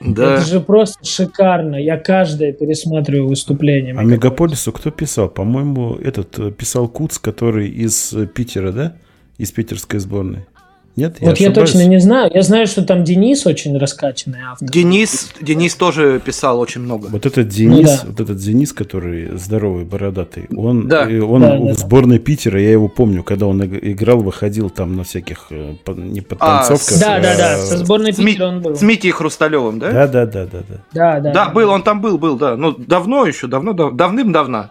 Да. 0.00 0.36
Это 0.36 0.46
же 0.46 0.60
просто 0.60 1.04
шикарно. 1.04 1.76
Я 1.76 1.98
каждое 1.98 2.54
пересматриваю 2.54 3.28
выступление. 3.28 3.94
А 3.94 4.02
Мегаполису 4.02 4.72
кто 4.72 4.90
писал? 4.90 5.28
По-моему, 5.28 5.96
этот 5.96 6.38
э, 6.38 6.50
писал 6.50 6.88
Куц, 6.88 7.18
который 7.18 7.68
из 7.68 8.14
э, 8.14 8.26
Питера, 8.26 8.72
да? 8.72 8.96
Из 9.36 9.52
питерской 9.52 10.00
сборной. 10.00 10.46
Нет, 10.96 11.18
я 11.20 11.28
Вот 11.28 11.38
я 11.38 11.52
точно 11.52 11.86
не 11.86 12.00
знаю. 12.00 12.30
Я 12.32 12.40
знаю, 12.40 12.66
что 12.66 12.82
там 12.82 13.04
Денис 13.04 13.46
очень 13.46 13.76
раскачанный 13.76 14.38
автор. 14.50 14.66
Денис, 14.66 15.30
Денис 15.42 15.74
тоже 15.74 16.22
писал 16.24 16.58
очень 16.58 16.80
много. 16.80 17.08
Вот 17.08 17.26
этот 17.26 17.48
Денис, 17.48 17.76
ну, 17.78 17.84
да. 17.84 18.02
вот 18.06 18.20
этот 18.20 18.38
Денис, 18.38 18.72
который 18.72 19.36
здоровый, 19.36 19.84
бородатый, 19.84 20.46
он, 20.56 20.88
да. 20.88 21.02
он 21.02 21.42
да, 21.42 21.56
в 21.58 21.66
да, 21.66 21.74
сборной 21.74 22.18
Питера, 22.18 22.58
я 22.58 22.72
его 22.72 22.88
помню, 22.88 23.22
когда 23.22 23.46
он 23.46 23.62
играл, 23.62 24.22
выходил 24.22 24.70
там 24.70 24.96
на 24.96 25.04
всяких 25.04 25.48
э, 25.50 25.74
не 25.96 26.22
подтанцовках. 26.22 26.96
А, 26.96 27.00
да, 27.00 27.20
да, 27.20 27.36
да, 27.36 27.58
со 27.58 27.76
сборной 27.76 28.14
Питера 28.14 28.46
он 28.46 28.62
был. 28.62 28.74
С 28.74 28.80
Митей 28.80 29.10
Хрусталевым, 29.10 29.78
да? 29.78 29.92
Да, 29.92 30.06
да, 30.06 30.26
да, 30.26 30.46
да, 30.46 30.58
да. 30.66 30.76
Да, 30.94 31.20
да. 31.20 31.32
Да, 31.32 31.48
был, 31.50 31.68
он 31.68 31.82
там 31.82 32.00
был, 32.00 32.16
был, 32.16 32.38
да. 32.38 32.56
Ну, 32.56 32.74
давно 32.74 33.26
еще, 33.26 33.48
давно, 33.48 33.74
давным-давно. 33.74 34.70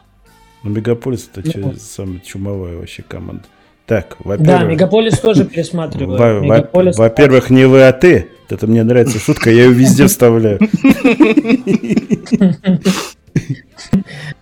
Ну, 0.63 0.71
Мегаполис 0.71 1.29
это 1.35 1.59
ну, 1.59 1.75
самая 1.79 2.19
чумовая 2.21 2.77
вообще 2.77 3.03
команда. 3.03 3.43
Так, 3.85 4.15
во-первых... 4.19 4.59
Да, 4.59 4.63
Мегаполис 4.63 5.19
тоже 5.19 5.45
пересматриваю. 5.51 6.43
Мегаполис... 6.43 6.97
Во-первых, 6.97 7.49
не 7.49 7.65
вы, 7.65 7.87
а 7.87 7.93
ты. 7.93 8.29
Это 8.49 8.67
мне 8.67 8.83
нравится 8.83 9.19
шутка, 9.19 9.49
я 9.49 9.65
ее 9.65 9.71
везде 9.71 10.07
вставляю. 10.07 10.59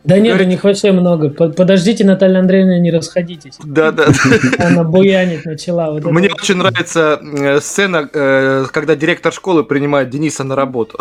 Да 0.03 0.19
нет, 0.19 0.45
них 0.45 0.63
вообще 0.63 0.91
много. 0.91 1.29
Подождите, 1.29 2.03
Наталья 2.03 2.39
Андреевна, 2.39 2.77
не 2.77 2.91
расходитесь. 2.91 3.57
Да, 3.63 3.91
да. 3.91 4.07
Она 4.59 4.83
буянить 4.83 5.45
начала. 5.45 5.91
Вот 5.91 6.03
Мне 6.05 6.27
это... 6.27 6.35
очень 6.35 6.55
нравится 6.55 7.19
э, 7.21 7.59
сцена, 7.61 8.09
э, 8.13 8.65
когда 8.71 8.95
директор 8.95 9.31
школы 9.31 9.63
принимает 9.63 10.09
Дениса 10.09 10.43
на 10.43 10.55
работу. 10.55 10.99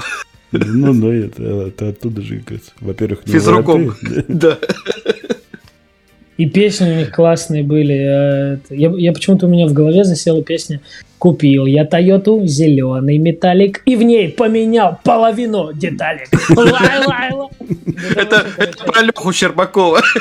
Ну, 0.53 0.93
ну, 0.93 1.11
это, 1.11 1.43
это 1.43 1.89
оттуда 1.89 2.23
же, 2.23 2.43
во-первых, 2.81 3.27
не 3.27 3.33
Физруком. 3.33 3.97
Да. 4.29 4.59
И 6.37 6.47
песни 6.47 6.91
у 6.91 6.95
них 6.95 7.11
классные 7.11 7.63
были. 7.63 7.95
Э, 7.95 8.59
я, 8.71 8.93
я 8.97 9.13
почему-то 9.13 9.47
у 9.47 9.49
меня 9.49 9.67
в 9.67 9.73
голове 9.73 10.05
засела 10.05 10.43
песня 10.43 10.81
Купил 11.23 11.67
я 11.67 11.85
Тойоту, 11.85 12.45
зеленый 12.47 13.17
металлик, 13.17 13.83
и 13.85 13.95
в 13.95 14.03
ней 14.03 14.29
поменял 14.29 14.99
половину 15.05 15.73
деталек. 15.73 16.29
Это 18.17 18.45
про 18.85 19.03
Леху 19.03 19.33
Щербакова. 19.33 20.03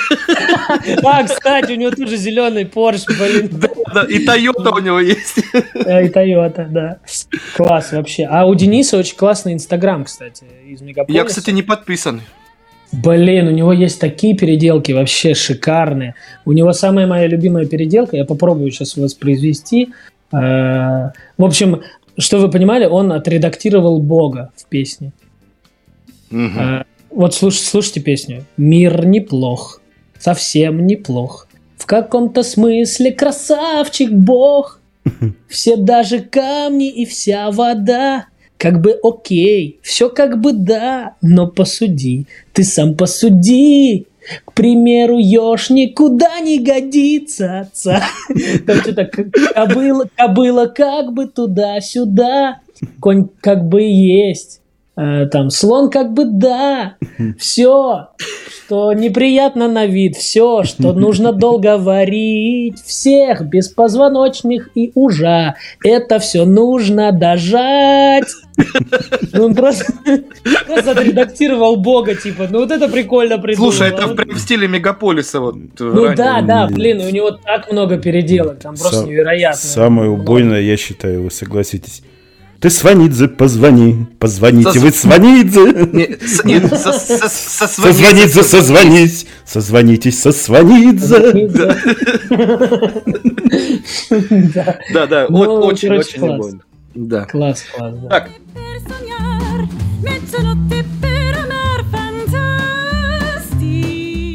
А, 1.04 1.24
кстати, 1.24 1.72
у 1.72 1.76
него 1.76 1.90
тоже 1.90 2.18
зеленый 2.18 2.68
Порш, 2.68 3.06
блин. 3.08 3.50
Да, 3.94 4.04
и 4.04 4.20
Тойота 4.20 4.70
у 4.70 4.78
него 4.78 5.00
есть. 5.00 5.40
И 5.64 6.10
Тойота, 6.10 6.68
да. 6.70 7.00
Класс 7.56 7.92
вообще. 7.94 8.28
А 8.30 8.46
у 8.46 8.54
Дениса 8.54 8.98
очень 8.98 9.18
классный 9.18 9.54
Инстаграм, 9.54 10.06
кстати, 10.06 10.46
из 10.68 10.82
Мегаполиса. 10.82 11.18
Я, 11.18 11.26
кстати, 11.26 11.50
не 11.50 11.64
подписан. 11.64 12.22
Блин, 12.92 13.48
у 13.48 13.52
него 13.52 13.72
есть 13.72 14.00
такие 14.00 14.36
переделки 14.36 14.92
вообще 14.92 15.34
шикарные. 15.34 16.16
У 16.46 16.52
него 16.52 16.74
самая 16.74 17.08
моя 17.08 17.28
любимая 17.28 17.66
переделка, 17.66 18.18
я 18.18 18.26
попробую 18.26 18.72
сейчас 18.72 18.98
воспроизвести. 18.98 19.90
Э, 20.34 21.12
в 21.38 21.44
общем, 21.44 21.82
что 22.18 22.40
вы 22.40 22.50
понимали, 22.50 22.86
он 22.86 23.12
отредактировал 23.12 24.02
Бога 24.02 24.52
в 24.56 24.66
песне. 24.66 25.14
Угу. 26.32 26.86
Вот 27.12 27.34
слуш, 27.34 27.60
слушайте 27.60 28.02
песню. 28.02 28.46
Мир 28.58 29.06
неплох, 29.06 29.82
совсем 30.20 30.86
неплох. 30.86 31.48
В 31.78 31.86
каком-то 31.86 32.44
смысле 32.44 33.12
красавчик 33.12 34.12
Бог. 34.12 34.80
Все 35.48 35.78
даже 35.78 36.20
камни 36.20 36.90
и 36.90 37.06
вся 37.06 37.50
вода 37.52 38.28
как 38.62 38.80
бы 38.80 38.92
окей, 39.02 39.80
все 39.82 40.08
как 40.08 40.40
бы 40.40 40.54
да, 40.54 41.16
но 41.24 41.48
посуди, 41.48 42.28
ты 42.54 42.64
сам 42.64 42.96
посуди. 42.96 44.06
К 44.46 44.54
примеру, 44.54 45.18
еж 45.18 45.72
никуда 45.72 46.40
не 46.42 46.60
годится. 46.60 47.72
Там 48.68 48.78
что-то 48.82 49.06
кобыла, 49.06 50.08
кобыла 50.16 50.68
как 50.68 51.12
бы 51.12 51.26
туда-сюда, 51.26 52.60
конь 53.00 53.30
как 53.42 53.68
бы 53.68 53.82
есть. 53.82 54.61
Э, 54.98 55.26
там 55.28 55.50
слон 55.50 55.90
как 55.90 56.12
бы 56.12 56.26
да, 56.26 56.96
все, 57.40 58.10
что 58.66 58.92
неприятно 58.92 59.70
на 59.70 59.86
вид, 59.86 60.18
все, 60.18 60.64
что 60.64 60.92
нужно 60.94 61.32
долго 61.32 61.78
варить, 61.78 62.82
всех 62.84 63.42
беспозвоночных 63.46 64.70
и 64.76 64.92
ужа, 64.94 65.56
это 65.84 66.20
все 66.20 66.46
нужно 66.46 67.12
дожать. 67.12 68.28
Ну, 69.34 69.46
Он 69.46 69.56
просто, 69.56 69.86
просто 70.68 70.92
отредактировал 70.92 71.78
Бога, 71.78 72.14
типа, 72.14 72.48
ну 72.50 72.60
вот 72.60 72.70
это 72.70 72.90
прикольно 72.90 73.40
придумал. 73.40 73.72
Слушай, 73.72 73.90
это 73.90 74.04
а 74.04 74.08
вот- 74.08 74.18
прям 74.18 74.36
в 74.36 74.40
стиле 74.40 74.68
мегаполиса 74.68 75.40
вот. 75.40 75.56
Ну 75.80 76.14
да, 76.16 76.42
да, 76.42 76.68
блин, 76.68 77.00
у 77.02 77.10
него 77.10 77.32
так 77.32 77.72
много 77.72 77.98
переделок, 77.98 78.60
там 78.60 78.76
просто 78.76 79.00
Сам- 79.00 79.10
невероятно. 79.10 79.58
Самое 79.58 80.10
убойное, 80.12 80.62
я 80.62 80.78
считаю, 80.78 81.24
вы 81.24 81.32
согласитесь. 81.32 82.04
Ты 82.62 82.70
Сванидзе, 82.70 83.28
позвони, 83.28 84.06
позвоните, 84.20 84.70
Сос- 84.70 84.80
вы 84.82 84.92
Сванидзе. 84.92 86.20
С- 86.22 86.44
нет, 86.44 86.70
со- 86.78 86.94
со- 86.94 87.28
со- 87.28 87.68
Созвониться, 87.68 88.44
созвонись, 88.44 89.26
созвонитесь 89.46 90.22
со 90.22 90.32
Сванидзе. 90.32 91.76
Да, 94.94 95.08
да, 95.08 95.26
Ну, 95.30 95.44
о- 95.44 95.66
очень, 95.66 95.88
короче, 95.90 96.10
очень 96.10 96.20
класс. 96.20 96.36
убойно. 96.40 96.60
Да. 96.94 97.26
Класс, 97.26 97.64
класс, 97.76 97.96
да. 98.04 98.10
Так, 98.10 98.30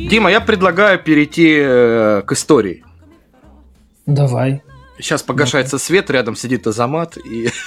Дима, 0.09 0.31
я 0.31 0.41
предлагаю 0.41 0.99
перейти 1.03 1.57
э, 1.59 2.23
к 2.25 2.33
истории. 2.33 2.85
Давай. 4.07 4.63
Сейчас 4.99 5.23
погашается 5.23 5.79
свет, 5.79 6.11
рядом 6.11 6.37
сидит 6.37 6.67
Азамат 6.67 7.17
и... 7.19 7.49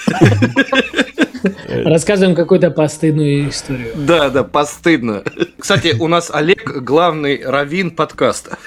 Рассказываем 1.68 2.34
какую-то 2.34 2.70
постыдную 2.70 3.48
историю. 3.48 3.92
Да, 3.94 4.28
да, 4.28 4.44
постыдно. 4.44 5.22
Кстати, 5.58 5.94
у 5.98 6.06
нас 6.08 6.30
Олег 6.30 6.82
главный 6.82 7.42
равин 7.44 7.92
подкаста. 7.92 8.58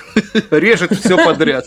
Режет 0.50 0.96
все 0.98 1.18
подряд. 1.24 1.66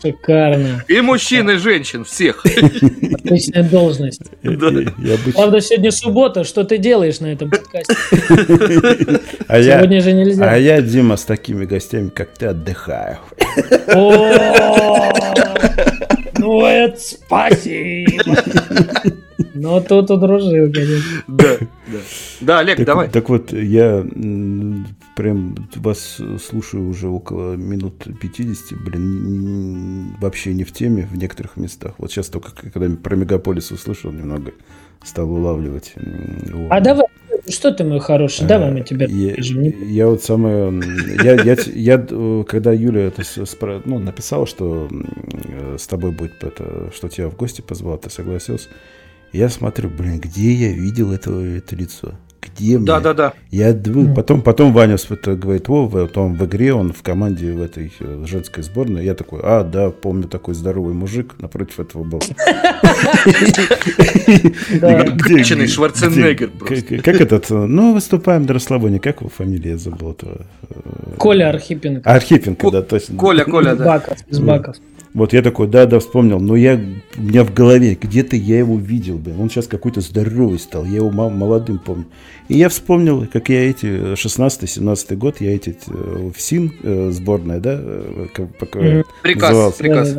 Шикарно. 0.00 0.84
И 0.86 1.00
мужчин, 1.00 1.50
и 1.50 1.56
женщин, 1.56 2.04
всех. 2.04 2.44
Отличная 2.44 3.64
должность. 3.64 4.20
Я 4.42 4.50
бы- 4.52 5.32
Правда, 5.34 5.60
сегодня 5.60 5.90
суббота. 5.90 6.44
Что 6.44 6.62
ты 6.64 6.78
делаешь 6.78 7.18
на 7.20 7.32
этом 7.32 7.50
подкасте? 7.50 7.96
А 9.46 9.58
я, 9.58 9.78
Сегодня 9.78 10.00
же 10.00 10.12
нельзя. 10.12 10.50
а 10.50 10.56
я, 10.56 10.80
Дима, 10.80 11.16
с 11.16 11.24
такими 11.24 11.64
гостями, 11.64 12.08
как 12.08 12.34
ты, 12.34 12.46
отдыхаю. 12.46 13.18
Ну, 16.44 16.66
это 16.66 17.00
спасибо. 17.00 18.34
Ну, 19.54 19.80
тут 19.80 20.10
удружил, 20.10 20.70
конечно. 20.72 21.22
Да, 21.26 21.56
да. 21.86 21.98
Да, 22.40 22.58
Олег, 22.58 22.76
Так, 22.76 22.86
давай. 22.86 23.08
так 23.08 23.28
вот, 23.30 23.52
я 23.52 24.04
прям 25.16 25.56
вас 25.76 26.20
слушаю 26.42 26.88
уже 26.88 27.08
около 27.08 27.54
минут 27.54 28.04
50, 28.20 28.78
блин, 28.84 30.14
вообще 30.20 30.52
не 30.52 30.64
в 30.64 30.72
теме 30.72 31.08
в 31.10 31.16
некоторых 31.16 31.56
местах. 31.56 31.94
Вот 31.98 32.10
сейчас 32.10 32.28
только, 32.28 32.50
когда 32.54 32.94
про 32.96 33.16
мегаполис 33.16 33.70
услышал, 33.70 34.12
немного 34.12 34.52
стал 35.02 35.30
улавливать. 35.30 35.94
А 36.68 36.80
давай, 36.80 37.06
что 37.48 37.72
ты, 37.72 37.84
мой 37.84 38.00
хороший, 38.00 38.46
давай 38.46 38.70
мы 38.72 38.80
тебе 38.82 39.06
Я, 39.08 39.34
я 39.86 40.08
вот 40.08 40.22
самое... 40.22 40.82
Я, 41.22 41.42
я, 41.42 41.56
я, 41.74 42.06
э, 42.08 42.44
когда 42.46 42.72
Юля 42.72 43.06
это 43.06 43.22
спро- 43.22 43.82
ну, 43.84 43.98
написала, 43.98 44.46
что 44.46 44.88
э, 44.90 45.76
с 45.78 45.86
тобой 45.86 46.12
будет 46.12 46.42
это, 46.42 46.90
что 46.94 47.08
тебя 47.08 47.28
в 47.28 47.36
гости 47.36 47.60
позвала, 47.60 47.98
ты 47.98 48.10
согласился. 48.10 48.68
Я 49.32 49.48
смотрю, 49.48 49.90
блин, 49.90 50.20
где 50.20 50.52
я 50.52 50.72
видел 50.72 51.12
это, 51.12 51.32
это 51.32 51.74
лицо? 51.74 52.14
Где 52.44 52.76
мне? 52.78 52.86
Да, 52.86 53.00
да, 53.00 53.14
да. 53.14 53.32
Я 53.50 53.72
дв- 53.72 54.14
потом, 54.14 54.42
потом 54.42 54.72
Ваня 54.72 54.96
это 55.10 55.34
говорит, 55.34 55.68
о, 55.68 55.86
вот 55.86 56.16
он 56.18 56.34
в 56.34 56.44
игре, 56.44 56.72
он 56.74 56.92
в 56.92 57.02
команде 57.02 57.52
в 57.52 57.62
этой 57.62 57.92
э, 58.00 58.24
женской 58.26 58.62
сборной. 58.62 59.04
Я 59.04 59.14
такой, 59.14 59.40
а, 59.42 59.62
да, 59.64 59.90
помню, 59.90 60.28
такой 60.28 60.54
здоровый 60.54 60.94
мужик 60.94 61.34
напротив 61.40 61.80
этого 61.80 62.04
был. 62.04 62.20
Где- 64.70 65.66
Шварценеггер. 65.66 66.50
Как 67.02 67.20
этот, 67.20 67.50
э, 67.50 67.54
ну, 67.54 67.94
выступаем 67.94 68.46
до 68.46 68.54
расслабония, 68.54 68.98
как 68.98 69.20
его 69.20 69.30
фамилия, 69.30 69.70
я 69.72 69.76
забыл 69.78 70.12
этого. 70.12 70.46
Коля 71.18 71.48
Архипенко. 71.50 72.10
Архипенко, 72.10 72.70
да, 72.70 72.82
точно. 72.82 73.16
Коля, 73.16 73.44
Коля, 73.44 73.74
да. 73.74 73.84
Баков, 73.84 74.18
из 74.28 74.38
Баков. 74.38 74.76
Вот 75.14 75.32
я 75.32 75.42
такой, 75.42 75.68
да, 75.68 75.86
да, 75.86 76.00
вспомнил, 76.00 76.40
но 76.40 76.56
я, 76.56 76.74
у 76.74 77.22
меня 77.22 77.44
в 77.44 77.54
голове, 77.54 77.94
где-то 77.94 78.34
я 78.34 78.58
его 78.58 78.76
видел, 78.76 79.16
блин, 79.16 79.40
он 79.40 79.48
сейчас 79.48 79.68
какой-то 79.68 80.00
здоровый 80.00 80.58
стал, 80.58 80.84
я 80.84 80.96
его 80.96 81.10
молодым 81.10 81.78
помню. 81.78 82.06
И 82.48 82.58
я 82.58 82.68
вспомнил, 82.68 83.24
как 83.32 83.48
я 83.48 83.70
эти, 83.70 84.14
16-17 84.14 85.14
год, 85.14 85.40
я 85.40 85.54
эти, 85.54 85.78
э, 85.86 86.30
в 86.34 86.40
СИН, 86.40 86.72
э, 86.82 87.10
сборная, 87.12 87.60
да, 87.60 87.78
э, 87.78 88.26
как-. 88.34 88.72
Приказ, 89.22 89.50
назывался. 89.50 89.78
приказ. 89.78 90.16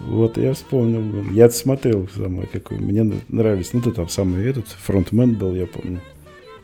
Вот, 0.00 0.38
я 0.38 0.54
вспомнил, 0.54 1.02
блин. 1.02 1.34
я 1.34 1.50
смотрел, 1.50 2.08
самое, 2.16 2.48
какой, 2.50 2.78
мне 2.78 3.04
нравились, 3.28 3.74
ну, 3.74 3.82
ты 3.82 3.90
там 3.90 4.08
самый 4.08 4.46
этот, 4.46 4.66
фронтмен 4.68 5.34
был, 5.34 5.54
я 5.54 5.66
помню. 5.66 6.00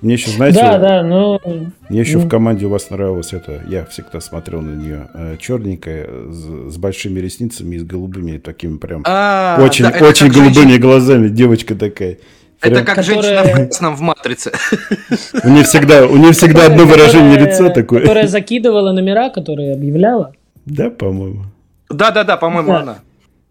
Мне 0.06 0.14
еще, 0.14 0.30
знаете, 0.30 0.60
Да, 0.60 0.78
да, 0.78 1.02
ну... 1.02 1.40
мне 1.88 1.98
еще 1.98 2.18
ну, 2.18 2.26
в 2.26 2.28
команде 2.28 2.66
у 2.66 2.68
вас 2.68 2.90
нравилось 2.90 3.32
это, 3.32 3.60
я 3.66 3.84
всегда 3.86 4.20
смотрел 4.20 4.62
на 4.62 4.76
нее, 4.76 5.08
черненькая, 5.40 6.08
с, 6.30 6.72
с 6.72 6.76
большими 6.76 7.18
ресницами 7.18 7.74
и 7.74 7.78
с 7.80 7.82
голубыми 7.82 8.38
такими 8.38 8.76
прям, 8.76 9.02
А, 9.04 9.58
очень, 9.60 9.84
очень 9.84 10.28
голубыми 10.28 10.76
глазами, 10.76 11.26
девочка 11.26 11.74
такая. 11.74 12.18
Это 12.60 12.84
как 12.84 12.94
Которая- 12.94 13.22
женщина 13.22 13.42
в 13.42 13.52
красном 13.52 13.96
в 13.96 14.00
матрице. 14.02 14.52
У 15.42 15.48
нее 15.48 15.64
всегда, 15.64 16.06
у 16.06 16.16
нее 16.16 16.30
всегда 16.30 16.66
одно 16.66 16.84
выражение 16.84 17.36
лица 17.36 17.68
такое. 17.70 18.02
Которая 18.02 18.28
закидывала 18.28 18.92
номера, 18.92 19.30
которые 19.30 19.74
объявляла. 19.74 20.34
Да, 20.66 20.88
по-моему. 20.88 21.46
Да, 21.90 22.12
да, 22.12 22.22
да, 22.22 22.36
по-моему, 22.36 22.74
она. 22.74 22.98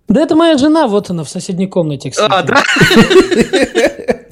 Да 0.07 0.21
это 0.21 0.35
моя 0.35 0.57
жена, 0.57 0.87
вот 0.87 1.09
она 1.09 1.23
в 1.23 1.29
соседней 1.29 1.67
комнате, 1.67 2.11
кстати. 2.11 2.31
А, 2.31 2.43
да? 2.43 2.63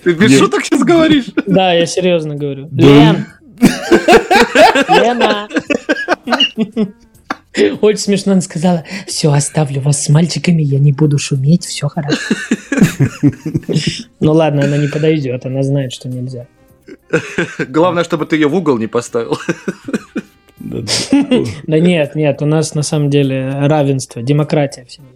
Ты 0.03 0.13
без 0.13 0.37
шуток 0.37 0.63
сейчас 0.65 0.83
говоришь? 0.83 1.25
Да, 1.47 1.73
я 1.73 1.85
серьезно 1.85 2.35
говорю. 2.35 2.69
Лен! 2.71 3.25
Лена! 4.89 5.47
Очень 7.81 7.99
смешно 7.99 8.31
она 8.33 8.41
сказала, 8.41 8.83
все, 9.05 9.31
оставлю 9.31 9.79
вас 9.81 10.03
с 10.03 10.09
мальчиками, 10.09 10.63
я 10.63 10.79
не 10.79 10.91
буду 10.91 11.19
шуметь, 11.19 11.65
все 11.65 11.87
хорошо. 11.87 12.17
Ну 14.19 14.33
ладно, 14.33 14.63
она 14.65 14.77
не 14.77 14.87
подойдет, 14.87 15.45
она 15.45 15.61
знает, 15.61 15.93
что 15.93 16.09
нельзя. 16.09 16.47
Главное, 17.67 18.03
чтобы 18.03 18.25
ты 18.25 18.37
ее 18.37 18.47
в 18.47 18.55
угол 18.55 18.79
не 18.79 18.87
поставил. 18.87 19.37
Да, 20.59 21.79
нет, 21.79 22.15
нет, 22.15 22.41
у 22.41 22.45
нас 22.45 22.73
на 22.73 22.83
самом 22.83 23.09
деле 23.09 23.51
равенство, 23.67 24.23
демократия 24.23 24.85
в 24.85 24.91
семье. 24.91 25.12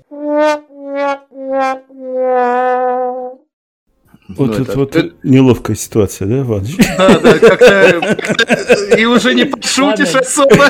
Вот 4.29 4.47
Ну, 4.47 4.53
это 4.53 4.61
это- 4.63 4.77
вот 4.77 4.95
это- 4.95 5.11
неловкая 5.23 5.75
ситуация, 5.77 6.27
да, 6.27 6.39
Иваныч? 6.39 6.75
Да, 6.97 7.19
да, 7.19 7.33
как-то 7.39 8.95
и 8.97 9.05
уже 9.05 9.33
не 9.33 9.45
пошутишь 9.45 10.13
Ладно. 10.13 10.19
особо. 10.19 10.65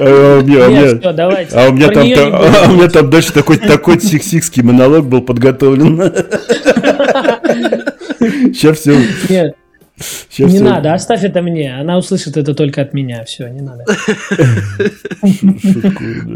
А 0.00 0.38
у 0.38 0.42
меня, 0.42 0.64
а 0.64 0.68
у 0.68 0.70
Нет, 0.70 0.82
меня- 0.92 0.98
все, 1.00 1.12
давайте. 1.12 1.56
а 1.56 1.68
у 1.68 1.72
меня 1.72 1.88
там, 1.90 2.02
а 2.34 2.66
у 2.68 2.72
меня 2.74 2.88
там 2.88 3.10
дальше 3.10 3.32
такой, 3.32 3.58
такой 3.58 4.00
сиксикский 4.00 4.62
монолог 4.62 5.06
был 5.06 5.22
подготовлен. 5.22 5.96
Сейчас 8.52 8.78
все. 8.78 8.96
Нет, 9.28 9.54
Сейчас 9.98 10.52
не 10.52 10.60
надо, 10.60 10.94
оставь 10.94 11.24
это 11.24 11.42
мне. 11.42 11.74
Она 11.74 11.98
услышит 11.98 12.36
это 12.36 12.54
только 12.54 12.82
от 12.82 12.94
меня. 12.94 13.24
Все, 13.24 13.48
не 13.48 13.60
надо. 13.60 13.84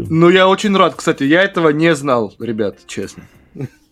Ну, 0.09 0.29
я 0.29 0.47
очень 0.47 0.75
рад, 0.75 0.95
кстати, 0.95 1.23
я 1.23 1.43
этого 1.43 1.69
не 1.69 1.95
знал, 1.95 2.33
ребят, 2.39 2.77
честно. 2.87 3.23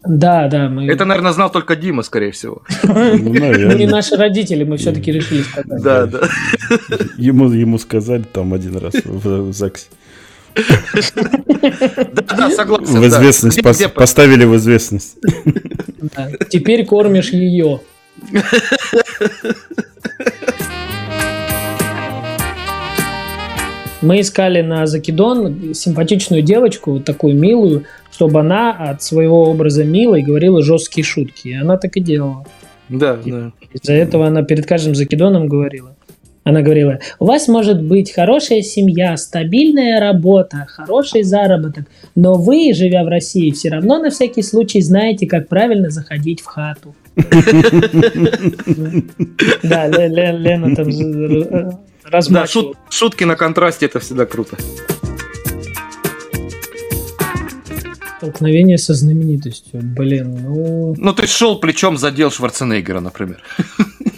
Да, 0.04 0.48
да, 0.48 0.68
мы, 0.68 0.88
Это, 0.88 1.06
наверное, 1.06 1.32
знал 1.32 1.52
только 1.52 1.76
Дима, 1.76 2.02
скорее 2.02 2.32
всего. 2.32 2.64
Ну, 2.84 2.94
мы 3.34 3.76
не 3.76 3.86
наши 3.86 4.16
родители, 4.16 4.64
мы 4.64 4.78
все-таки 4.78 5.12
решили 5.12 5.44
сказать. 5.44 5.84
Да, 5.84 6.08
да. 6.08 6.22
Ему, 7.18 7.52
ему 7.52 7.78
сказали 7.78 8.24
там 8.24 8.54
один 8.54 8.78
раз 8.78 8.96
в, 9.04 9.50
в 9.50 9.54
ЗАГСе. 9.54 9.88
Да, 10.56 12.36
да, 12.36 12.50
согласен. 12.50 13.00
В 13.00 13.08
известность, 13.08 13.62
поставили 13.94 14.46
в 14.46 14.56
известность. 14.56 15.18
Да. 16.16 16.30
Теперь 16.50 16.86
кормишь 16.86 17.30
ее. 17.30 17.82
Мы 24.02 24.22
искали 24.22 24.62
на 24.62 24.88
Закидон 24.88 25.74
симпатичную 25.76 26.42
девочку, 26.42 26.94
вот 26.94 27.06
такую 27.06 27.36
милую, 27.36 27.86
чтобы 28.12 28.40
она 28.40 28.72
от 28.72 29.04
своего 29.04 29.44
образа 29.44 29.84
милой 29.84 30.24
говорила 30.24 30.64
жесткие 30.64 31.04
шутки. 31.04 31.50
И 31.50 31.54
она 31.54 31.78
так 31.78 31.96
и 31.98 32.00
делала. 32.00 32.46
Да, 32.90 33.18
да. 33.24 33.52
Из-за 33.72 33.94
этого 33.94 34.28
она 34.28 34.44
перед 34.44 34.66
каждым 34.66 34.96
Закидоном 34.96 35.48
говорила. 35.48 35.96
Она 36.44 36.64
говорила, 36.64 37.00
у 37.20 37.26
вас 37.26 37.48
может 37.48 37.84
быть 37.84 38.12
хорошая 38.12 38.62
семья, 38.64 39.16
стабильная 39.16 40.00
работа, 40.00 40.66
хороший 40.68 41.22
заработок, 41.22 41.86
но 42.16 42.34
вы, 42.34 42.74
живя 42.74 43.04
в 43.04 43.08
России, 43.08 43.52
все 43.52 43.70
равно 43.70 44.00
на 44.00 44.10
всякий 44.10 44.42
случай 44.42 44.82
знаете, 44.82 45.28
как 45.28 45.48
правильно 45.48 45.92
заходить 45.92 46.42
в 46.42 46.46
хату. 46.46 46.96
Да, 49.64 49.88
Лена 49.88 50.76
там 50.76 50.90
Да, 50.90 51.80
размачивала. 52.10 52.74
шутки 52.90 53.24
на 53.24 53.36
контрасте 53.36 53.86
это 53.86 54.00
всегда 54.00 54.26
круто. 54.26 54.58
Столкновение 58.18 58.78
со 58.78 58.94
знаменитостью. 58.94 59.82
Блин, 59.84 60.40
ну... 60.44 60.96
Ну, 60.98 61.14
ты 61.14 61.28
шел 61.28 61.60
плечом 61.60 61.98
задел 61.98 62.32
Шварценеггера, 62.32 63.00
например. 63.00 63.44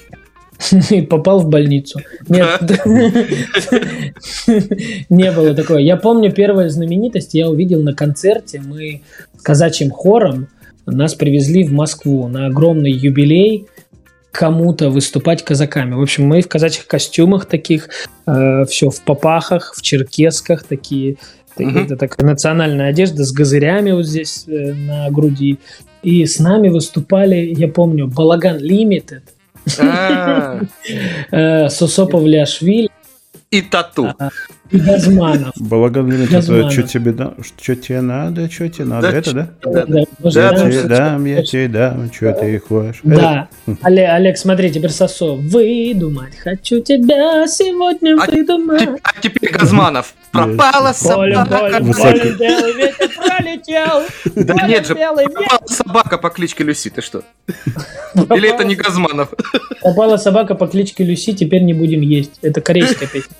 И 0.89 1.01
попал 1.01 1.39
в 1.39 1.49
больницу. 1.49 1.99
Нет, 2.27 2.61
не 5.09 5.31
было 5.31 5.53
такого. 5.53 5.77
Я 5.77 5.97
помню 5.97 6.31
первую 6.31 6.69
знаменитость, 6.69 7.33
я 7.33 7.49
увидел 7.49 7.81
на 7.81 7.93
концерте. 7.93 8.61
Мы 8.63 9.01
с 9.37 9.41
казачьим 9.41 9.91
хором 9.91 10.47
нас 10.85 11.15
привезли 11.15 11.63
в 11.63 11.71
Москву 11.71 12.27
на 12.27 12.47
огромный 12.47 12.91
юбилей 12.91 13.67
кому-то 14.31 14.89
выступать 14.89 15.45
казаками. 15.45 15.93
В 15.93 16.01
общем, 16.01 16.25
мы 16.25 16.41
в 16.41 16.47
казачьих 16.47 16.87
костюмах 16.87 17.45
таких, 17.45 17.89
э, 18.25 18.65
все 18.65 18.89
в 18.89 19.01
попахах, 19.01 19.75
в 19.77 19.81
черкесках 19.81 20.63
такие. 20.63 21.17
Мгм. 21.57 21.85
Это 21.85 21.95
такая 21.95 22.27
национальная 22.27 22.89
одежда 22.89 23.23
с 23.23 23.31
газырями 23.31 23.91
вот 23.91 24.07
здесь 24.07 24.45
э, 24.47 24.73
на 24.73 25.09
груди. 25.11 25.59
И 26.01 26.25
с 26.25 26.39
нами 26.39 26.69
выступали, 26.69 27.35
я 27.35 27.67
помню, 27.67 28.07
Балаган 28.07 28.57
Лимитед, 28.57 29.23
А, 29.79 30.59
э, 31.31 31.69
Сосопов 31.69 32.23
Ляшвили 32.25 32.89
И 33.51 33.61
тату. 33.61 34.13
и 34.71 34.77
Газманов. 34.79 35.53
Балаган 35.57 36.09
Лимит, 36.11 36.33
это 36.33 36.69
что 36.71 36.81
тебе, 36.83 37.11
да? 37.11 37.33
Что 37.41 37.75
тебе 37.75 38.01
надо, 38.01 38.49
что 38.49 38.67
тебе 38.69 38.85
надо? 38.85 39.11
Да, 39.11 39.17
это, 39.17 39.33
да? 39.33 39.49
Да, 39.63 39.85
Да, 39.85 40.51
Да, 40.51 40.81
дам, 40.87 41.25
я 41.25 41.43
тебе 41.43 41.67
дам, 41.67 42.11
что 42.11 42.33
ты 42.33 42.59
хочешь. 42.59 43.01
Да. 43.03 43.47
Олег, 43.83 44.09
Олег, 44.09 44.37
смотри, 44.37 44.71
теперь 44.71 44.89
Сосо. 44.89 45.35
Выдумать 45.35 46.35
хочу 46.37 46.79
тебя 46.81 47.45
сегодня 47.47 48.17
А 48.19 48.25
выдумать. 48.25 48.89
А 49.03 49.21
теперь 49.21 49.51
Газманов. 49.51 50.15
Пропала 50.31 50.93
Полем, 51.03 51.35
собака. 51.45 51.59
полем, 51.59 51.83
Высокий. 51.83 52.19
полем, 52.19 52.37
белый 52.39 52.73
ветер 52.73 53.09
пролетел. 53.63 54.03
Да 54.35 54.67
нет 54.67 54.87
же, 54.87 54.97
собака 55.67 56.17
по 56.17 56.29
кличке 56.29 56.63
Люси, 56.63 56.89
ты 56.89 57.01
что? 57.01 57.23
Или 58.15 58.49
это 58.49 58.63
не 58.63 58.75
Газманов? 58.75 59.29
Попала 59.81 60.17
собака 60.17 60.55
по 60.55 60.67
кличке 60.67 61.03
Люси, 61.03 61.33
теперь 61.33 61.63
не 61.63 61.73
будем 61.73 62.01
есть. 62.01 62.39
Это 62.41 62.61
корейская 62.61 63.07
песня. 63.07 63.35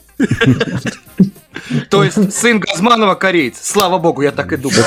То 1.90 2.04
есть 2.04 2.34
сын 2.34 2.60
Газманова 2.60 3.16
кореец. 3.16 3.60
Слава 3.62 3.98
богу, 3.98 4.22
я 4.22 4.32
так 4.32 4.54
и 4.54 4.58
думал. 4.58 4.84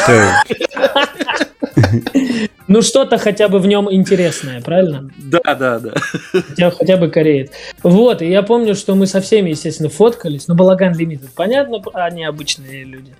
Ну 2.68 2.82
что-то 2.82 3.18
хотя 3.18 3.48
бы 3.48 3.58
в 3.58 3.66
нем 3.66 3.92
интересное, 3.92 4.60
правильно? 4.60 5.10
Да, 5.18 5.54
да, 5.54 5.78
да. 5.78 5.92
Хотя, 6.32 6.70
хотя 6.70 6.96
бы 6.96 7.08
кореец. 7.08 7.50
Вот, 7.82 8.22
и 8.22 8.28
я 8.28 8.42
помню, 8.42 8.74
что 8.74 8.94
мы 8.94 9.06
со 9.06 9.20
всеми, 9.20 9.50
естественно, 9.50 9.88
фоткались. 9.88 10.48
Ну, 10.48 10.54
Балаган 10.54 10.96
Лимитед, 10.96 11.30
понятно, 11.34 11.80
они 11.94 12.24
обычные 12.24 12.84
люди. 12.84 13.14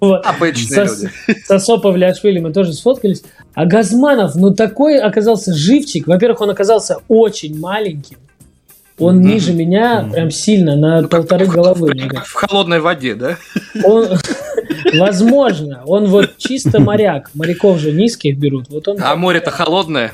Вот. 0.00 0.24
Обычные 0.26 0.86
Со- 0.86 1.04
люди. 1.04 1.12
Со 1.44 1.58
Сопов 1.58 1.96
Ляшвили 1.96 2.38
мы 2.38 2.52
тоже 2.52 2.72
сфоткались. 2.72 3.22
А 3.54 3.66
Газманов, 3.66 4.34
ну 4.34 4.54
такой 4.54 4.98
оказался 4.98 5.54
живчик. 5.54 6.06
Во-первых, 6.06 6.40
он 6.40 6.50
оказался 6.50 6.98
очень 7.08 7.58
маленьким. 7.58 8.18
Он 8.98 9.16
Мгм. 9.16 9.26
ниже 9.26 9.52
меня 9.54 10.06
прям 10.12 10.30
сильно, 10.30 10.76
на 10.76 11.02
полторы 11.08 11.46
головы. 11.46 11.92
мне 11.94 12.08
Как 12.08 12.26
в 12.26 12.32
холодной 12.34 12.80
воде, 12.80 13.14
да? 13.14 13.36
Он, 13.84 14.06
возможно, 14.98 15.82
он 15.86 16.06
вот 16.06 16.36
чисто 16.38 16.80
моряк. 16.80 17.30
Моряков 17.34 17.78
же 17.78 17.92
низких 17.92 18.36
берут. 18.38 18.66
Вот 18.68 18.88
он, 18.88 18.98
А 19.02 19.16
море-то 19.16 19.50
холодное. 19.50 20.12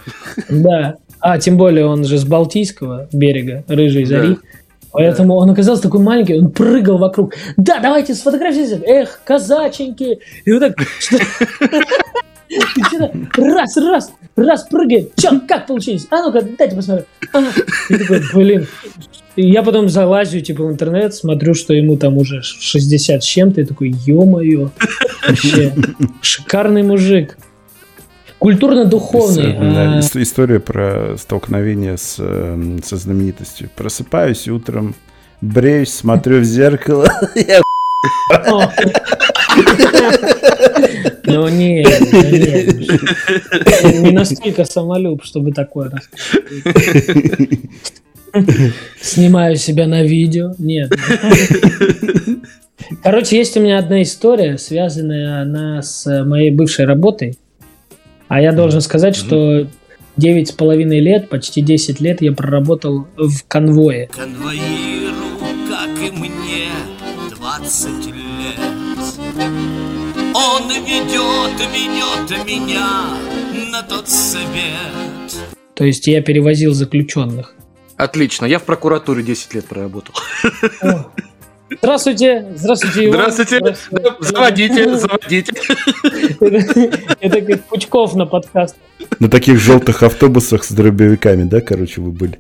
да. 0.48 0.96
А, 1.20 1.38
тем 1.38 1.56
более 1.56 1.86
он 1.86 2.04
же 2.04 2.16
с 2.18 2.24
Балтийского 2.24 3.08
берега, 3.12 3.64
рыжей 3.66 4.04
Да. 4.06 4.20
зари. 4.20 4.36
Поэтому 4.92 5.34
он 5.34 5.50
оказался 5.50 5.82
такой 5.82 6.00
маленький, 6.00 6.38
он 6.38 6.50
прыгал 6.50 6.98
вокруг. 6.98 7.34
Да, 7.56 7.78
давайте 7.80 8.14
сфотографируемся. 8.14 8.80
Эх, 8.86 9.20
казаченьки. 9.24 10.20
И 10.44 10.52
вот 10.52 10.60
так 10.60 10.76
раз, 13.36 13.76
раз, 13.76 14.12
раз 14.46 14.64
прыгает. 14.68 15.14
Че, 15.16 15.40
как 15.46 15.66
получилось? 15.66 16.06
А 16.10 16.22
ну-ка, 16.22 16.42
дайте 16.42 16.76
посмотрю. 16.76 17.04
А. 17.32 17.42
И 17.90 17.96
такой, 17.98 18.22
блин. 18.34 18.66
И 19.36 19.48
я 19.48 19.62
потом 19.62 19.88
залазю, 19.88 20.40
типа, 20.40 20.64
в 20.64 20.72
интернет, 20.72 21.14
смотрю, 21.14 21.54
что 21.54 21.72
ему 21.72 21.96
там 21.96 22.16
уже 22.16 22.42
60 22.42 23.22
с 23.22 23.26
чем-то, 23.26 23.60
и 23.60 23.64
такой, 23.64 23.90
ё-моё, 23.90 24.70
вообще, 25.26 25.72
шикарный 26.22 26.82
мужик. 26.82 27.38
Культурно-духовный. 28.40 29.52
Да, 29.52 29.96
а, 29.96 29.98
ис- 30.00 30.20
история 30.22 30.60
про 30.60 31.16
столкновение 31.18 31.96
с, 31.98 32.16
эм, 32.18 32.82
со 32.82 32.96
знаменитостью. 32.96 33.68
Просыпаюсь 33.76 34.48
утром, 34.48 34.94
бреюсь, 35.40 35.92
смотрю 35.92 36.40
в 36.40 36.44
зеркало. 36.44 37.08
я. 37.34 37.60
Ну 41.38 41.48
нет, 41.48 42.00
ну 42.12 42.22
нет. 42.30 42.80
Не 44.02 44.10
настолько 44.10 44.64
самолюб, 44.64 45.22
чтобы 45.22 45.52
такое 45.52 45.88
рассказывать. 45.88 47.60
Снимаю 49.00 49.54
себя 49.54 49.86
на 49.86 50.02
видео. 50.02 50.56
Нет. 50.58 50.92
Короче, 53.04 53.36
есть 53.36 53.56
у 53.56 53.60
меня 53.60 53.78
одна 53.78 54.02
история, 54.02 54.58
связанная 54.58 55.42
она 55.42 55.80
с 55.80 56.24
моей 56.24 56.50
бывшей 56.50 56.86
работой. 56.86 57.38
А 58.26 58.40
я 58.40 58.50
должен 58.50 58.80
сказать, 58.80 59.14
что 59.14 59.68
девять 60.16 60.48
с 60.48 60.52
половиной 60.52 60.98
лет, 60.98 61.28
почти 61.28 61.62
10 61.62 62.00
лет 62.00 62.20
я 62.20 62.32
проработал 62.32 63.06
в 63.16 63.44
конвое. 63.46 64.08
Конвоиру, 64.08 65.14
как 65.70 65.88
и 66.04 66.10
мне, 66.10 66.68
20 67.36 67.88
лет. 67.88 67.97
Он 70.40 70.68
ведет, 70.70 71.58
ведет 71.72 72.46
меня 72.46 73.08
на 73.72 73.82
тот 73.82 74.08
свет. 74.08 75.34
То 75.74 75.82
есть 75.84 76.06
я 76.06 76.22
перевозил 76.22 76.74
заключенных. 76.74 77.54
Отлично, 77.96 78.46
я 78.46 78.60
в 78.60 78.62
прокуратуре 78.62 79.24
10 79.24 79.54
лет 79.54 79.64
проработал. 79.66 80.14
Здравствуйте, 81.82 82.46
здравствуйте, 82.54 83.06
Иван. 83.06 83.32
Здравствуйте, 83.32 83.76
заводите, 84.20 84.96
заводите. 84.96 85.52
Это- 86.40 86.98
Это 87.20 87.40
как 87.42 87.64
Пучков 87.64 88.14
на 88.14 88.24
подкаст. 88.24 88.76
На 89.18 89.28
таких 89.28 89.58
желтых 89.58 90.04
автобусах 90.04 90.62
с 90.64 90.70
дробовиками, 90.70 91.42
да, 91.42 91.60
короче, 91.60 92.00
вы 92.00 92.12
были? 92.12 92.38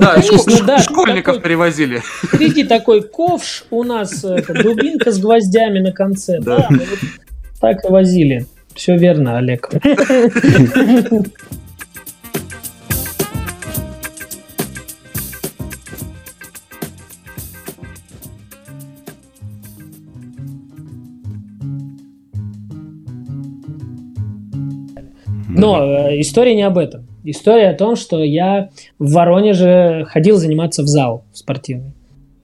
Да, 0.00 0.14
Конечно, 0.14 0.36
шко- 0.52 0.64
да, 0.64 0.78
школьников 0.78 1.36
такой- 1.36 1.42
перевозили. 1.48 2.02
Впереди 2.24 2.64
такой 2.64 3.02
ковш, 3.02 3.64
у 3.70 3.82
нас 3.84 4.24
это, 4.24 4.54
дубинка 4.62 5.10
с 5.12 5.18
гвоздями 5.18 5.78
на 5.80 5.92
конце. 5.92 6.38
Да, 6.40 6.58
Да. 6.58 6.66
вот 6.70 6.98
так 7.60 7.84
и 7.84 7.88
возили. 7.88 8.46
Все 8.74 8.96
верно, 8.96 9.36
Олег. 9.38 9.68
Но 25.48 26.08
э, 26.08 26.20
история 26.20 26.54
не 26.54 26.62
об 26.62 26.78
этом. 26.78 27.06
История 27.24 27.70
о 27.70 27.74
том, 27.74 27.96
что 27.96 28.22
я 28.22 28.70
в 28.98 29.12
Воронеже 29.12 30.06
ходил 30.08 30.36
заниматься 30.36 30.82
в 30.82 30.86
зал 30.86 31.24
спортивный. 31.32 31.92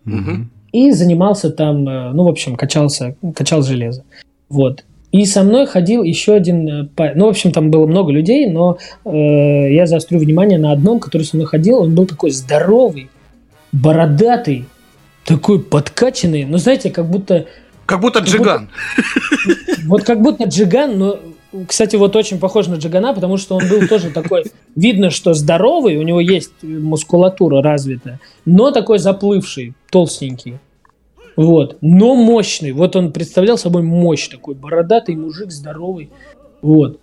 Мгм. 0.04 0.50
И 0.72 0.90
занимался 0.92 1.50
там, 1.50 1.88
э, 1.88 2.12
ну, 2.12 2.24
в 2.24 2.28
общем, 2.28 2.56
качался, 2.56 3.16
качал 3.34 3.62
железо. 3.62 4.04
Вот. 4.48 4.84
И 5.12 5.24
со 5.24 5.42
мной 5.42 5.66
ходил 5.66 6.02
еще 6.02 6.34
один 6.34 6.68
э, 6.68 6.88
парень. 6.94 7.16
Ну, 7.16 7.26
в 7.26 7.28
общем, 7.30 7.52
там 7.52 7.70
было 7.70 7.86
много 7.86 8.12
людей, 8.12 8.46
но 8.50 8.78
э, 9.04 9.72
я 9.72 9.86
заострю 9.86 10.18
внимание 10.18 10.58
на 10.58 10.72
одном, 10.72 11.00
который 11.00 11.22
со 11.22 11.36
мной 11.36 11.46
ходил. 11.46 11.78
Он 11.78 11.94
был 11.94 12.06
такой 12.06 12.30
здоровый, 12.30 13.08
бородатый, 13.72 14.66
такой 15.24 15.60
подкачанный. 15.62 16.44
Ну, 16.44 16.58
знаете, 16.58 16.90
как 16.90 17.08
будто... 17.08 17.46
Как 17.86 18.00
будто 18.00 18.18
джиган. 18.18 18.68
Вот 19.86 20.02
как 20.02 20.20
будто 20.20 20.44
Джиган, 20.44 20.98
но, 20.98 21.20
кстати, 21.66 21.96
вот 21.96 22.16
очень 22.16 22.38
похож 22.38 22.66
на 22.66 22.74
Джигана, 22.74 23.14
потому 23.14 23.36
что 23.36 23.56
он 23.56 23.68
был 23.68 23.86
тоже 23.88 24.10
такой, 24.10 24.44
видно, 24.74 25.10
что 25.10 25.34
здоровый, 25.34 25.96
у 25.96 26.02
него 26.02 26.20
есть 26.20 26.52
мускулатура 26.62 27.62
развитая, 27.62 28.20
но 28.44 28.70
такой 28.70 28.98
заплывший, 28.98 29.74
толстенький. 29.90 30.58
Вот, 31.36 31.76
но 31.82 32.14
мощный. 32.14 32.72
Вот 32.72 32.96
он 32.96 33.12
представлял 33.12 33.58
собой 33.58 33.82
мощь 33.82 34.28
такой, 34.28 34.54
бородатый 34.54 35.16
мужик, 35.16 35.50
здоровый. 35.50 36.10
Вот. 36.62 36.98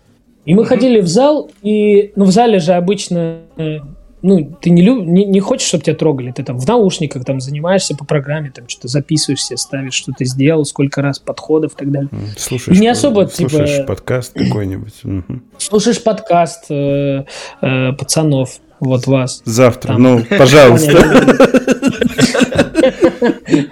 И 0.45 0.55
мы 0.55 0.65
ходили 0.65 0.99
в 0.99 1.07
зал, 1.07 1.49
и, 1.61 2.11
ну, 2.15 2.25
в 2.25 2.31
зале 2.31 2.59
же 2.59 2.73
обычно 2.73 3.41
э, 3.57 3.77
ну, 4.23 4.57
ты 4.61 4.69
не, 4.69 4.81
люб, 4.81 5.05
не, 5.05 5.25
не 5.25 5.41
хочешь, 5.41 5.67
чтобы 5.67 5.83
тебя 5.83 5.95
трогали, 5.95 6.31
ты 6.31 6.43
там 6.43 6.57
в 6.57 6.65
наушниках 6.65 7.25
там 7.25 7.41
занимаешься 7.41 7.93
по 7.95 8.05
программе, 8.05 8.51
там 8.51 8.69
что-то 8.69 8.87
записываешь 8.87 9.43
себе, 9.43 9.57
ставишь, 9.57 9.93
что 9.93 10.13
ты 10.17 10.23
сделал, 10.23 10.63
сколько 10.63 11.01
раз 11.01 11.19
подходов 11.19 11.73
и 11.73 11.75
так 11.75 11.91
далее. 11.91 12.09
Слушаешь, 12.37 12.79
не 12.79 12.87
особо, 12.87 13.27
слушаешь 13.27 13.75
типа... 13.75 13.87
подкаст 13.87 14.33
какой-нибудь. 14.33 14.93
Угу. 15.03 15.41
Слушаешь 15.57 16.01
подкаст 16.01 16.65
э, 16.69 17.25
э, 17.61 17.91
пацанов, 17.91 18.61
вот 18.79 19.07
вас. 19.07 19.41
Завтра, 19.43 19.89
Там. 19.89 20.01
ну, 20.01 20.23
пожалуйста. 20.25 21.49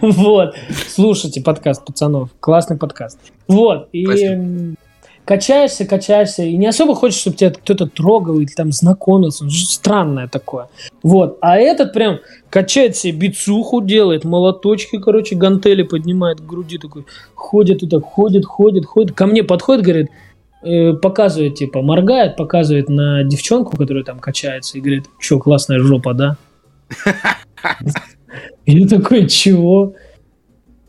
Вот, 0.01 0.55
слушайте 0.87 1.41
подкаст 1.41 1.83
пацанов, 1.85 2.29
классный 2.39 2.77
подкаст. 2.77 3.19
Вот, 3.47 3.89
и 3.91 4.75
качаешься, 5.31 5.85
качаешься, 5.85 6.43
и 6.43 6.57
не 6.57 6.67
особо 6.67 6.93
хочешь, 6.93 7.21
чтобы 7.21 7.37
тебя 7.37 7.51
кто-то 7.51 7.87
трогал 7.87 8.39
или 8.39 8.51
там 8.53 8.73
знакомился, 8.73 9.45
ну, 9.45 9.49
странное 9.49 10.27
такое. 10.27 10.67
Вот, 11.03 11.37
а 11.39 11.57
этот 11.57 11.93
прям 11.93 12.19
качает 12.49 12.97
себе 12.97 13.29
бицуху 13.29 13.81
делает, 13.81 14.25
молоточки, 14.25 14.99
короче, 14.99 15.37
гантели 15.37 15.83
поднимает 15.83 16.41
к 16.41 16.45
груди, 16.45 16.77
такой 16.77 17.05
ходит 17.33 17.81
и 17.81 17.87
так, 17.87 18.03
ходит, 18.03 18.43
ходит, 18.43 18.85
ходит, 18.85 19.15
ко 19.15 19.25
мне 19.25 19.41
подходит, 19.45 19.85
говорит, 19.85 20.09
э, 20.63 20.91
показывает, 20.95 21.55
типа, 21.55 21.81
моргает, 21.81 22.35
показывает 22.35 22.89
на 22.89 23.23
девчонку, 23.23 23.77
которая 23.77 24.03
там 24.03 24.19
качается, 24.19 24.77
и 24.77 24.81
говорит, 24.81 25.05
что, 25.17 25.39
классная 25.39 25.79
жопа, 25.79 26.13
да? 26.13 26.35
Я 28.65 28.85
такой, 28.85 29.29
чего? 29.29 29.93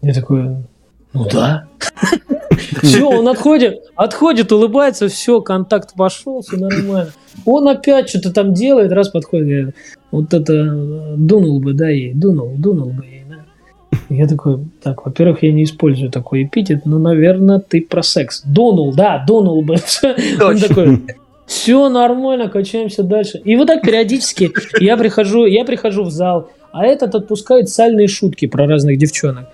Я 0.01 0.13
такой, 0.13 0.65
ну 1.13 1.29
да. 1.31 1.67
Все, 2.83 3.09
он 3.09 3.29
отходит, 3.29 3.83
отходит, 3.97 4.53
улыбается, 4.53 5.09
все, 5.09 5.41
контакт 5.41 5.95
пошел, 5.95 6.43
все 6.43 6.57
нормально. 6.57 7.11
Он 7.45 7.69
опять 7.69 8.09
что-то 8.09 8.33
там 8.33 8.55
делает, 8.55 8.93
раз 8.93 9.09
подходит, 9.09 9.47
говорит, 9.47 9.75
вот 10.11 10.35
это 10.35 10.53
э, 10.53 11.15
дунул 11.17 11.61
бы, 11.61 11.75
да, 11.75 11.89
ей, 11.89 12.13
дунул, 12.15 12.55
дунул 12.57 12.91
бы 12.91 13.05
ей, 13.05 13.25
да. 13.29 13.99
Я 14.09 14.27
такой, 14.27 14.61
так, 14.83 15.05
во-первых, 15.05 15.43
я 15.43 15.53
не 15.53 15.65
использую 15.65 16.11
такой 16.11 16.45
эпитет, 16.45 16.87
но, 16.87 16.99
наверное, 16.99 17.59
ты 17.59 17.81
про 17.81 18.03
секс. 18.03 18.43
Дунул, 18.45 18.95
да, 18.95 19.23
дунул 19.27 19.63
бы. 19.63 19.77
Он 20.43 20.59
такой, 20.59 21.03
все 21.47 21.89
нормально, 21.89 22.49
качаемся 22.49 23.03
дальше. 23.03 23.39
И 23.45 23.57
вот 23.57 23.67
так 23.67 23.83
периодически 23.83 24.51
я 24.81 24.97
прихожу, 24.97 25.47
я 25.47 25.65
прихожу 25.65 26.05
в 26.05 26.11
зал, 26.11 26.51
а 26.73 26.87
этот 26.87 27.15
отпускает 27.15 27.69
сальные 27.69 28.09
шутки 28.09 28.47
про 28.47 28.67
разных 28.67 28.99
девчонок. 28.99 29.49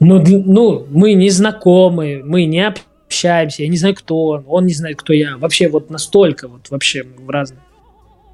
Для- 0.00 0.38
ну, 0.38 0.86
мы 0.90 1.14
не 1.14 1.30
знакомы, 1.30 2.22
мы 2.24 2.44
не 2.46 2.66
общаемся, 3.06 3.62
я 3.62 3.68
не 3.68 3.76
знаю, 3.76 3.94
кто 3.94 4.24
он, 4.26 4.44
он 4.46 4.66
не 4.66 4.74
знает, 4.74 4.96
кто 4.96 5.12
я. 5.12 5.36
Вообще 5.36 5.68
вот 5.68 5.90
настолько 5.90 6.48
вот 6.48 6.70
вообще 6.70 7.04
в 7.04 7.30
разных. 7.30 7.60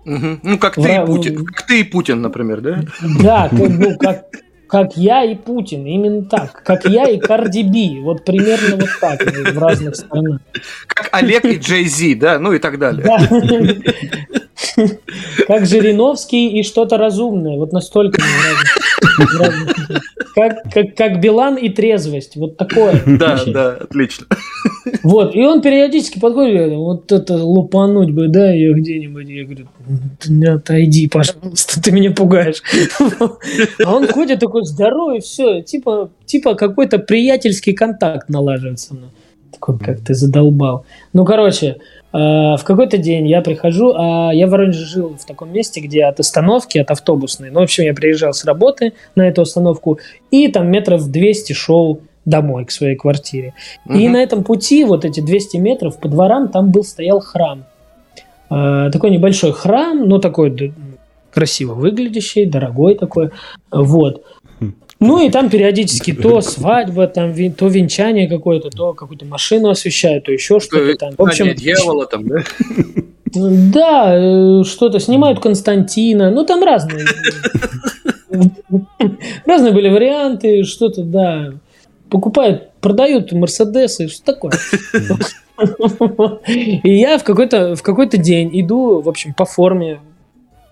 Мгм. 0.05 0.41
Ну, 0.43 0.59
как 0.59 0.75
ты, 0.77 0.81
Вра- 0.81 1.03
и 1.03 1.07
Путин, 1.07 1.45
как 1.45 1.67
ты 1.67 1.81
и 1.81 1.85
Путин, 1.85 2.23
например, 2.23 2.61
да? 2.63 2.83
Да, 3.23 3.49
как, 3.51 3.69
ну, 3.69 3.97
как, 3.99 4.25
как 4.67 4.97
я 4.97 5.25
и 5.25 5.35
Путин, 5.35 5.85
именно 5.85 6.23
так. 6.25 6.63
Как 6.65 6.87
я 6.87 7.05
и 7.11 7.19
Карди 7.19 7.63
Би, 7.63 8.01
вот 8.01 8.25
примерно 8.25 8.77
вот 8.77 8.89
так 9.01 9.21
в 9.23 9.59
разных 9.59 9.97
странах. 9.97 10.41
Как 10.87 11.11
Олег 11.13 11.45
и 11.45 11.57
Джей 11.59 11.85
Зи, 11.85 12.15
да, 12.15 12.39
ну 12.39 12.53
и 12.55 12.59
так 12.59 12.79
далее. 12.79 13.05
Да. 13.05 14.40
Как 15.47 15.67
Жириновский 15.67 16.59
и 16.59 16.63
что-то 16.63 16.97
разумное. 16.97 17.57
Вот 17.57 17.73
настолько 17.73 18.21
как, 20.35 20.63
как, 20.73 20.95
как 20.97 21.21
Билан 21.21 21.57
и 21.57 21.69
трезвость. 21.69 22.37
Вот 22.37 22.57
такое. 22.57 23.03
Да, 23.07 23.31
вообще. 23.31 23.53
да, 23.53 23.71
отлично. 23.73 24.27
Вот, 25.03 25.35
и 25.35 25.43
он 25.45 25.61
периодически 25.61 26.19
подходит 26.19 26.57
говорит, 26.57 26.77
вот 26.77 27.13
это 27.13 27.37
лупануть 27.37 28.11
бы, 28.11 28.29
да, 28.29 28.51
ее 28.53 28.75
где-нибудь. 28.75 29.29
Я 29.29 29.45
говорю, 29.45 29.67
«Ты 30.19 30.47
отойди, 30.47 31.09
пожалуйста, 31.09 31.83
ты 31.83 31.93
меня 31.93 32.11
пугаешь. 32.13 32.63
А 33.85 33.95
он 33.95 34.07
ходит 34.09 34.41
такой 34.41 34.65
здоровый, 34.65 35.21
все, 35.21 35.63
типа, 35.63 36.11
типа 36.27 36.55
какой-то 36.55 36.99
приятельский 36.99 37.73
контакт 37.73 38.29
налаживается. 38.29 38.97
Такой, 39.53 39.79
как 39.79 40.01
ты 40.01 40.15
задолбал. 40.15 40.85
Ну, 41.13 41.25
короче, 41.25 41.79
в 42.13 42.61
какой-то 42.65 42.99
день 42.99 43.29
я 43.29 43.41
прихожу, 43.41 43.95
а 43.97 44.31
я 44.33 44.47
в 44.47 44.51
Воронеже 44.51 44.85
жил 44.85 45.17
в 45.17 45.25
таком 45.25 45.53
месте, 45.53 45.81
где 45.81 46.05
от 46.05 46.19
остановки, 46.19 46.79
от 46.79 46.91
автобусной, 46.91 47.51
ну, 47.51 47.61
в 47.61 47.63
общем, 47.63 47.85
я 47.85 47.95
приезжал 47.95 48.33
с 48.33 48.45
работы 48.45 48.95
на 49.15 49.29
эту 49.29 49.43
остановку, 49.43 49.99
и 50.31 50.49
там 50.49 50.71
метров 50.71 51.09
200 51.09 51.53
шел 51.53 52.01
домой, 52.25 52.65
к 52.65 52.71
своей 52.71 52.97
квартире. 52.97 53.55
И 53.89 54.05
Мгм. 54.07 54.13
на 54.13 54.23
этом 54.23 54.45
пути, 54.45 54.85
вот 54.85 55.05
эти 55.05 55.21
200 55.21 55.57
метров 55.59 55.99
по 55.99 56.09
дворам, 56.09 56.49
там 56.49 56.71
был 56.71 56.85
стоял 56.85 57.21
храм. 57.21 57.65
Э, 58.51 58.91
такой 58.93 59.11
небольшой 59.11 59.53
храм, 59.53 60.09
но 60.09 60.19
такой 60.19 60.73
красиво 61.33 61.75
выглядящий, 61.75 62.45
дорогой 62.45 62.97
такой. 62.97 63.31
Вот. 63.71 64.25
Ну 65.01 65.25
и 65.25 65.31
там 65.31 65.49
периодически 65.49 66.13
то 66.13 66.43
свадьба, 66.43 67.07
там 67.07 67.33
то 67.53 67.69
венчание 67.69 68.29
какое-то, 68.29 68.69
то 68.69 68.93
какую-то 68.93 69.25
машину 69.25 69.71
освещают, 69.71 70.25
то 70.25 70.33
еще 70.33 70.61
что-то 70.61 70.95
там. 70.97 71.15
В 71.17 71.23
общем, 71.23 71.55
дьявола 71.55 72.07
там, 72.07 72.29
да? 72.29 72.43
да, 73.35 74.15
э, 74.15 74.63
что-то 74.65 75.01
снимают 75.01 75.41
Константина, 75.41 76.31
ну 76.31 76.45
там 76.45 76.63
разные. 76.63 77.07
Разные 79.47 79.73
были 79.73 79.89
варианты, 79.89 80.65
что-то, 80.65 81.03
да. 81.03 81.55
Покупают, 82.11 82.71
продают 82.81 83.33
Мерседесы, 83.33 84.09
что 84.09 84.25
такое. 84.25 84.53
И 86.47 86.99
я 86.99 87.19
в 87.19 87.25
какой-то 87.25 87.75
в 87.75 87.83
какой-то 87.83 88.17
день 88.19 88.51
иду, 88.53 89.01
в 89.01 89.09
общем, 89.09 89.35
по 89.35 89.45
форме, 89.45 90.01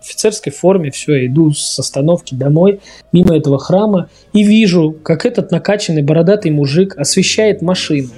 офицерской 0.00 0.52
форме, 0.52 0.90
все, 0.90 1.26
иду 1.26 1.52
с 1.52 1.78
остановки 1.78 2.34
домой, 2.34 2.80
мимо 3.12 3.36
этого 3.36 3.58
храма, 3.58 4.08
и 4.32 4.42
вижу, 4.42 4.92
как 4.92 5.26
этот 5.26 5.50
накачанный 5.50 6.02
бородатый 6.02 6.50
мужик 6.50 6.96
освещает 6.96 7.62
машину. 7.62 8.08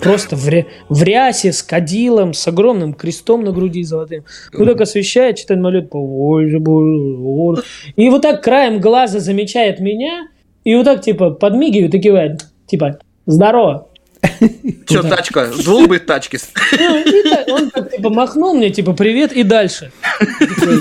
Просто 0.00 0.36
в, 0.36 0.48
ря- 0.48 0.66
в 0.88 1.02
рясе, 1.02 1.52
с 1.52 1.62
кадилом, 1.62 2.32
с 2.34 2.46
огромным 2.48 2.94
крестом 2.94 3.44
на 3.44 3.52
груди 3.52 3.82
золотым. 3.84 4.24
Ну 4.52 4.64
так 4.66 4.80
освещает, 4.80 5.36
читает 5.36 5.60
молитву. 5.60 6.06
Боже. 6.60 7.62
И 7.96 8.08
вот 8.10 8.22
так 8.22 8.42
краем 8.42 8.80
глаза 8.80 9.20
замечает 9.20 9.80
меня, 9.80 10.28
и 10.64 10.74
вот 10.74 10.84
так 10.84 11.02
типа 11.02 11.30
подмигивает 11.30 11.94
и 11.94 11.98
кивает. 11.98 12.46
Типа, 12.66 12.98
здорово. 13.26 13.88
Че, 14.86 15.02
тачка? 15.02 15.50
Дул 15.64 15.86
бы 15.86 15.98
тачки. 15.98 16.38
Ну, 16.78 17.54
он 17.54 17.70
так, 17.70 17.90
типа 17.90 18.10
махнул 18.10 18.54
мне, 18.54 18.70
типа, 18.70 18.92
привет, 18.92 19.32
и 19.32 19.42
дальше. 19.42 19.92
Такой, 20.40 20.80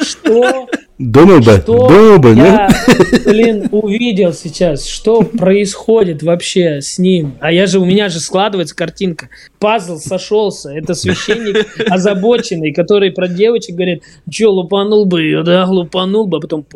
Что? 0.00 0.68
Думал 0.98 1.38
бы, 1.38 1.52
Что 1.52 1.88
думал 1.88 2.18
бы, 2.18 2.34
я, 2.34 2.68
да? 2.68 2.70
блин, 3.24 3.68
увидел 3.70 4.32
сейчас, 4.32 4.84
что 4.84 5.22
происходит 5.22 6.24
вообще 6.24 6.80
с 6.80 6.98
ним. 6.98 7.34
А 7.38 7.52
я 7.52 7.66
же, 7.66 7.78
у 7.78 7.84
меня 7.84 8.08
же 8.08 8.18
складывается 8.18 8.74
картинка. 8.74 9.28
Пазл 9.60 9.98
сошелся. 9.98 10.70
Это 10.70 10.94
священник 10.94 11.68
озабоченный, 11.88 12.72
который 12.72 13.12
про 13.12 13.28
девочек 13.28 13.76
говорит, 13.76 14.02
че, 14.28 14.48
лупанул 14.48 15.04
бы 15.04 15.22
ее, 15.22 15.44
да, 15.44 15.64
лупанул 15.66 16.26
бы, 16.26 16.38
а 16.38 16.40
потом. 16.40 16.66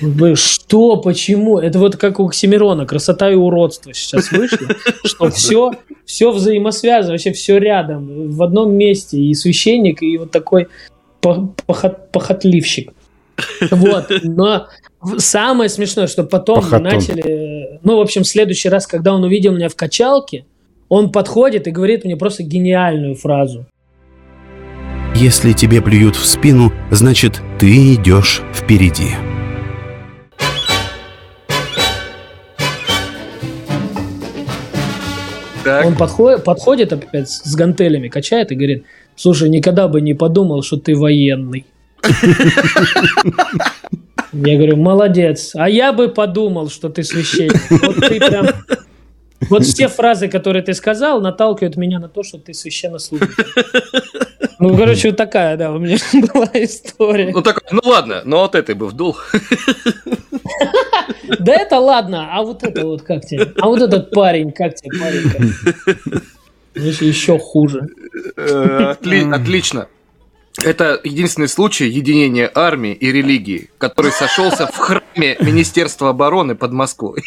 Вы 0.00 0.36
Что, 0.36 0.98
почему? 0.98 1.58
Это 1.58 1.80
вот 1.80 1.96
как 1.96 2.20
у 2.20 2.26
Оксимирона, 2.26 2.86
красота 2.86 3.32
и 3.32 3.34
уродство 3.34 3.92
сейчас 3.92 4.30
вышло, 4.30 4.68
что 5.04 5.30
все, 5.30 5.72
все 6.04 6.30
взаимосвязано, 6.30 7.14
вообще 7.14 7.32
все 7.32 7.58
рядом, 7.58 8.30
в 8.30 8.42
одном 8.44 8.74
месте, 8.74 9.18
и 9.18 9.34
священник, 9.34 10.02
и 10.02 10.18
вот 10.18 10.30
такой 10.30 10.68
похот- 11.34 12.10
похотливщик. 12.12 12.92
Вот, 13.70 14.10
но 14.22 14.68
самое 15.18 15.68
смешное, 15.68 16.06
что 16.06 16.24
потом 16.24 16.56
мы 16.56 16.62
Похотон. 16.62 16.82
начали, 16.82 17.78
ну, 17.82 17.96
в 17.98 18.00
общем, 18.00 18.22
в 18.22 18.26
следующий 18.26 18.68
раз, 18.68 18.86
когда 18.86 19.14
он 19.14 19.24
увидел 19.24 19.52
меня 19.52 19.68
в 19.68 19.76
качалке, 19.76 20.44
он 20.88 21.12
подходит 21.12 21.66
и 21.66 21.70
говорит 21.70 22.04
мне 22.04 22.16
просто 22.16 22.42
гениальную 22.42 23.14
фразу. 23.14 23.66
Если 25.14 25.52
тебе 25.52 25.80
плюют 25.80 26.14
в 26.14 26.24
спину, 26.26 26.72
значит, 26.90 27.40
ты 27.58 27.94
идешь 27.94 28.42
впереди. 28.54 29.10
Он 35.84 35.96
подходит, 35.96 36.44
подходит 36.44 36.92
опять 36.92 37.28
с 37.28 37.54
гантелями, 37.56 38.08
качает 38.08 38.52
и 38.52 38.54
говорит, 38.54 38.84
слушай, 39.16 39.48
никогда 39.48 39.88
бы 39.88 40.00
не 40.00 40.14
подумал, 40.14 40.62
что 40.62 40.76
ты 40.76 40.96
военный. 40.96 41.66
Я 44.32 44.56
говорю, 44.56 44.76
молодец. 44.76 45.52
А 45.54 45.68
я 45.68 45.92
бы 45.92 46.08
подумал, 46.08 46.68
что 46.68 46.88
ты 46.88 47.02
священник. 47.02 47.70
Вот 47.70 47.96
ты 47.96 48.20
прям... 48.20 48.46
Вот 49.50 49.64
все 49.64 49.88
фразы, 49.88 50.28
которые 50.28 50.62
ты 50.62 50.72
сказал, 50.74 51.20
наталкивают 51.20 51.76
меня 51.76 51.98
на 51.98 52.08
то, 52.08 52.22
что 52.22 52.38
ты 52.38 52.54
священнослужитель. 52.54 53.44
Ну, 54.58 54.76
короче, 54.76 55.08
вот 55.08 55.16
такая, 55.18 55.56
да, 55.56 55.72
у 55.72 55.78
меня 55.78 55.98
была 56.34 56.48
история. 56.54 57.30
Ну, 57.32 57.42
так, 57.42 57.62
ну 57.70 57.80
ладно, 57.84 58.22
но 58.24 58.40
вот 58.40 58.54
этой 58.54 58.74
бы 58.74 58.86
вдул. 58.86 59.16
Да 61.38 61.52
это 61.54 61.78
ладно, 61.78 62.28
а 62.32 62.42
вот 62.42 62.62
это 62.62 62.86
вот 62.86 63.02
как 63.02 63.26
тебе? 63.26 63.52
А 63.60 63.66
вот 63.66 63.82
этот 63.82 64.10
парень, 64.10 64.52
как 64.52 64.74
тебе 64.74 64.98
парень? 64.98 66.22
Еще 66.76 67.38
хуже. 67.38 67.88
Э, 68.36 68.94
отлично. 69.32 69.88
Это 70.62 71.00
единственный 71.04 71.48
случай 71.48 71.86
единения 71.86 72.50
армии 72.54 72.92
и 72.92 73.12
религии, 73.12 73.68
который 73.78 74.10
сошелся 74.10 74.66
в 74.66 74.76
храме 74.76 75.36
Министерства 75.40 76.10
обороны 76.10 76.54
под 76.54 76.72
Москвой. 76.72 77.22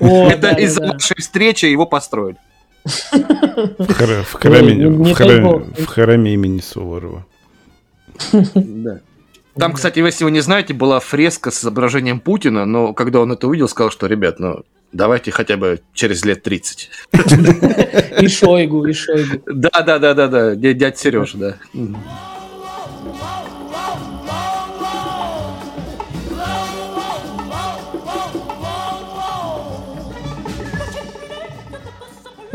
О, 0.00 0.28
Это 0.30 0.52
да, 0.52 0.52
из-за 0.52 0.80
да. 0.80 0.92
нашей 0.94 1.16
встречи 1.18 1.66
его 1.66 1.86
построили. 1.86 2.36
В, 2.84 2.90
хра- 2.92 4.22
в, 4.22 4.32
храме, 4.34 4.88
в, 4.88 5.14
храме, 5.14 5.64
в 5.78 5.86
храме 5.86 6.34
имени 6.34 6.60
Суворова. 6.60 7.26
Да. 8.32 9.00
Там, 9.58 9.72
кстати, 9.72 9.98
если 10.00 10.24
вы 10.24 10.30
не 10.30 10.40
знаете, 10.40 10.74
была 10.74 11.00
фреска 11.00 11.50
с 11.50 11.60
изображением 11.62 12.20
Путина, 12.20 12.66
но 12.66 12.92
когда 12.92 13.20
он 13.20 13.32
это 13.32 13.48
увидел, 13.48 13.68
сказал, 13.68 13.90
что, 13.90 14.06
ребят, 14.06 14.38
ну, 14.38 14.64
давайте 14.92 15.30
хотя 15.30 15.56
бы 15.56 15.80
через 15.92 16.24
лет 16.24 16.42
30. 16.42 16.90
И 18.20 18.28
Шойгу, 18.28 18.86
и 18.86 18.92
Шойгу. 18.92 19.42
Да, 19.46 19.82
да, 19.82 19.98
да, 19.98 20.14
да, 20.14 20.28
да, 20.28 20.54
дядь 20.54 20.98
Сережа, 20.98 21.38
да. 21.38 21.56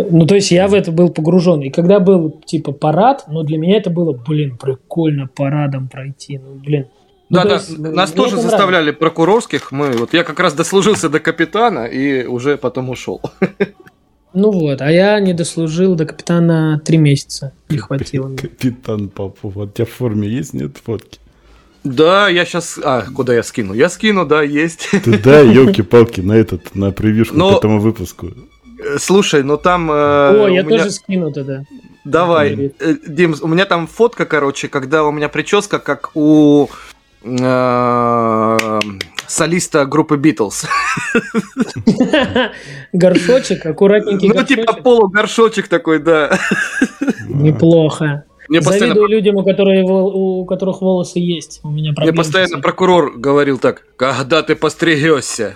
Ну, 0.10 0.26
то 0.26 0.36
есть 0.36 0.52
я 0.52 0.68
в 0.68 0.74
это 0.74 0.92
был 0.92 1.10
погружен. 1.10 1.62
И 1.62 1.70
когда 1.70 2.00
был, 2.00 2.32
типа, 2.46 2.72
парад, 2.72 3.26
ну, 3.28 3.44
для 3.44 3.58
меня 3.58 3.78
это 3.78 3.90
было, 3.90 4.14
блин, 4.14 4.58
прикольно 4.58 5.28
парадом 5.28 5.88
пройти. 5.88 6.38
Ну, 6.38 6.56
блин. 6.56 6.88
Ну, 7.32 7.38
да, 7.38 7.44
да, 7.46 7.54
есть, 7.54 7.78
нас 7.78 8.12
тоже 8.12 8.36
заставляли 8.36 8.84
нравится. 8.84 9.00
прокурорских. 9.00 9.72
Мы, 9.72 9.92
вот 9.94 10.14
я 10.14 10.26
как 10.26 10.42
раз 10.42 10.54
дослужился 10.54 11.08
до 11.08 11.22
капитана 11.22 11.86
и 11.86 12.26
уже 12.26 12.58
потом 12.58 12.90
ушел. 12.90 13.22
Ну 14.34 14.52
вот, 14.52 14.82
а 14.82 14.92
я 14.92 15.18
не 15.22 15.34
дослужил 15.34 15.96
до 15.96 16.06
капитана 16.06 16.82
три 16.84 16.98
месяца. 16.98 17.54
Не 17.70 17.78
хватило. 17.78 18.28
Мне. 18.28 18.38
Капитан 18.38 19.08
Попов, 19.08 19.56
у 19.56 19.66
тебя 19.66 19.86
в 19.86 19.90
форме 19.90 20.28
есть, 20.28 20.54
нет 20.54 20.78
фотки? 20.84 21.20
Да, 21.86 22.28
я 22.28 22.44
сейчас... 22.44 22.78
А, 22.84 23.06
куда 23.14 23.34
я 23.34 23.44
скину? 23.44 23.74
Я 23.74 23.90
скину, 23.90 24.26
да, 24.26 24.42
есть. 24.42 24.90
Ты 24.92 25.18
да, 25.18 25.40
елки-палки, 25.40 26.20
на 26.20 26.34
этот, 26.34 26.76
на 26.76 26.92
превьюшку 26.92 27.36
Но... 27.38 27.56
к 27.56 27.58
этому 27.60 27.80
выпуску. 27.80 28.28
Э, 28.28 28.98
слушай, 29.00 29.42
ну 29.44 29.58
там... 29.58 29.90
Э, 29.90 30.44
О, 30.44 30.48
я 30.48 30.64
меня... 30.64 30.80
тоже 30.80 30.92
скину 30.92 31.32
тогда. 31.32 31.64
Давай. 32.04 32.74
Э, 32.80 32.96
Дим, 33.08 33.36
у 33.42 33.48
меня 33.48 33.66
там 33.66 33.88
фотка, 33.88 34.26
короче, 34.26 34.68
когда 34.68 35.04
у 35.04 35.12
меня 35.12 35.30
прическа, 35.30 35.80
как 35.80 36.12
у 36.14 36.66
э, 36.66 36.91
солиста 39.28 39.86
группы 39.86 40.18
Битлз. 40.18 40.66
Горшочек, 42.94 43.66
аккуратненький 43.66 44.30
Ну, 44.30 44.44
типа 44.44 44.74
полугоршочек 44.74 45.68
такой, 45.68 46.00
да. 46.00 46.38
Неплохо. 47.28 48.26
Мне 48.50 48.62
Завидую 48.62 48.90
постоянно... 48.90 49.08
людям, 49.08 49.36
у, 49.38 49.44
которых, 49.46 49.86
у 49.86 50.46
которых 50.46 50.82
волосы 50.82 51.20
есть. 51.20 51.62
У 51.64 51.70
меня 51.70 51.94
Мне 51.96 52.12
постоянно 52.12 52.60
прокурор 52.60 53.14
говорил 53.16 53.58
так, 53.60 53.86
когда 53.96 54.44
ты 54.44 54.56
постригешься. 54.56 55.56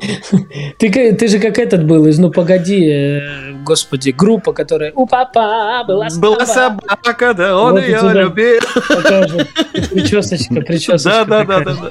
Ты, 0.78 1.14
ты 1.14 1.28
же 1.28 1.38
как 1.38 1.58
этот 1.58 1.84
был 1.84 2.06
из 2.06 2.18
«Ну 2.18 2.30
погоди», 2.30 2.88
э, 2.88 3.52
господи, 3.64 4.10
группа, 4.10 4.52
которая 4.52 4.92
«У 4.94 5.06
папа 5.06 5.84
была 5.86 6.08
собака». 6.08 6.36
Была 6.36 6.46
собака, 6.46 7.34
да, 7.34 7.58
он 7.58 7.72
вот 7.72 7.82
ее 7.82 8.00
любил. 8.14 8.60
Причесочка, 9.90 10.54
причесочка. 10.66 11.24
Да, 11.26 11.44
да, 11.44 11.60
да, 11.60 11.74
да. 11.74 11.90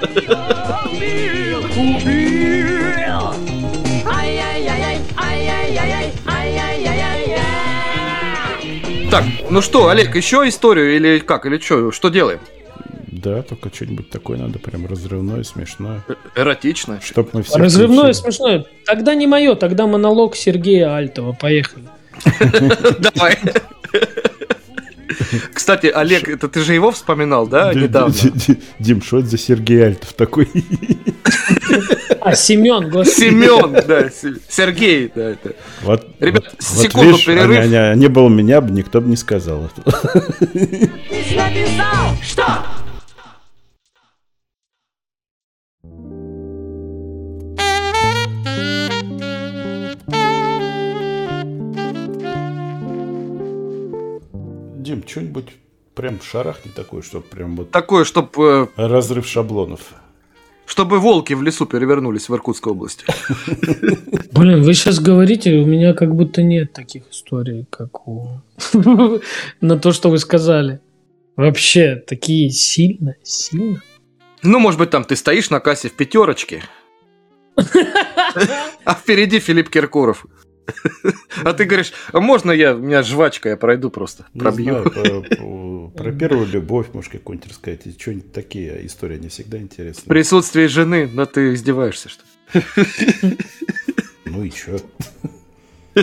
Так, 9.11 9.23
ну 9.49 9.61
что, 9.61 9.89
Олег, 9.89 10.15
еще 10.15 10.47
историю 10.47 10.95
или 10.95 11.17
как, 11.17 11.47
или 11.47 11.57
что, 11.57 11.91
что 11.91 12.09
делаем? 12.09 12.39
Да, 13.11 13.41
только 13.41 13.73
что-нибудь 13.73 14.09
такое 14.09 14.37
надо, 14.37 14.59
прям 14.59 14.85
разрывное, 14.85 15.43
смешное. 15.43 16.01
Э, 16.07 16.15
эротичное. 16.35 16.99
Чтоб 17.01 17.33
мы 17.33 17.43
все 17.43 17.57
Разрывное, 17.57 18.13
включили. 18.13 18.21
смешное. 18.21 18.65
Тогда 18.85 19.15
не 19.15 19.25
мое, 19.27 19.55
тогда 19.55 19.87
монолог 19.87 20.35
Сергея 20.35 20.95
Альтова. 20.95 21.33
Поехали. 21.33 21.85
Давай. 22.99 23.37
Кстати, 25.53 25.87
Олег, 25.87 26.27
это 26.27 26.47
ты 26.47 26.61
же 26.61 26.73
его 26.73 26.91
вспоминал, 26.91 27.47
да, 27.47 27.73
недавно? 27.73 28.13
Дим, 28.79 29.01
что 29.01 29.19
это 29.19 29.27
за 29.27 29.37
Сергей 29.37 29.85
Альтов 29.85 30.13
такой? 30.13 30.49
А, 32.21 32.35
Семен, 32.35 32.89
господи. 32.89 33.29
Семен, 33.29 33.71
да, 33.87 34.09
Сергей, 34.49 35.09
да, 35.15 35.29
это. 35.29 35.55
Вот, 35.83 36.05
Ребят, 36.19 36.43
вот, 36.51 36.61
секунду 36.61 37.11
видишь, 37.11 37.25
перерыв. 37.25 37.65
Не, 37.65 37.69
не, 37.69 37.95
не 37.95 38.07
было 38.07 38.27
меня, 38.27 38.59
никто 38.59 38.99
бы 38.99 39.09
не 39.09 39.15
сказал 39.15 39.65
этого. 39.65 39.97
Что? 42.21 42.43
Дим, 54.89 55.03
что-нибудь 55.07 55.49
прям 55.93 56.19
шарахни 56.19 56.71
такое, 56.71 57.03
чтобы 57.03 57.25
прям 57.25 57.55
вот... 57.55 57.69
Такое, 57.69 58.05
чтобы... 58.05 58.69
Э... 58.75 58.87
Разрыв 58.87 59.27
шаблонов. 59.27 59.93
Чтобы 60.65 60.97
волки 60.99 61.33
в 61.33 61.43
лесу 61.43 61.67
перевернулись 61.67 62.27
в 62.27 62.33
Иркутской 62.33 62.71
области. 62.71 63.05
Блин, 64.31 64.63
вы 64.63 64.73
сейчас 64.73 64.99
говорите, 64.99 65.59
у 65.59 65.65
меня 65.67 65.93
как 65.93 66.15
будто 66.15 66.41
нет 66.41 66.73
таких 66.73 67.03
историй, 67.11 67.67
как 67.69 68.07
у... 68.07 68.41
На 69.61 69.77
то, 69.77 69.91
что 69.91 70.09
вы 70.09 70.17
сказали. 70.17 70.79
Вообще, 71.35 71.95
такие 71.95 72.49
сильно, 72.49 73.13
сильно. 73.21 73.83
Ну, 74.41 74.57
может 74.57 74.79
быть, 74.79 74.89
там 74.89 75.03
ты 75.03 75.15
стоишь 75.15 75.51
на 75.51 75.59
кассе 75.59 75.89
в 75.89 75.93
пятерочке, 75.93 76.63
а 78.85 78.93
впереди 78.95 79.39
Филипп 79.39 79.69
Киркоров. 79.69 80.25
А 81.43 81.53
ты 81.53 81.65
говоришь, 81.65 81.93
а 82.11 82.19
можно 82.19 82.51
я, 82.51 82.75
у 82.75 82.79
меня 82.79 83.01
жвачка, 83.03 83.49
я 83.49 83.57
пройду 83.57 83.89
просто, 83.89 84.25
пробью. 84.37 84.83
про, 85.95 86.11
первую 86.11 86.47
любовь, 86.47 86.87
можешь 86.93 87.09
какую-нибудь 87.09 87.49
рассказать, 87.49 87.99
что-нибудь 87.99 88.31
такие 88.31 88.85
истории 88.85 89.17
не 89.17 89.29
всегда 89.29 89.57
интересны. 89.57 90.03
Присутствие 90.07 90.67
жены, 90.67 91.09
но 91.11 91.25
ты 91.25 91.53
издеваешься, 91.53 92.09
что 92.09 92.23
Ну 94.25 94.43
и 94.43 94.51
чё? 94.51 94.79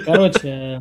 Короче, 0.04 0.80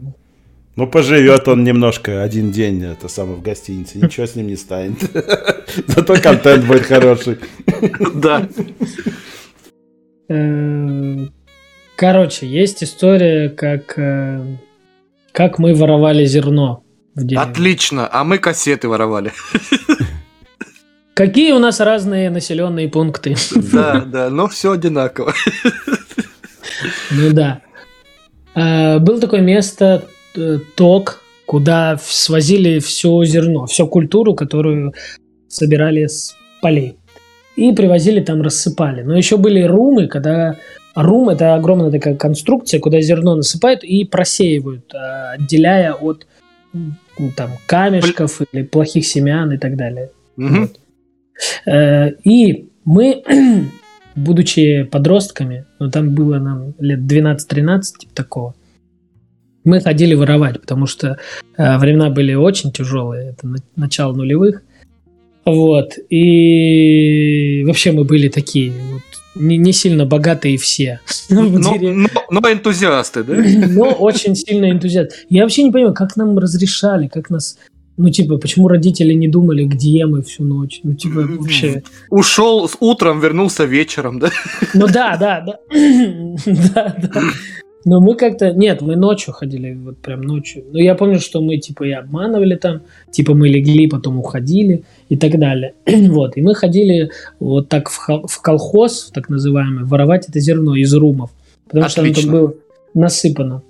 ну, 0.76 0.88
поживет 0.88 1.48
он 1.48 1.64
немножко 1.64 2.22
один 2.22 2.52
день, 2.52 2.84
это 2.84 3.08
самое, 3.08 3.38
в 3.38 3.42
гостинице, 3.42 3.98
ничего 3.98 4.26
с 4.26 4.36
ним 4.36 4.48
не 4.48 4.58
станет. 4.58 4.98
Зато 5.88 6.16
контент 6.22 6.66
будет 6.66 6.86
хороший. 6.86 7.38
Да. 8.14 8.48
Короче, 11.96 12.46
есть 12.46 12.84
история, 12.84 13.50
как, 13.50 13.98
э, 13.98 14.44
как 15.32 15.60
мы 15.60 15.74
воровали 15.74 16.26
зерно 16.26 16.84
в 17.16 17.24
деревне. 17.24 17.50
Отлично, 17.50 18.10
а 18.12 18.24
мы 18.24 18.38
кассеты 18.38 18.90
воровали. 18.90 19.32
Какие 21.14 21.54
у 21.54 21.60
нас 21.60 21.80
разные 21.80 22.30
населенные 22.30 22.90
пункты. 22.90 23.36
Да, 23.72 24.04
да, 24.06 24.30
но 24.30 24.50
все 24.50 24.74
одинаково. 24.74 25.34
Ну 27.12 27.32
да. 27.32 27.62
А, 28.54 29.00
было 29.00 29.22
такое 29.22 29.40
место, 29.40 30.04
э, 30.36 30.60
ток, 30.76 31.22
куда 31.46 31.98
свозили 32.02 32.80
все 32.80 33.24
зерно, 33.24 33.66
всю 33.68 33.88
культуру, 33.88 34.36
которую 34.36 34.94
собирали 35.48 36.08
с 36.08 36.36
полей. 36.62 36.98
И 37.56 37.72
привозили 37.72 38.20
там, 38.20 38.42
рассыпали. 38.42 39.04
Но 39.04 39.16
еще 39.16 39.38
были 39.38 39.62
румы, 39.62 40.08
когда 40.08 40.58
Рум– 40.96 41.30
это 41.30 41.56
огромная 41.56 41.92
такая 41.92 42.16
конструкция, 42.16 42.80
куда 42.80 43.02
зерно 43.02 43.36
насыпают 43.36 43.84
и 43.84 44.06
просеивают, 44.06 44.94
а, 44.96 45.34
отделяя 45.34 45.94
от 45.94 46.26
там, 47.36 47.52
камешков 47.68 48.42
или 48.52 48.64
плохих 48.64 49.06
семян 49.06 49.52
и 49.52 49.58
так 49.58 49.76
далее. 49.76 50.12
Угу. 50.38 50.48
Вот. 50.48 50.80
Э, 51.66 52.12
и 52.24 52.70
мы, 52.84 53.24
будучи 54.16 54.84
подростками, 54.84 55.66
ну 55.80 55.90
там 55.90 56.14
было 56.16 56.40
нам 56.40 56.74
лет 56.80 57.00
12-13, 57.00 57.82
типа 58.00 58.16
такого, 58.16 58.56
мы 59.64 59.82
ходили 59.82 60.14
воровать, 60.14 60.62
потому 60.62 60.86
что 60.86 61.18
э, 61.58 61.78
времена 61.78 62.10
были 62.10 62.34
очень 62.34 62.72
тяжелые, 62.72 63.32
это 63.32 63.48
начало 63.76 64.14
нулевых. 64.14 64.62
Вот. 65.44 65.94
И 66.10 67.64
вообще 67.66 67.92
мы 67.92 68.04
были 68.04 68.30
такие 68.30 68.72
вот, 68.72 69.04
не, 69.36 69.58
не 69.58 69.74
сильно 69.74 70.06
богатые 70.06 70.58
все. 70.58 71.00
Но, 71.30 71.44
но, 71.44 72.08
но 72.30 72.52
энтузиасты, 72.52 73.24
да? 73.24 73.36
Но 73.36 73.92
очень 73.92 74.36
сильно 74.36 74.72
энтузиасты. 74.72 75.16
Я 75.30 75.44
вообще 75.44 75.64
не 75.64 75.72
понимаю, 75.72 75.94
как 75.94 76.16
нам 76.16 76.38
разрешали, 76.38 77.08
как 77.08 77.30
нас 77.30 77.58
Ну, 77.98 78.10
типа, 78.10 78.38
почему 78.38 78.68
родители 78.68 79.14
не 79.14 79.28
думали, 79.28 79.64
где 79.66 80.06
мы 80.06 80.22
всю 80.22 80.44
ночь? 80.44 80.82
Ну, 80.84 80.94
типа, 80.94 81.22
вообще... 81.22 81.84
Ушел 82.10 82.68
с 82.68 82.76
утром, 82.80 83.20
вернулся 83.20 83.66
вечером, 83.66 84.20
да? 84.20 84.30
Ну, 84.74 84.88
да, 84.88 85.18
да, 85.18 85.42
да. 85.42 85.60
Да, 86.46 86.96
да. 86.98 87.22
Но 87.86 88.02
мы 88.02 88.16
как-то... 88.16 88.52
Нет, 88.52 88.82
мы 88.82 88.96
ночью 88.96 89.32
ходили, 89.34 89.74
вот 89.76 90.00
прям 90.00 90.22
ночью. 90.22 90.66
Но 90.72 90.80
я 90.80 90.96
помню, 90.96 91.20
что 91.20 91.40
мы, 91.40 91.58
типа, 91.58 91.84
и 91.84 91.92
обманывали 91.92 92.56
там. 92.56 92.82
Типа, 93.12 93.36
мы 93.36 93.48
легли, 93.48 93.88
потом 93.88 94.18
уходили 94.18 94.84
и 95.08 95.16
так 95.16 95.40
далее. 95.40 95.76
вот. 95.86 96.36
И 96.36 96.42
мы 96.42 96.56
ходили 96.56 97.12
вот 97.40 97.70
так 97.70 97.90
в, 97.90 98.28
в 98.28 98.42
колхоз, 98.42 99.12
так 99.14 99.30
называемый, 99.30 99.86
воровать 99.86 100.28
это 100.28 100.40
зерно 100.40 100.76
из 100.76 100.94
румов. 100.96 101.30
Потому 101.68 101.88
что 101.90 102.02
оно 102.02 102.10
там 102.10 102.12
Отлично. 102.12 102.32
было 102.32 102.54
насыпано. 102.96 103.62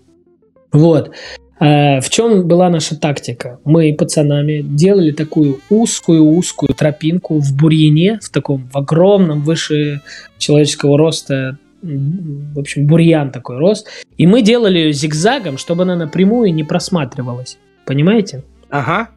Вот. 0.71 1.11
А, 1.59 1.99
в 1.99 2.09
чем 2.09 2.47
была 2.47 2.69
наша 2.69 2.97
тактика? 2.97 3.59
Мы 3.65 3.93
пацанами 3.93 4.61
делали 4.61 5.11
такую 5.11 5.59
узкую-узкую 5.69 6.73
тропинку 6.73 7.39
в 7.39 7.53
бурьяне, 7.53 8.19
в 8.21 8.29
таком 8.29 8.69
в 8.71 8.77
огромном, 8.77 9.41
выше 9.41 10.01
человеческого 10.37 10.97
роста, 10.97 11.57
в 11.85 12.59
общем, 12.59 12.87
бурьян 12.87 13.31
такой 13.31 13.57
рос. 13.57 13.85
И 14.17 14.25
мы 14.27 14.41
делали 14.41 14.79
ее 14.79 14.93
зигзагом, 14.93 15.57
чтобы 15.57 15.83
она 15.83 15.95
напрямую 15.95 16.53
не 16.53 16.63
просматривалась. 16.63 17.57
Понимаете? 17.85 18.43
Ага. 18.69 19.09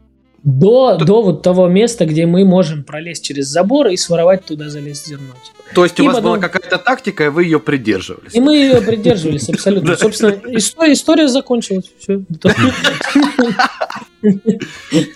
До, 0.44 0.96
до 0.96 1.22
вот 1.22 1.42
того 1.42 1.66
места, 1.68 2.06
где 2.06 2.24
мы 2.26 2.44
можем 2.44 2.84
пролезть 2.84 3.24
через 3.24 3.46
забор 3.48 3.88
и 3.88 3.96
своровать 3.96 4.44
туда 4.44 4.68
залезть 4.68 5.06
зерно. 5.08 5.26
типа. 5.44 5.74
То 5.74 5.84
есть 5.84 5.98
у 5.98 6.04
И 6.04 6.06
вас 6.06 6.16
потом- 6.16 6.30
была 6.32 6.38
какая-то 6.38 6.78
тактика, 6.78 7.24
и 7.24 7.28
вы 7.28 7.44
ее 7.44 7.58
придерживались. 7.58 8.34
И 8.34 8.40
мы 8.40 8.56
ее 8.56 8.80
придерживались 8.80 9.48
абсолютно. 9.48 9.96
Собственно, 9.98 10.30
история, 10.56 10.92
история 10.92 11.28
закончилась. 11.28 11.90
Все. 11.98 12.22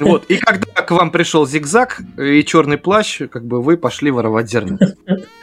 Вот. 0.00 0.24
И 0.28 0.36
когда 0.36 0.82
к 0.82 0.90
вам 0.92 1.10
пришел 1.10 1.46
зигзаг 1.46 2.00
и 2.18 2.44
черный 2.44 2.78
плащ, 2.78 3.20
как 3.30 3.44
бы 3.44 3.60
вы 3.62 3.76
пошли 3.76 4.10
воровать 4.10 4.50
зерно. 4.50 4.78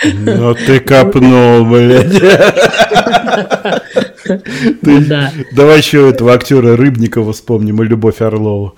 Ну 0.03 0.53
ты 0.55 0.79
копнул, 0.79 1.65
блядь. 1.65 2.21
Ты- 4.81 5.05
Да. 5.07 5.31
Давай 5.53 5.77
еще 5.79 6.09
этого 6.09 6.33
актера 6.33 6.75
Рыбникова 6.77 7.33
вспомним 7.33 7.81
и 7.81 7.85
Любовь 7.85 8.21
Орлову. 8.21 8.75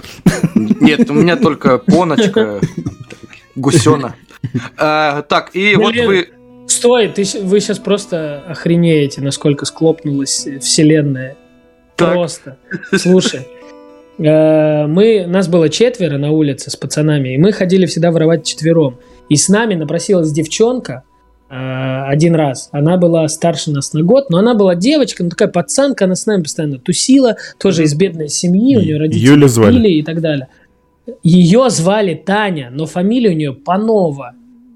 Нет, 0.55 1.09
у 1.09 1.13
меня 1.13 1.35
только 1.35 1.77
поночка, 1.77 2.59
гусена. 3.55 4.15
А, 4.77 5.21
Так, 5.23 5.51
и 5.55 5.75
вот 5.75 5.91
Блин. 5.93 6.07
вы... 6.07 6.29
Стой, 6.67 7.09
ты, 7.09 7.25
вы 7.43 7.59
сейчас 7.59 7.79
просто 7.79 8.43
охренеете, 8.47 9.21
насколько 9.21 9.65
склопнулась 9.65 10.47
вселенная. 10.61 11.35
Просто. 11.97 12.57
Слушай, 12.95 13.45
мы, 14.23 15.25
нас 15.27 15.47
было 15.47 15.69
четверо 15.69 16.17
на 16.17 16.31
улице 16.31 16.69
с 16.69 16.75
пацанами, 16.75 17.33
и 17.33 17.37
мы 17.37 17.51
ходили 17.51 17.85
всегда 17.85 18.11
воровать 18.11 18.45
четвером. 18.45 18.99
И 19.29 19.35
с 19.35 19.49
нами 19.49 19.75
напросилась 19.75 20.31
девчонка 20.31 21.03
э, 21.49 21.55
один 21.55 22.35
раз. 22.35 22.69
Она 22.71 22.97
была 22.97 23.27
старше 23.27 23.71
нас 23.71 23.93
на 23.93 24.03
год, 24.03 24.29
но 24.29 24.37
она 24.37 24.53
была 24.53 24.75
девочка, 24.75 25.23
ну 25.23 25.29
такая 25.29 25.47
пацанка, 25.47 26.05
она 26.05 26.15
с 26.15 26.25
нами 26.25 26.43
постоянно 26.43 26.77
тусила, 26.77 27.37
тоже 27.59 27.83
из 27.83 27.95
бедной 27.95 28.29
семьи, 28.29 28.77
у 28.77 28.81
нее 28.81 28.97
родители 28.97 29.27
Юля 29.27 29.47
звали? 29.47 29.73
пили 29.73 29.93
и 29.93 30.03
так 30.03 30.21
далее. 30.21 30.47
Ее 31.23 31.69
звали 31.69 32.13
Таня, 32.13 32.69
но 32.71 32.85
фамилия 32.85 33.31
у 33.31 33.35
нее 33.35 33.53
Панова. 33.53 34.33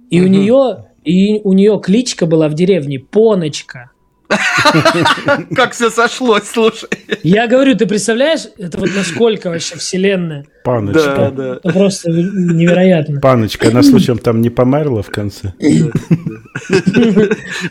И 0.09 0.21
у 0.21 0.27
нее 0.27 0.85
и 1.03 1.39
у 1.43 1.53
нее 1.53 1.79
кличка 1.81 2.25
была 2.25 2.49
в 2.49 2.55
деревне 2.55 2.99
Поночка. 2.99 3.91
Как 5.55 5.73
все 5.73 5.89
сошлось, 5.89 6.43
слушай. 6.51 6.89
Я 7.23 7.47
говорю, 7.47 7.75
ты 7.75 7.85
представляешь, 7.85 8.47
это 8.57 8.79
вот 8.79 8.89
насколько 8.95 9.49
вообще 9.49 9.77
вселенная? 9.77 10.45
Паночка. 10.63 11.15
Да, 11.15 11.31
да. 11.31 11.59
Это 11.63 11.73
просто 11.73 12.09
невероятно. 12.09 13.19
Паночка, 13.19 13.67
она 13.67 13.83
случаем 13.83 14.17
там 14.17 14.41
не 14.41 14.49
померла 14.49 15.03
в 15.03 15.09
конце? 15.09 15.53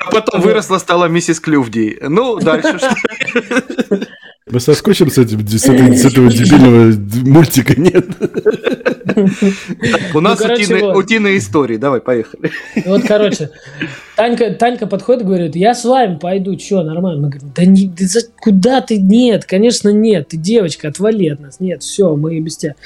А 0.00 0.10
потом 0.10 0.40
выросла, 0.40 0.78
стала 0.78 1.06
миссис 1.06 1.40
Клювдей. 1.40 1.98
Ну, 2.00 2.38
дальше 2.38 2.78
что? 2.78 2.94
Мы 4.54 4.60
соскучим 4.60 5.10
с, 5.10 5.18
этим, 5.18 5.44
с, 5.48 5.64
этой- 5.68 5.96
с 5.96 6.04
этого 6.04 6.30
дебильного 6.30 6.92
мультика, 7.26 7.74
нет? 7.80 8.06
У 10.14 10.20
нас 10.20 10.38
Ну, 10.38 10.44
короче, 10.46 10.62
утиные, 10.62 10.82
вот. 10.84 10.96
утиные 10.96 11.38
истории. 11.38 11.76
Давай, 11.76 12.00
поехали. 12.00 12.52
Вот, 12.86 13.02
короче, 13.02 13.50
Танька, 14.14 14.52
Танька 14.54 14.86
подходит 14.86 15.22
и 15.22 15.26
говорит, 15.26 15.56
я 15.56 15.74
с 15.74 15.84
вами 15.84 16.18
пойду, 16.20 16.56
что, 16.56 16.84
нормально? 16.84 17.22
Мы 17.22 17.28
говорим, 17.30 17.52
да 17.52 17.64
не, 17.64 17.88
да 17.88 18.04
куда 18.40 18.80
ты? 18.80 18.98
Нет, 19.00 19.44
конечно, 19.44 19.88
нет, 19.88 20.28
ты 20.28 20.36
девочка, 20.36 20.86
отвали 20.86 21.30
от 21.30 21.40
нас. 21.40 21.58
Нет, 21.58 21.82
все, 21.82 22.14
мы 22.14 22.38
без 22.38 22.56
тебя. 22.56 22.76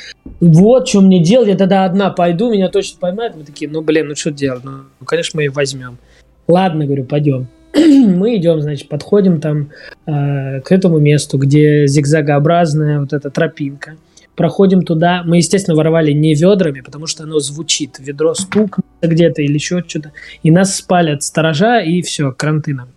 Вот, 0.40 0.88
что 0.88 1.02
мне 1.02 1.22
делать, 1.22 1.48
я 1.48 1.54
тогда 1.56 1.84
одна 1.84 2.08
пойду, 2.08 2.50
меня 2.50 2.70
точно 2.70 2.98
поймают. 2.98 3.36
Мы 3.36 3.44
такие, 3.44 3.70
ну, 3.70 3.82
блин, 3.82 4.08
ну 4.08 4.16
что 4.16 4.30
делать? 4.30 4.64
Ну, 4.64 4.70
ну, 5.00 5.04
конечно, 5.06 5.36
мы 5.36 5.42
ее 5.42 5.50
возьмем. 5.50 5.98
Ладно, 6.46 6.86
говорю, 6.86 7.04
пойдем. 7.04 7.46
мы 7.74 8.36
идем, 8.36 8.60
значит, 8.60 8.88
подходим 8.88 9.40
там 9.40 9.70
э, 10.06 10.60
к 10.60 10.72
этому 10.72 10.98
месту, 10.98 11.38
где 11.38 11.86
зигзагообразная 11.86 13.00
вот 13.00 13.12
эта 13.12 13.30
тропинка. 13.30 13.96
Проходим 14.34 14.82
туда. 14.82 15.22
Мы, 15.24 15.38
естественно, 15.38 15.76
воровали 15.76 16.12
не 16.12 16.34
ведрами, 16.34 16.80
потому 16.80 17.06
что 17.06 17.24
оно 17.24 17.40
звучит. 17.40 17.96
Ведро 17.98 18.34
стукнется 18.34 18.84
где-то 19.02 19.42
или 19.42 19.54
еще 19.54 19.82
что-то. 19.86 20.12
И 20.44 20.50
нас 20.50 20.76
спалят 20.76 21.22
сторожа, 21.24 21.80
и 21.80 22.02
все, 22.02 22.30
кранты 22.32 22.72
нам. 22.74 22.88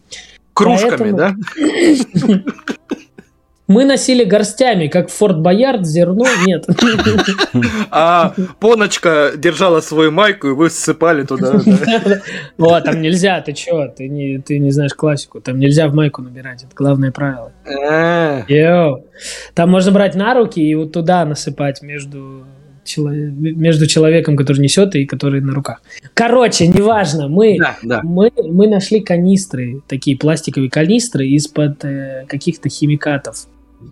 Кружками, 0.54 1.12
Поэтому- 1.12 1.18
да? 1.18 1.36
Мы 3.72 3.86
носили 3.86 4.26
горстями, 4.26 4.88
как 4.88 5.10
Форт 5.10 5.40
Боярд, 5.40 5.86
зерно. 5.86 6.26
Нет. 6.46 6.66
А 7.90 8.34
поночка 8.60 9.32
держала 9.38 9.80
свою 9.82 10.12
майку, 10.12 10.48
и 10.48 10.52
вы 10.52 10.70
ссыпали 10.70 11.24
туда. 11.24 11.54
да. 11.66 12.22
Вот, 12.58 12.84
там 12.84 13.02
нельзя, 13.02 13.40
ты 13.42 13.54
чё, 13.54 13.88
ты 13.88 14.10
не, 14.10 14.40
ты 14.40 14.60
не 14.60 14.72
знаешь 14.72 14.94
классику, 14.94 15.40
там 15.40 15.58
нельзя 15.60 15.88
в 15.88 15.94
майку 15.94 16.22
набирать, 16.22 16.64
это 16.64 16.76
главное 16.76 17.12
правило. 17.12 17.52
Йоу. 18.48 19.06
Там 19.54 19.70
можно 19.70 19.92
брать 19.92 20.16
на 20.16 20.34
руки 20.34 20.60
и 20.60 20.76
вот 20.76 20.92
туда 20.92 21.24
насыпать 21.26 21.82
между, 21.82 22.46
между 22.98 23.88
человеком, 23.88 24.36
который 24.36 24.60
несет, 24.60 24.96
и 24.96 25.06
который 25.06 25.40
на 25.42 25.54
руках. 25.54 25.82
Короче, 26.14 26.68
неважно, 26.68 27.30
мы, 27.30 27.58
Да, 27.58 27.78
да. 27.84 28.02
мы, 28.04 28.32
мы 28.36 28.68
нашли 28.68 29.00
канистры, 29.00 29.82
такие 29.88 30.18
пластиковые 30.18 30.70
канистры 30.70 31.28
из-под 31.28 31.86
э, 31.86 32.26
каких-то 32.28 32.68
химикатов. 32.70 33.48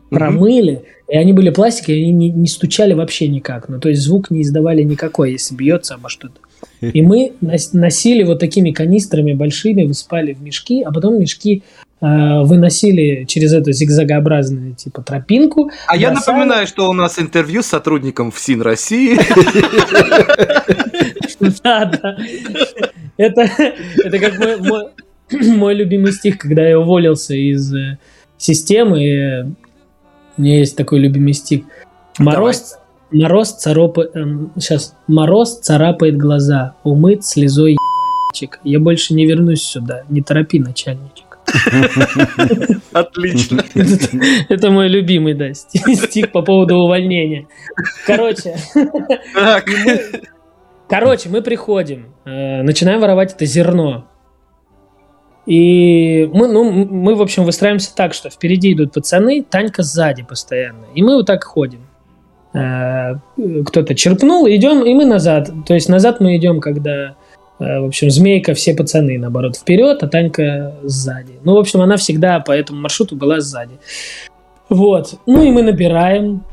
Промыли, 0.10 0.84
и 1.08 1.18
они 1.18 1.34
были 1.34 1.50
пластиковые, 1.50 2.02
и 2.02 2.04
они 2.04 2.12
не, 2.12 2.30
не 2.30 2.48
стучали 2.48 2.94
вообще 2.94 3.28
никак. 3.28 3.70
Ну, 3.70 3.80
то 3.80 3.90
есть 3.90 4.02
звук 4.02 4.32
не 4.32 4.42
издавали 4.42 4.84
никакой, 4.84 5.34
если 5.34 5.56
бьется 5.56 5.96
обо 5.96 6.10
что-то. 6.10 6.40
И 6.82 7.02
мы 7.02 7.34
нос- 7.42 7.72
носили 7.74 8.24
вот 8.24 8.40
такими 8.40 8.72
канистрами 8.72 9.34
большими, 9.34 9.84
высыпали 9.84 10.34
в 10.34 10.42
мешки, 10.42 10.82
а 10.84 10.92
потом 10.92 11.20
мешки 11.20 11.64
э, 12.02 12.42
выносили 12.44 13.26
через 13.26 13.54
эту 13.54 13.72
зигзагообразную 13.72 14.76
типа 14.76 15.02
тропинку. 15.02 15.72
А 15.88 15.96
я 15.96 16.12
напоминаю, 16.12 16.68
что 16.68 16.90
у 16.90 16.94
нас 16.94 17.20
интервью 17.20 17.64
с 17.64 17.68
сотрудником 17.68 18.32
ФСИН 18.32 18.62
России. 18.62 19.18
Да, 21.64 21.86
да. 21.86 22.18
Это, 23.16 23.50
это 24.04 24.20
как 24.20 24.38
мой, 24.40 24.58
мой, 24.58 24.86
мой 25.56 25.74
любимый 25.74 26.12
стих, 26.12 26.38
когда 26.38 26.68
я 26.68 26.80
уволился 26.80 27.34
из 27.34 27.74
э, 27.74 27.98
системы. 28.38 29.56
У 30.40 30.42
меня 30.42 30.60
есть 30.60 30.78
такой 30.78 31.00
любимый 31.00 31.34
стих. 31.34 31.64
Мороз, 32.18 32.78
мороз 33.12 33.52
царапает, 33.52 34.12
сейчас 34.56 34.96
мороз 35.08 35.60
царапает 35.60 36.18
глаза, 36.18 36.76
умыт 36.84 37.26
слезой 37.26 37.74
ебальчик. 37.74 38.60
Я 38.64 38.80
больше 38.80 39.14
не 39.14 39.26
вернусь 39.26 39.64
сюда. 39.64 40.04
Не 40.08 40.22
торопи, 40.22 40.60
начальничек. 40.60 41.40
Отлично. 42.94 43.64
Это, 44.50 44.72
мой 44.72 44.88
любимый, 44.88 45.34
да, 45.34 45.54
стих, 45.54 45.84
стих 46.06 46.32
по 46.32 46.42
поводу 46.42 46.76
увольнения. 46.78 47.48
Короче, 48.06 48.56
короче, 50.88 51.30
мы 51.30 51.42
приходим, 51.42 52.14
э, 52.26 52.62
начинаем 52.62 53.02
воровать 53.02 53.34
это 53.34 53.46
зерно. 53.46 54.09
И 55.50 56.30
мы, 56.32 56.47
ну, 56.47 56.72
мы, 56.72 57.16
в 57.16 57.24
общем, 57.24 57.43
выстраиваемся 57.43 57.95
так, 57.95 58.14
что 58.14 58.30
впереди 58.30 58.74
идут 58.74 58.93
пацаны, 58.93 59.43
Танька 59.43 59.82
сзади 59.82 60.22
постоянно. 60.22 60.86
И 60.93 61.02
мы 61.02 61.16
вот 61.16 61.26
так 61.26 61.43
ходим. 61.43 61.88
Э, 62.54 63.16
Кто-то 63.66 63.95
черпнул, 63.95 64.47
идем, 64.47 64.86
и 64.86 64.93
мы 64.93 65.06
назад. 65.06 65.50
То 65.66 65.74
есть 65.74 65.89
назад 65.89 66.20
мы 66.20 66.38
идем, 66.38 66.62
когда, 66.62 67.16
э, 67.60 67.80
в 67.80 67.86
общем, 67.86 68.12
Змейка, 68.12 68.54
все 68.54 68.76
пацаны, 68.76 69.18
наоборот, 69.18 69.56
вперед, 69.56 70.04
а 70.04 70.08
Танька 70.08 70.76
сзади. 70.84 71.39
Ну, 71.43 71.56
в 71.56 71.58
общем, 71.58 71.82
она 71.82 71.97
всегда 71.97 72.39
по 72.41 72.52
этому 72.52 72.82
маршруту 72.82 73.16
была 73.16 73.39
сзади. 73.39 73.80
Вот. 74.70 75.16
Ну 75.26 75.43
и 75.43 75.50
мы 75.50 75.64
набираем. 75.64 76.43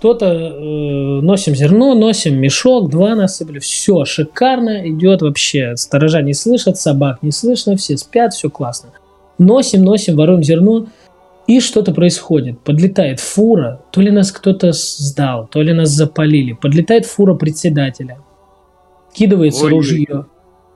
Кто-то 0.00 0.26
э, 0.26 1.20
носим 1.20 1.54
зерно, 1.54 1.94
носим 1.94 2.40
мешок, 2.40 2.88
два 2.88 3.14
насыпали. 3.14 3.58
Все 3.58 4.06
шикарно, 4.06 4.88
идет 4.88 5.20
вообще. 5.20 5.76
Сторожа 5.76 6.22
не 6.22 6.32
слышат, 6.32 6.78
собак 6.78 7.18
не 7.20 7.30
слышно, 7.30 7.76
все 7.76 7.98
спят, 7.98 8.32
все 8.32 8.48
классно. 8.48 8.92
Носим, 9.36 9.84
носим, 9.84 10.16
воруем 10.16 10.42
зерно. 10.42 10.86
И 11.46 11.60
что-то 11.60 11.92
происходит. 11.92 12.60
Подлетает 12.60 13.20
фура, 13.20 13.82
то 13.92 14.00
ли 14.00 14.10
нас 14.10 14.32
кто-то 14.32 14.72
сдал, 14.72 15.46
то 15.46 15.60
ли 15.60 15.74
нас 15.74 15.90
запалили. 15.90 16.54
Подлетает 16.54 17.04
фура 17.04 17.34
председателя. 17.34 18.20
Кидывается 19.12 19.64
Ой-ой. 19.66 19.76
ружье. 19.76 20.26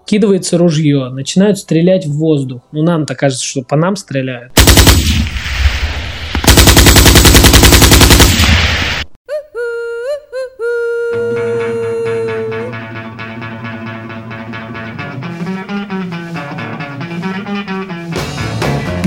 Кидывается 0.05 0.59
ружье. 0.59 1.09
Начинают 1.09 1.57
стрелять 1.59 2.05
в 2.05 2.13
воздух. 2.19 2.61
Ну, 2.73 2.83
нам-то 2.83 3.15
кажется, 3.15 3.43
что 3.43 3.63
по 3.63 3.77
нам 3.77 3.97
стреляют. 3.97 4.53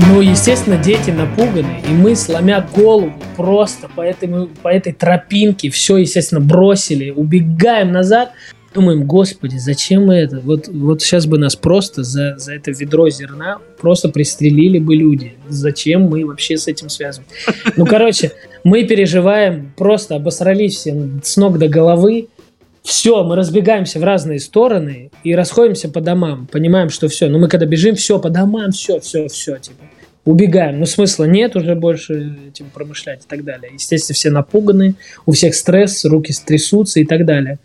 Ну, 0.08 0.22
естественно, 0.22 0.78
дети 0.78 1.10
напуганы, 1.10 1.82
и 1.86 1.92
мы, 1.92 2.16
сломя 2.16 2.66
голову, 2.74 3.12
просто 3.36 3.90
по 3.94 4.00
этой, 4.00 4.48
по 4.62 4.68
этой 4.68 4.94
тропинке 4.94 5.68
все, 5.68 5.98
естественно, 5.98 6.40
бросили, 6.40 7.10
убегаем 7.10 7.92
назад, 7.92 8.30
думаем, 8.72 9.04
господи, 9.04 9.58
зачем 9.58 10.06
мы 10.06 10.14
это? 10.14 10.40
Вот, 10.40 10.68
вот 10.68 11.02
сейчас 11.02 11.26
бы 11.26 11.36
нас 11.36 11.56
просто 11.56 12.04
за, 12.04 12.38
за 12.38 12.54
это 12.54 12.70
ведро 12.70 13.10
зерна 13.10 13.58
просто 13.78 14.08
пристрелили 14.08 14.78
бы 14.78 14.96
люди. 14.96 15.34
Зачем 15.46 16.04
мы 16.04 16.24
вообще 16.24 16.56
с 16.56 16.68
этим 16.68 16.88
связаны? 16.88 17.26
Ну, 17.76 17.84
короче, 17.84 18.32
мы 18.64 18.84
переживаем, 18.84 19.74
просто 19.76 20.16
обосрались 20.16 20.76
все 20.76 21.20
с 21.22 21.36
ног 21.36 21.58
до 21.58 21.68
головы, 21.68 22.28
все, 22.82 23.22
мы 23.24 23.36
разбегаемся 23.36 23.98
в 23.98 24.04
разные 24.04 24.40
стороны 24.40 25.10
и 25.22 25.34
расходимся 25.34 25.90
по 25.90 26.00
домам. 26.00 26.48
Понимаем, 26.50 26.88
что 26.88 27.08
все. 27.08 27.28
Но 27.28 27.38
мы 27.38 27.48
когда 27.48 27.66
бежим, 27.66 27.94
все 27.94 28.18
по 28.18 28.30
домам, 28.30 28.70
все, 28.70 29.00
все, 29.00 29.28
все, 29.28 29.58
типа. 29.58 29.84
Убегаем. 30.28 30.78
Но 30.78 30.84
смысла 30.84 31.24
нет 31.24 31.56
уже 31.56 31.74
больше 31.74 32.36
этим 32.48 32.66
промышлять 32.68 33.24
и 33.24 33.26
так 33.26 33.44
далее. 33.44 33.70
Естественно, 33.72 34.14
все 34.14 34.30
напуганы, 34.30 34.94
у 35.24 35.32
всех 35.32 35.54
стресс, 35.54 36.04
руки 36.04 36.34
трясутся 36.44 37.00
и 37.00 37.06
так 37.06 37.24
далее. 37.24 37.58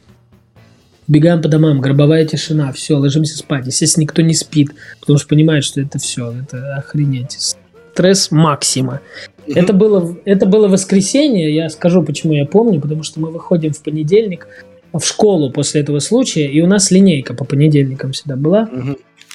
Бегаем 1.05 1.41
по 1.41 1.49
домам, 1.49 1.82
гробовая 1.82 2.26
тишина, 2.26 2.72
все, 2.72 2.95
ложимся 2.95 3.38
спать. 3.38 3.68
Естественно, 3.68 4.03
никто 4.03 4.22
не 4.22 4.34
спит, 4.34 4.70
потому 5.01 5.20
что 5.20 5.28
понимает, 5.28 5.66
что 5.66 5.82
это 5.82 5.99
все, 5.99 6.34
это 6.41 6.76
охренеть. 6.78 7.57
Стресс 7.91 8.32
максима. 8.32 9.01
Это 9.45 9.74
было, 9.74 10.16
это 10.24 10.45
было 10.45 10.70
воскресенье, 10.70 11.53
я 11.53 11.70
скажу, 11.70 12.01
почему 12.01 12.32
я 12.32 12.45
помню, 12.45 12.80
потому 12.80 13.03
что 13.03 13.20
мы 13.20 13.30
выходим 13.30 13.74
в 13.74 13.84
понедельник 13.84 14.47
в 14.93 15.03
школу 15.03 15.51
после 15.51 15.82
этого 15.82 15.99
случая, 15.99 16.47
и 16.47 16.61
у 16.61 16.68
нас 16.68 16.91
линейка 16.91 17.34
по 17.34 17.43
понедельникам 17.43 18.14
всегда 18.14 18.38
была. 18.38 18.70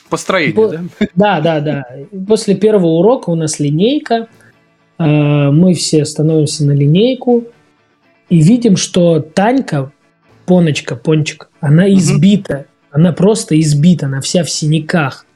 Построение, 0.09 0.55
По- 0.55 0.69
да? 0.69 0.83
Да, 1.15 1.41
да, 1.41 1.61
да. 1.61 1.85
После 2.27 2.55
первого 2.55 2.99
урока 2.99 3.31
у 3.31 3.35
нас 3.35 3.61
линейка, 3.61 4.29
э, 4.99 5.05
мы 5.51 5.75
все 5.75 6.05
становимся 6.05 6.65
на 6.65 6.73
линейку 6.73 7.45
и 8.29 8.41
видим, 8.41 8.77
что 8.77 9.21
Танька, 9.21 9.93
Поночка, 10.47 10.97
Пончик, 10.97 11.51
она 11.61 11.93
избита, 11.93 12.67
она 12.91 13.13
просто 13.13 13.59
избита, 13.61 14.07
она 14.07 14.21
вся 14.21 14.45
в 14.45 14.51
синяках. 14.51 15.27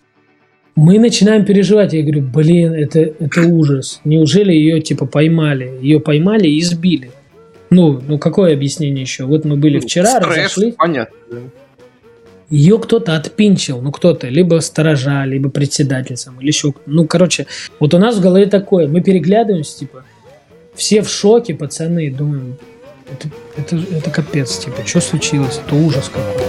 Мы 0.74 0.98
начинаем 0.98 1.44
переживать. 1.44 1.92
Я 1.92 2.02
говорю, 2.02 2.22
блин, 2.22 2.72
это, 2.72 3.00
это 3.00 3.42
ужас. 3.42 4.00
Неужели 4.04 4.52
ее 4.52 4.80
типа 4.80 5.04
поймали? 5.04 5.78
Ее 5.82 6.00
поймали 6.00 6.48
и 6.48 6.58
избили. 6.60 7.10
Ну, 7.68 8.00
ну 8.06 8.18
какое 8.18 8.54
объяснение 8.54 9.02
еще? 9.02 9.24
Вот 9.24 9.44
мы 9.44 9.56
были 9.56 9.80
вчера, 9.80 10.20
Стресс, 10.20 10.36
разошлись. 10.36 10.74
понятно. 10.74 11.16
Ее 12.52 12.78
кто-то 12.78 13.16
отпинчил, 13.16 13.80
ну 13.80 13.90
кто-то, 13.90 14.28
либо 14.28 14.60
сторожа, 14.60 15.24
либо 15.24 15.48
председатель 15.48 16.18
сам, 16.18 16.38
или 16.38 16.48
еще 16.48 16.74
Ну, 16.84 17.06
короче, 17.06 17.46
вот 17.80 17.94
у 17.94 17.98
нас 17.98 18.18
в 18.18 18.20
голове 18.20 18.44
такое, 18.44 18.86
мы 18.88 19.00
переглядываемся, 19.00 19.78
типа, 19.78 20.04
все 20.74 21.00
в 21.00 21.08
шоке, 21.08 21.54
пацаны, 21.54 22.10
думаем, 22.10 22.58
это, 23.10 23.30
это, 23.56 23.82
это 23.96 24.10
капец, 24.10 24.58
типа, 24.58 24.86
что 24.86 25.00
случилось, 25.00 25.62
это 25.64 25.74
ужас 25.76 26.10
какой. 26.10 26.46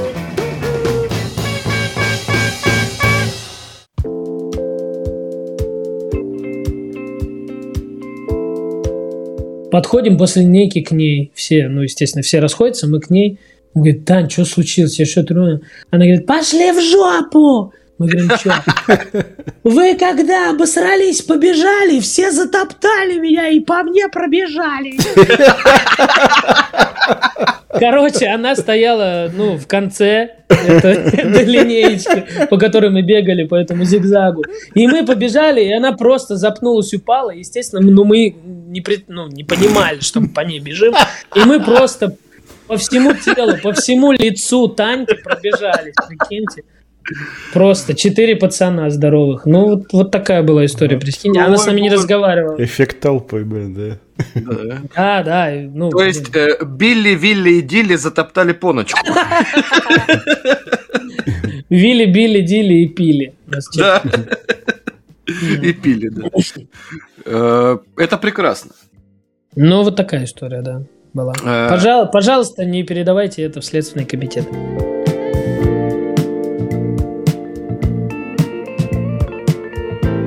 Подходим 9.71 10.17
после 10.17 10.41
линейки 10.41 10.81
к 10.81 10.91
ней, 10.91 11.31
все, 11.33 11.69
ну, 11.69 11.83
естественно, 11.83 12.23
все 12.23 12.41
расходятся, 12.41 12.89
мы 12.89 12.99
к 12.99 13.09
ней, 13.09 13.39
он 13.75 13.81
говорит, 13.81 14.05
Тань, 14.05 14.29
что 14.29 14.45
случилось, 14.45 14.99
я 14.99 15.05
что 15.05 15.23
трудно? 15.23 15.61
Она 15.91 16.05
говорит, 16.05 16.25
пошли 16.25 16.71
в 16.71 16.81
жопу! 16.81 17.73
Мы 17.99 18.07
говорим, 18.07 18.31
что? 18.37 18.53
Вы 19.63 19.95
когда 19.95 20.49
обосрались, 20.49 21.21
побежали, 21.21 21.99
все 21.99 22.31
затоптали 22.31 23.19
меня 23.19 23.47
и 23.49 23.59
по 23.59 23.83
мне 23.83 24.09
пробежали. 24.09 24.97
Короче, 27.69 28.27
она 28.27 28.55
стояла, 28.55 29.31
ну, 29.35 29.57
в 29.57 29.67
конце 29.67 30.35
это- 30.47 30.87
этой 30.89 31.43
линеечки, 31.45 32.45
по 32.49 32.57
которой 32.57 32.91
мы 32.91 33.01
бегали 33.01 33.45
по 33.45 33.55
этому 33.55 33.83
зигзагу. 33.83 34.43
И 34.75 34.87
мы 34.87 35.05
побежали, 35.05 35.61
и 35.63 35.71
она 35.73 35.93
просто 35.93 36.35
запнулась, 36.35 36.93
упала. 36.93 37.31
Естественно, 37.31 37.81
ну, 37.81 38.03
мы 38.05 38.35
не, 38.67 38.81
пред- 38.81 39.05
ну, 39.07 39.27
не 39.27 39.43
понимали, 39.43 39.99
что 40.01 40.19
мы 40.21 40.29
по 40.29 40.41
ней 40.41 40.59
бежим. 40.59 40.93
И 41.35 41.39
мы 41.39 41.59
просто 41.59 42.15
по 42.67 42.77
всему 42.77 43.13
телу, 43.13 43.57
по 43.61 43.73
всему 43.73 44.11
лицу 44.11 44.67
Таньки 44.67 45.15
пробежались, 45.23 45.93
прикиньте. 46.07 46.63
Просто 47.51 47.95
четыре 47.95 48.35
пацана 48.35 48.89
здоровых. 48.89 49.45
Ну, 49.45 49.65
вот, 49.65 49.91
вот 49.91 50.11
такая 50.11 50.41
была 50.41 50.65
история, 50.65 50.97
прикиньте. 50.97 51.41
Она 51.41 51.57
с 51.57 51.65
нами 51.65 51.81
не 51.81 51.89
разговаривала. 51.89 52.63
Эффект 52.63 53.01
толпы, 53.01 53.43
блин, 53.43 53.73
да. 53.73 53.99
Да, 54.95 55.23
да. 55.23 55.51
Ну, 55.73 55.89
То 55.89 56.03
есть 56.03 56.33
э, 56.35 56.63
Билли, 56.65 57.09
Вилли 57.09 57.55
и 57.55 57.61
Дилли 57.61 57.95
затоптали 57.95 58.53
поночку. 58.53 58.99
Вилли, 61.69 62.05
Билли, 62.05 62.41
Дилли 62.41 62.73
и 62.73 62.87
пили. 62.87 63.33
Да. 63.75 64.01
И 65.61 65.73
пили, 65.73 66.09
да. 66.09 66.29
Э, 67.25 67.77
Это 67.97 68.17
прекрасно. 68.17 68.71
Ну, 69.55 69.83
вот 69.83 69.95
такая 69.95 70.23
история, 70.25 70.61
да, 70.61 70.83
была. 71.13 71.33
Э. 71.43 71.69
Пожал- 71.69 72.09
пожалуйста, 72.11 72.65
не 72.65 72.83
передавайте 72.83 73.43
это 73.43 73.61
в 73.61 73.65
Следственный 73.65 74.05
комитет. 74.05 74.47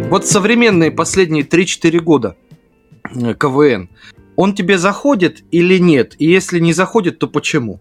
Вот 0.09 0.25
современные 0.25 0.91
последние 0.93 1.45
3-4 1.45 1.99
года 1.99 2.37
э, 3.05 3.35
КВН, 3.35 3.89
он 4.37 4.55
тебе 4.55 4.79
заходит 4.79 5.43
или 5.51 5.79
нет? 5.79 6.15
И 6.19 6.27
если 6.27 6.61
не 6.61 6.73
заходит, 6.73 7.19
то 7.19 7.27
почему? 7.27 7.81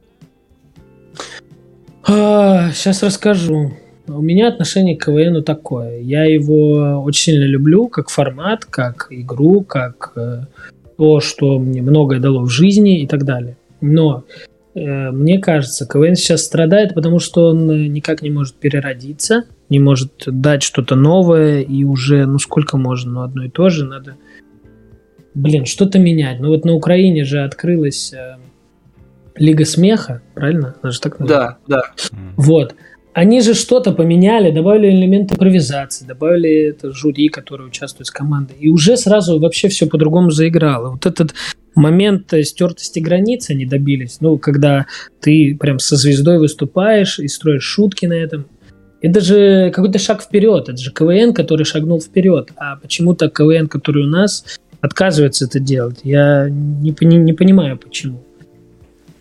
сейчас 2.08 3.02
расскажу. 3.02 3.72
У 4.08 4.22
меня 4.22 4.50
отношение 4.50 4.96
к 4.96 5.06
КВНу 5.06 5.42
такое. 5.42 6.00
Я 6.00 6.26
его 6.26 7.02
очень 7.02 7.34
сильно 7.34 7.46
люблю, 7.46 7.88
как 7.88 8.10
формат, 8.10 8.66
как 8.66 9.08
игру, 9.10 9.62
как 9.62 10.12
э, 10.16 10.42
то, 10.98 11.20
что 11.20 11.60
мне 11.60 11.82
многое 11.82 12.20
дало 12.20 12.42
в 12.44 12.50
жизни 12.50 13.02
и 13.02 13.08
так 13.08 13.24
далее. 13.24 13.58
Но 13.82 14.24
э, 14.74 15.12
мне 15.12 15.40
кажется, 15.40 15.86
КВН 15.86 16.16
сейчас 16.16 16.44
страдает, 16.44 16.94
потому 16.94 17.20
что 17.20 17.50
он 17.50 17.70
э, 17.70 17.88
никак 17.88 18.22
не 18.22 18.32
может 18.32 18.56
переродиться, 18.56 19.44
не 19.70 19.80
может 19.80 20.24
дать 20.26 20.64
что-то 20.64 20.96
новое, 20.96 21.62
и 21.62 21.84
уже, 21.84 22.26
ну 22.26 22.40
сколько 22.40 22.78
можно, 22.78 23.12
ну 23.12 23.22
одно 23.22 23.46
и 23.46 23.50
то 23.50 23.70
же, 23.70 23.86
надо, 23.86 24.16
блин, 25.34 25.66
что-то 25.66 26.00
менять. 26.00 26.40
Ну 26.40 26.50
вот 26.50 26.66
на 26.66 26.74
Украине 26.74 27.26
же 27.26 27.44
открылась 27.44 28.14
э, 28.14 28.38
Лига 29.36 29.66
смеха, 29.66 30.22
правильно? 30.34 30.76
Она 30.82 30.92
же 30.92 31.02
так 31.02 31.20
называется. 31.20 31.58
Да, 31.68 31.78
да. 31.78 32.18
Вот. 32.38 32.76
Они 33.16 33.40
же 33.40 33.54
что-то 33.54 33.94
поменяли, 33.94 34.52
добавили 34.52 34.90
элемент 34.90 35.32
импровизации, 35.32 36.04
добавили 36.04 36.72
это 36.72 36.92
жюри, 36.92 37.30
которое 37.30 37.64
участвует 37.64 38.08
с 38.08 38.12
командой. 38.12 38.58
И 38.60 38.68
уже 38.68 38.98
сразу 38.98 39.40
вообще 39.40 39.70
все 39.70 39.88
по-другому 39.88 40.32
заиграло. 40.32 40.92
Вот 40.92 41.06
этот 41.06 41.34
момент 41.76 42.34
стертости 42.44 43.00
границ 43.00 43.50
они 43.50 43.66
добились. 43.66 44.18
Ну, 44.20 44.38
когда 44.38 44.86
ты 45.22 45.56
прям 45.58 45.80
со 45.80 45.96
звездой 45.96 46.40
выступаешь 46.40 47.18
и 47.20 47.30
строишь 47.30 47.64
шутки 47.64 48.06
на 48.06 48.16
этом. 48.16 48.48
Это 49.00 49.22
же 49.22 49.72
какой-то 49.74 49.98
шаг 49.98 50.22
вперед. 50.22 50.68
Это 50.68 50.78
же 50.78 50.92
КВН, 50.92 51.34
который 51.34 51.64
шагнул 51.64 52.02
вперед. 52.02 52.52
А 52.58 52.76
почему-то 52.76 53.30
КВН, 53.30 53.70
который 53.70 54.04
у 54.04 54.10
нас, 54.10 54.44
отказывается 54.82 55.46
это 55.46 55.62
делать. 55.62 56.00
Я 56.04 56.50
не, 56.50 56.92
пони- 56.92 57.16
не 57.16 57.32
понимаю, 57.32 57.78
почему. 57.78 58.25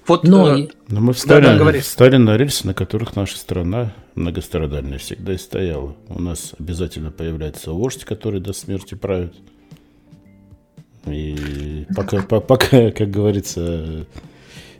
Вот, 0.07 0.25
Но 0.25 0.57
э, 0.59 0.69
Но 0.89 1.01
мы 1.01 1.13
встали, 1.15 1.45
Да-да, 1.45 1.59
говори. 1.59 1.81
встали 1.81 2.17
на 2.17 2.37
рельсы, 2.37 2.67
на 2.67 2.75
которых 2.75 3.17
наша 3.17 3.39
страна 3.39 3.95
многострадальная 4.15 4.99
всегда 4.99 5.33
и 5.35 5.39
стояла. 5.39 5.97
У 6.09 6.21
нас 6.21 6.55
обязательно 6.59 7.11
появляется 7.11 7.73
вождь, 7.73 8.05
который 8.05 8.41
до 8.41 8.53
смерти 8.53 8.95
правит. 8.95 9.35
И 11.07 11.87
пока, 11.97 12.23
по- 12.23 12.41
пока 12.41 12.91
как 12.91 13.11
говорится, 13.11 14.07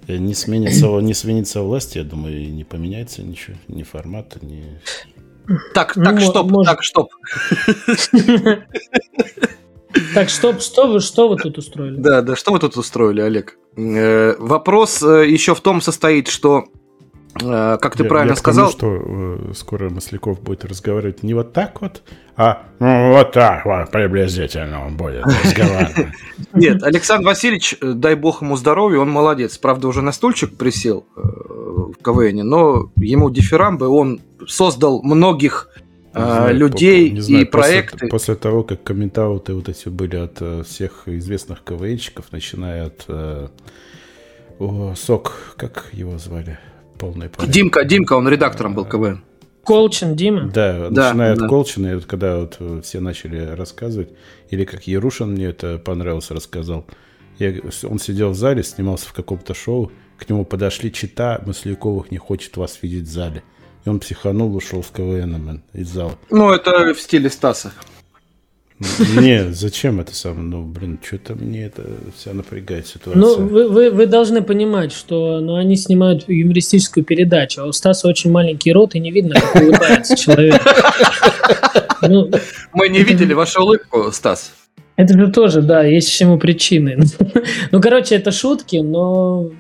э, 0.09 0.17
не 0.17 0.35
сменится, 0.35 0.87
не 1.01 1.15
сменится 1.15 1.63
власть, 1.63 1.97
я 1.97 2.05
думаю, 2.05 2.41
и 2.43 2.47
не 2.47 2.65
поменяется 2.65 3.23
ничего, 3.23 3.57
ни 3.69 3.83
формата, 3.83 4.39
ни... 4.45 4.65
Так, 5.75 5.95
Ну, 5.97 6.05
так, 6.05 6.15
мо- 6.15 6.21
стоп, 6.21 6.51
может. 6.51 6.71
так, 6.71 6.85
стоп. 6.85 7.11
Так, 10.15 10.29
что, 10.29 10.59
что, 10.59 10.87
вы, 10.87 11.01
что 11.01 11.29
вы 11.29 11.37
тут 11.37 11.59
устроили? 11.59 11.97
Да, 11.97 12.23
да, 12.23 12.37
что 12.37 12.53
вы 12.53 12.59
тут 12.59 12.77
устроили, 12.77 13.21
Олег? 13.21 13.57
Э, 13.77 14.35
вопрос 14.39 15.03
э, 15.03 15.29
еще 15.29 15.55
в 15.55 15.61
том 15.61 15.81
состоит, 15.81 16.29
что, 16.29 16.65
э, 17.41 17.79
как 17.81 17.97
ты 17.97 18.03
я, 18.03 18.09
правильно 18.09 18.33
я 18.33 18.37
сказал... 18.37 18.73
Тому, 18.73 18.99
что 18.99 19.51
э, 19.51 19.53
скоро 19.55 19.91
Масляков 19.91 20.41
будет 20.41 20.65
разговаривать 20.65 21.23
не 21.23 21.35
вот 21.35 21.53
так 21.53 21.81
вот, 21.81 22.03
а 22.37 22.65
ну, 22.81 23.13
вот 23.13 23.33
так 23.33 23.65
вот 23.65 23.91
приблизительно 23.91 24.85
он 24.85 24.97
будет 24.97 25.25
разговаривать. 25.25 26.13
Нет, 26.53 26.83
Александр 26.83 27.27
Васильевич, 27.27 27.77
дай 27.81 28.17
бог 28.17 28.43
ему 28.43 28.57
здоровья, 28.57 28.99
он 28.99 29.11
молодец. 29.11 29.59
Правда, 29.59 29.89
уже 29.89 30.03
на 30.03 30.13
стульчик 30.13 30.57
присел 30.57 31.07
э, 31.17 31.21
в 31.21 31.95
КВН, 32.03 32.47
но 32.47 32.91
ему 32.97 33.31
дифирамбы, 33.31 33.87
он 33.89 34.21
создал 34.47 35.03
многих 35.03 35.69
знаю, 36.21 36.57
людей 36.57 37.11
не 37.11 37.21
знаю, 37.21 37.43
и 37.43 37.49
проекты. 37.49 37.93
После, 37.93 38.09
после 38.09 38.35
того, 38.37 38.63
как 38.63 38.83
комментауты 38.83 39.55
вот 39.55 39.69
эти 39.69 39.89
были 39.89 40.17
от 40.17 40.37
э, 40.41 40.63
всех 40.67 41.03
известных 41.07 41.63
КВНщиков, 41.65 42.33
начиная 42.33 42.87
от 42.87 43.05
э, 43.09 43.49
о, 44.59 44.95
Сок, 44.97 45.55
как 45.57 45.89
его 45.93 46.19
звали? 46.19 46.59
Полный 46.99 47.29
память. 47.29 47.51
Димка, 47.51 47.85
Димка, 47.85 48.15
он 48.15 48.29
редактором 48.29 48.75
был 48.75 48.85
КВН. 48.85 49.23
Колчин, 49.65 50.15
Дима? 50.15 50.51
Да, 50.53 50.91
Да, 50.91 51.09
начиная 51.09 51.35
да. 51.35 51.45
от 51.45 51.51
Колчина, 51.51 51.87
и 51.89 51.95
вот 51.95 52.05
когда 52.05 52.39
вот 52.39 52.57
э, 52.61 52.81
все 52.85 53.01
начали 53.01 53.39
рассказывать, 53.39 54.11
или 54.51 54.65
как 54.65 54.87
Ярушин 54.87 55.33
мне 55.33 55.47
это 55.47 55.79
понравилось, 55.79 56.31
рассказал, 56.31 56.87
я, 57.39 57.55
он 57.85 57.99
сидел 57.99 58.31
в 58.31 58.35
зале, 58.35 58.63
снимался 58.63 59.09
в 59.09 59.13
каком-то 59.13 59.55
шоу, 59.55 59.91
к 60.19 60.29
нему 60.29 60.45
подошли 60.45 60.93
чита, 60.93 61.43
Масляковых 61.45 62.11
не 62.11 62.19
хочет 62.19 62.57
вас 62.57 62.79
видеть 62.83 63.09
в 63.09 63.11
зале. 63.11 63.43
И 63.85 63.89
он 63.89 64.01
психанул, 64.01 64.55
ушел 64.57 64.83
с 64.83 64.89
КВН 64.89 65.63
из 65.75 65.89
зала. 65.89 66.19
Ну, 66.31 66.53
это 66.53 66.95
в 66.95 67.01
стиле 67.01 67.29
Стаса. 67.29 67.73
Не, 69.17 69.53
зачем 69.53 70.01
это 70.01 70.15
самое? 70.15 70.43
Ну, 70.43 70.63
блин, 70.63 70.99
что-то 71.03 71.37
мне 71.37 71.67
это 71.67 71.85
вся 72.17 72.33
напрягает 72.33 72.87
ситуация. 72.87 73.21
Ну, 73.21 73.47
вы, 73.47 73.69
вы, 73.69 73.91
вы 73.91 74.07
должны 74.07 74.43
понимать, 74.43 74.93
что 74.93 75.41
ну, 75.41 75.55
они 75.55 75.77
снимают 75.77 76.29
юмористическую 76.29 77.05
передачу, 77.05 77.63
а 77.63 77.67
у 77.67 77.73
Стаса 77.73 78.09
очень 78.09 78.33
маленький 78.33 78.73
рот, 78.73 78.95
и 78.95 79.01
не 79.01 79.13
видно, 79.13 79.35
как 79.41 79.63
улыбается 79.63 80.17
человек. 80.17 80.61
Ну, 82.03 82.31
Мы 82.73 82.89
не 82.89 83.03
видели 83.03 83.33
вашу 83.33 83.63
улыбку, 83.63 84.11
Стас. 84.13 84.53
Это 84.97 85.19
же 85.19 85.31
тоже, 85.31 85.63
да, 85.63 85.85
есть 85.85 86.11
чему 86.11 86.39
причины. 86.39 87.05
Ну, 87.71 87.81
короче, 87.81 88.17
это 88.17 88.31
шутки, 88.33 88.77
но 88.77 89.51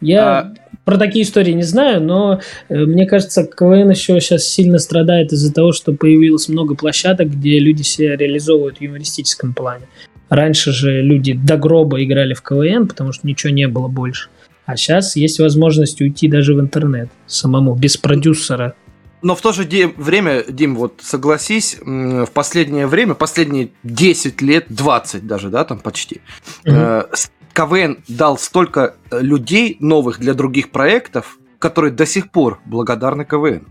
я 0.00 0.38
А- 0.38 0.54
про 0.88 0.96
такие 0.96 1.26
истории 1.26 1.52
не 1.52 1.64
знаю, 1.64 2.02
но 2.02 2.40
э, 2.70 2.74
мне 2.74 3.04
кажется, 3.04 3.44
КВН 3.44 3.90
еще 3.90 4.18
сейчас 4.22 4.44
сильно 4.44 4.78
страдает 4.78 5.34
из-за 5.34 5.52
того, 5.52 5.72
что 5.72 5.92
появилось 5.92 6.48
много 6.48 6.74
площадок, 6.74 7.28
где 7.30 7.58
люди 7.58 7.82
себя 7.82 8.16
реализовывают 8.16 8.78
в 8.78 8.80
юмористическом 8.80 9.52
плане. 9.52 9.86
Раньше 10.30 10.72
же 10.72 11.02
люди 11.02 11.34
до 11.34 11.58
гроба 11.58 12.02
играли 12.02 12.32
в 12.32 12.40
КВН, 12.40 12.88
потому 12.88 13.12
что 13.12 13.26
ничего 13.26 13.52
не 13.52 13.68
было 13.68 13.88
больше. 13.88 14.30
А 14.64 14.78
сейчас 14.78 15.14
есть 15.14 15.40
возможность 15.40 16.00
уйти 16.00 16.26
даже 16.26 16.54
в 16.54 16.60
интернет 16.60 17.10
самому, 17.26 17.74
без 17.74 17.98
продюсера. 17.98 18.72
Но 19.20 19.34
в 19.34 19.42
то 19.42 19.52
же 19.52 19.68
время, 19.98 20.42
Дим, 20.48 20.74
вот 20.74 21.00
согласись, 21.02 21.76
в 21.82 22.30
последнее 22.32 22.86
время, 22.86 23.12
последние 23.12 23.68
10 23.82 24.40
лет, 24.40 24.64
20 24.70 25.26
даже, 25.26 25.50
да, 25.50 25.64
там 25.64 25.80
почти, 25.80 26.22
э, 26.64 27.02
с- 27.12 27.30
КВН 27.58 27.98
дал 28.06 28.38
столько 28.38 28.94
э, 29.10 29.20
людей 29.20 29.76
новых 29.80 30.20
для 30.20 30.34
других 30.34 30.70
проектов, 30.70 31.38
которые 31.58 31.92
до 31.92 32.06
сих 32.06 32.30
пор 32.30 32.60
благодарны 32.64 33.24
КВН. 33.24 33.66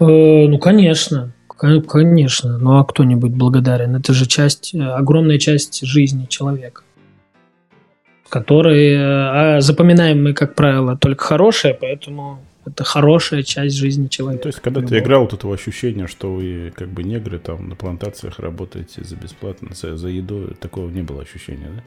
Э, 0.00 0.46
ну, 0.48 0.58
конечно. 0.58 1.32
Кон- 1.46 1.82
Конечно. 1.82 2.58
Ну, 2.58 2.78
а 2.78 2.84
кто-нибудь 2.84 3.32
благодарен? 3.32 3.96
Это 3.96 4.14
же 4.14 4.26
часть, 4.26 4.74
э, 4.74 4.78
огромная 4.78 5.38
часть 5.38 5.84
жизни 5.84 6.24
человека. 6.24 6.82
Которые 8.30 8.98
а 8.98 9.60
запоминаем 9.60 10.24
мы, 10.24 10.32
как 10.32 10.54
правило, 10.54 10.96
только 10.96 11.22
хорошее, 11.22 11.76
поэтому 11.78 12.38
это 12.64 12.82
хорошая 12.82 13.42
часть 13.42 13.76
жизни 13.76 14.08
человека. 14.08 14.44
То 14.44 14.48
есть, 14.48 14.60
когда 14.60 14.80
ты 14.80 14.98
играл, 14.98 15.24
вот 15.24 15.34
этого 15.34 15.52
ощущения, 15.52 16.06
что 16.06 16.32
вы 16.32 16.72
как 16.74 16.88
бы 16.88 17.02
негры 17.02 17.38
там 17.38 17.68
на 17.68 17.76
плантациях 17.76 18.38
работаете 18.38 19.04
за 19.04 19.16
бесплатно, 19.16 19.74
за, 19.74 19.98
за 19.98 20.08
еду, 20.08 20.54
такого 20.58 20.88
не 20.88 21.02
было 21.02 21.20
ощущения, 21.20 21.68
да? 21.76 21.82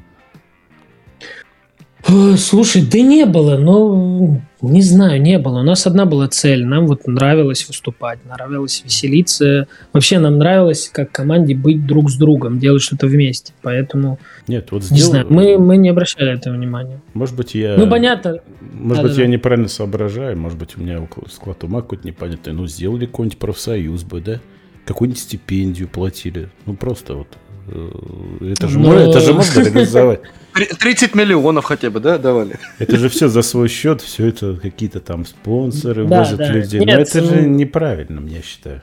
Э, 2.08 2.36
Слушай, 2.38 2.84
да 2.84 3.00
не 3.02 3.26
было, 3.26 3.58
ну, 3.58 4.40
не 4.62 4.82
знаю, 4.82 5.22
не 5.22 5.38
было. 5.40 5.60
У 5.60 5.64
нас 5.64 5.86
одна 5.88 6.06
была 6.06 6.28
цель. 6.30 6.64
Нам 6.66 6.88
вот 6.88 7.06
нравилось 7.08 7.68
выступать, 7.68 8.20
нравилось 8.26 8.82
веселиться. 8.86 9.68
Вообще 9.94 10.20
нам 10.20 10.38
нравилось 10.38 10.90
как 10.94 11.12
команде 11.12 11.54
быть 11.56 11.86
друг 11.86 12.10
с 12.10 12.16
другом, 12.16 12.60
делать 12.60 12.82
что-то 12.82 13.08
вместе. 13.08 13.54
Поэтому, 13.62 14.20
Нет, 14.48 14.72
вот 14.72 14.84
не 14.84 14.98
сделал- 14.98 15.10
знаю, 15.12 15.28
мы, 15.30 15.58
мы 15.58 15.76
не 15.78 15.90
обращали 15.90 16.32
этого 16.34 16.54
внимания. 16.56 17.02
Может 17.14 17.36
быть, 17.36 17.56
я... 17.56 17.76
Ну, 17.78 17.90
понятно. 17.90 18.40
Может 18.62 19.04
быть, 19.04 19.12
Да-да-да. 19.12 19.22
я 19.24 19.28
неправильно 19.28 19.68
соображаю, 19.68 20.38
может 20.38 20.58
быть, 20.58 20.78
у 20.78 20.82
меня 20.82 21.06
склад 21.30 21.64
ума 21.64 21.82
какой-то 21.82 22.08
непонятный. 22.08 22.54
Ну, 22.54 22.68
сделали 22.68 23.06
какой-нибудь 23.06 23.40
профсоюз 23.40 24.04
бы, 24.04 24.22
да? 24.22 24.40
Какую-нибудь 24.86 25.20
стипендию 25.22 25.90
платили. 25.90 26.50
Ну, 26.66 26.76
просто 26.76 27.16
вот. 27.16 27.28
э, 27.68 28.52
Это 28.54 28.68
же, 28.70 28.80
Но- 28.80 28.88
можно, 28.90 29.10
это 29.10 29.20
же 29.20 29.34
можно 29.34 29.60
реализовать. 29.62 30.22
Три- 30.58 30.68
30 30.78 31.16
миллионов 31.16 31.66
хотя 31.66 31.90
бы, 31.90 32.00
да, 32.00 32.18
давали? 32.18 32.58
Это 32.80 32.98
же 32.98 33.10
все 33.10 33.28
за 33.30 33.42
свой 33.42 33.70
счет, 33.70 34.02
все 34.02 34.28
это 34.28 34.56
какие-то 34.56 35.00
там 35.00 35.26
спонсоры 35.26 36.06
Да, 36.08 36.20
возят 36.20 36.38
да. 36.38 36.52
людей. 36.52 36.80
Нет, 36.80 36.88
Но 36.96 37.02
это 37.02 37.24
же 37.24 37.42
ну- 37.42 37.50
неправильно, 37.56 38.28
я 38.28 38.42
считаю. 38.42 38.82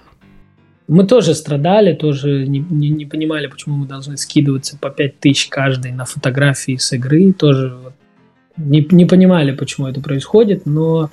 Мы 0.86 1.06
тоже 1.06 1.34
страдали, 1.34 1.94
тоже 1.94 2.46
не, 2.46 2.59
не, 2.59 2.90
не 2.90 3.06
понимали, 3.06 3.46
почему 3.46 3.76
мы 3.76 3.86
должны 3.86 4.16
скидываться 4.18 4.76
по 4.78 4.90
5 4.90 5.18
тысяч 5.18 5.48
каждый 5.48 5.92
на 5.92 6.05
фотографии 6.05 6.76
с 6.76 6.92
игры. 6.92 7.32
Тоже 7.32 7.74
вот 7.82 7.94
не, 8.59 8.86
не 8.90 9.06
понимали, 9.06 9.52
почему 9.52 9.86
это 9.86 10.01
происходит, 10.01 10.66
но 10.66 11.10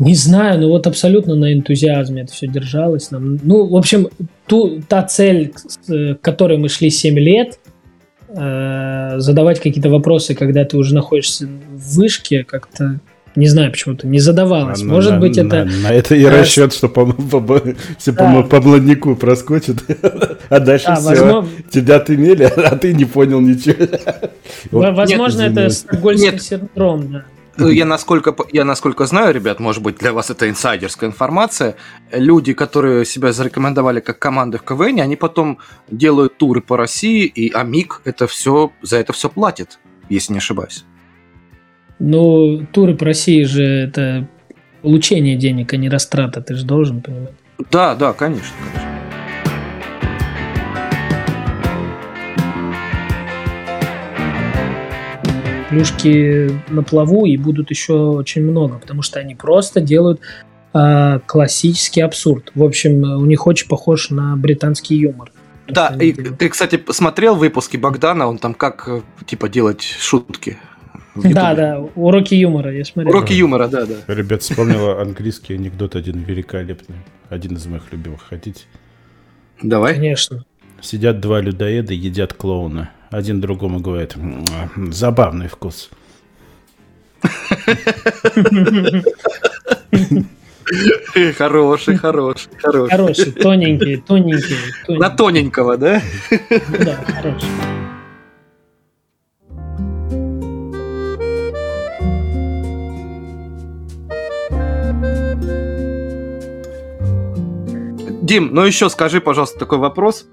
не 0.00 0.14
знаю, 0.14 0.60
ну 0.60 0.68
вот 0.70 0.86
абсолютно 0.86 1.34
на 1.36 1.52
энтузиазме 1.52 2.22
это 2.22 2.32
все 2.32 2.48
держалось. 2.48 3.10
Нам, 3.10 3.38
ну, 3.44 3.66
в 3.66 3.76
общем, 3.76 4.08
ту, 4.46 4.80
та 4.88 5.02
цель, 5.04 5.52
э, 5.88 6.14
к 6.14 6.20
которой 6.20 6.58
мы 6.58 6.68
шли 6.68 6.90
7 6.90 7.18
лет, 7.18 7.60
э, 8.36 9.14
задавать 9.18 9.60
какие-то 9.60 9.90
вопросы, 9.90 10.34
когда 10.34 10.64
ты 10.64 10.76
уже 10.76 10.94
находишься 10.94 11.46
в 11.46 11.96
вышке, 11.96 12.44
как-то 12.44 13.00
не 13.36 13.46
знаю 13.46 13.70
почему-то, 13.70 14.08
не 14.08 14.18
задавалось. 14.18 14.82
А 14.82 14.84
Может 14.84 15.12
на- 15.12 15.18
быть, 15.20 15.36
на- 15.36 15.40
это... 15.46 15.64
На 15.64 15.92
это 15.92 16.14
и 16.16 16.24
расчет, 16.24 16.72
что 16.74 16.88
по, 16.88 17.06
по- 17.06 17.62
все 17.96 18.10
Да. 18.12 18.42
по, 18.42 18.42
по 18.42 18.60
бладнику 18.60 19.14
проскочат, 19.14 19.76
а 20.48 20.58
дальше 20.58 20.86
Да, 20.88 20.96
все. 20.96 21.04
возможно- 21.10 21.48
Тебя 21.70 21.96
отымели, 21.96 22.42
а 22.56 22.76
ты 22.76 22.92
не 22.92 23.04
понял 23.04 23.40
ничего. 23.40 23.86
Во- 24.72 24.90
Возможно, 24.90 25.42
это 25.42 25.50
извиняюсь. 25.52 25.78
стокгольмский 25.78 26.38
синдром, 26.40 27.12
да. 27.12 27.24
Ну, 27.60 27.68
Я 27.68 27.84
насколько, 27.84 28.34
я 28.52 28.64
насколько 28.64 29.06
знаю, 29.06 29.34
ребят, 29.34 29.60
может 29.60 29.82
быть, 29.82 29.98
для 29.98 30.12
вас 30.12 30.30
это 30.30 30.48
инсайдерская 30.48 31.10
информация. 31.10 31.76
Люди, 32.12 32.52
которые 32.52 33.04
себя 33.04 33.32
зарекомендовали 33.32 34.00
как 34.00 34.18
команды 34.18 34.58
в 34.58 34.62
КВН, 34.62 35.00
они 35.00 35.16
потом 35.16 35.58
делают 35.90 36.38
туры 36.38 36.60
по 36.60 36.76
России, 36.76 37.24
и 37.26 37.52
Амик 37.52 38.00
это 38.04 38.26
все, 38.26 38.72
за 38.82 38.96
это 38.96 39.12
все 39.12 39.28
платит, 39.28 39.78
если 40.08 40.32
не 40.32 40.38
ошибаюсь. 40.38 40.84
Ну, 41.98 42.66
туры 42.72 42.96
по 42.96 43.04
России 43.04 43.44
же 43.44 43.62
это 43.62 44.26
получение 44.82 45.36
денег, 45.36 45.72
а 45.74 45.76
не 45.76 45.88
растрата, 45.88 46.40
ты 46.40 46.54
же 46.54 46.64
должен 46.64 47.02
понимать. 47.02 47.34
Да, 47.70 47.94
да, 47.94 48.14
конечно. 48.14 48.56
конечно. 48.72 48.99
Плюшки 55.70 56.50
на 56.68 56.82
плаву 56.82 57.26
и 57.26 57.36
будут 57.36 57.70
еще 57.70 57.94
очень 57.94 58.42
много, 58.42 58.78
потому 58.78 59.02
что 59.02 59.20
они 59.20 59.34
просто 59.34 59.80
делают 59.80 60.20
а, 60.72 61.20
классический 61.20 62.00
абсурд. 62.00 62.50
В 62.54 62.62
общем, 62.62 63.02
у 63.02 63.24
них 63.24 63.46
очень 63.46 63.68
похож 63.68 64.10
на 64.10 64.36
британский 64.36 64.96
юмор. 64.96 65.32
Да, 65.68 65.94
и 66.00 66.12
ты, 66.12 66.48
кстати, 66.48 66.76
посмотрел 66.76 67.36
выпуски 67.36 67.76
Богдана, 67.76 68.26
он 68.26 68.38
там 68.38 68.54
как, 68.54 68.88
э, 68.88 69.00
типа, 69.24 69.48
делать 69.48 69.82
шутки? 69.82 70.58
Да, 71.14 71.54
да, 71.54 71.80
уроки 71.94 72.34
юмора, 72.34 72.72
я 72.72 72.84
смотрел. 72.84 73.14
Уроки 73.14 73.32
юмора, 73.32 73.68
да, 73.68 73.86
да. 73.86 74.14
Ребят, 74.14 74.42
вспомнила 74.42 75.00
английский 75.00 75.54
анекдот 75.54 75.96
один 75.96 76.22
великолепный. 76.22 76.96
Один 77.28 77.56
из 77.56 77.66
моих 77.66 77.92
любимых. 77.92 78.22
Хотите? 78.28 78.64
Давай. 79.62 79.94
Конечно. 79.94 80.44
Сидят 80.80 81.20
два 81.20 81.40
людоеда, 81.40 81.92
едят 81.92 82.32
клоуна. 82.32 82.90
Один 83.10 83.40
другому 83.40 83.80
говорит, 83.80 84.14
«М, 84.16 84.92
забавный 84.92 85.48
вкус. 85.48 85.90
Хороший, 91.36 91.96
хороший, 91.96 92.50
хороший. 92.56 92.90
Хороший, 92.90 93.32
тоненький, 93.32 93.96
тоненький. 93.96 94.56
тоненький. 94.86 94.98
На 94.98 95.10
тоненького, 95.10 95.76
да? 95.76 96.00
Да, 96.78 97.04
хороший. 97.06 97.48
Дим, 108.22 108.50
ну 108.54 108.62
еще 108.62 108.88
скажи, 108.90 109.20
пожалуйста, 109.20 109.58
такой 109.58 109.78
вопрос. 109.78 110.28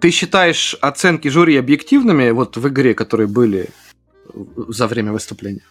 Э, 0.00 0.02
ты 0.02 0.10
считаешь 0.10 0.76
оценки 0.80 1.28
жюри 1.28 1.56
объективными 1.56 2.30
вот 2.30 2.56
в 2.56 2.68
игре, 2.68 2.94
которые 2.94 3.26
были 3.26 3.68
за 4.68 4.86
время 4.86 5.12
выступления? 5.12 5.64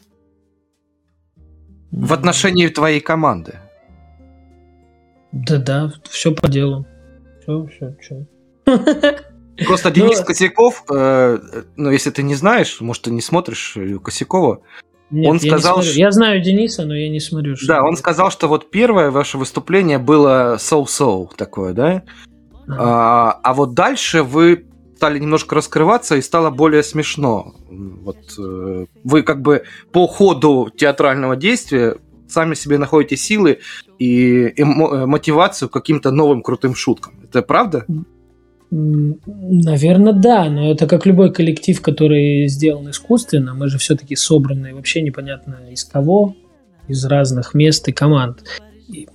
В 1.91 2.13
отношении 2.13 2.67
твоей 2.67 2.99
команды? 2.99 3.59
Да-да, 5.31 5.93
все 6.09 6.31
по 6.31 6.47
делу. 6.47 6.85
Все, 7.41 7.67
все, 7.67 7.95
все. 8.01 8.25
Просто 9.65 9.91
Денис 9.91 10.21
Косяков, 10.21 10.83
э, 10.89 11.39
ну, 11.75 11.91
если 11.91 12.11
ты 12.11 12.23
не 12.23 12.35
знаешь, 12.35 12.79
может, 12.79 13.03
ты 13.03 13.11
не 13.11 13.21
смотришь 13.21 13.77
Косякова, 14.03 14.61
Нет, 15.09 15.29
он 15.29 15.37
я 15.37 15.51
сказал, 15.51 15.77
не 15.77 15.83
смотрю. 15.83 15.99
Я 15.99 16.11
знаю 16.11 16.41
Дениса, 16.41 16.85
но 16.85 16.95
я 16.95 17.09
не 17.09 17.19
смотрю. 17.19 17.55
что 17.55 17.67
Да, 17.67 17.77
это. 17.77 17.83
он 17.83 17.97
сказал, 17.97 18.31
что 18.31 18.47
вот 18.47 18.71
первое 18.71 19.11
ваше 19.11 19.37
выступление 19.37 19.97
было 19.97 20.57
соу-соу 20.59 21.29
такое, 21.35 21.73
да? 21.73 22.03
А, 22.77 23.39
а 23.43 23.53
вот 23.53 23.73
дальше 23.73 24.23
вы 24.23 24.65
стали 24.95 25.17
немножко 25.17 25.55
раскрываться 25.55 26.17
и 26.17 26.21
стало 26.21 26.49
более 26.49 26.83
смешно. 26.83 27.53
Вот 27.69 28.17
э, 28.37 28.85
вы 29.05 29.23
как 29.23 29.41
бы 29.41 29.63
по 29.93 30.07
ходу 30.07 30.69
театрального 30.75 31.37
действия 31.37 31.95
сами 32.27 32.53
себе 32.53 32.77
находите 32.77 33.15
силы 33.15 33.59
и 33.97 34.47
эмо- 34.57 35.03
э, 35.03 35.05
мотивацию 35.05 35.69
к 35.69 35.73
каким-то 35.73 36.11
новым 36.11 36.41
крутым 36.41 36.75
шуткам. 36.75 37.13
Это 37.23 37.41
правда? 37.41 37.85
Наверное, 38.71 40.13
да, 40.13 40.49
но 40.49 40.69
это 40.69 40.85
как 40.85 41.05
любой 41.05 41.33
коллектив, 41.33 41.81
который 41.81 42.47
сделан 42.47 42.89
искусственно. 42.89 43.53
Мы 43.53 43.69
же 43.69 43.77
все-таки 43.77 44.15
собраны 44.15 44.75
вообще 44.75 45.01
непонятно 45.01 45.59
из 45.71 45.85
кого, 45.85 46.35
из 46.87 47.05
разных 47.05 47.53
мест 47.53 47.87
и 47.87 47.91
команд. 47.91 48.43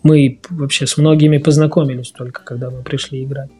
Мы 0.02 0.40
вообще 0.50 0.86
с 0.86 0.96
многими 0.98 1.38
познакомились 1.38 2.10
только, 2.12 2.42
когда 2.44 2.70
мы 2.70 2.82
пришли 2.82 3.24
играть. 3.24 3.50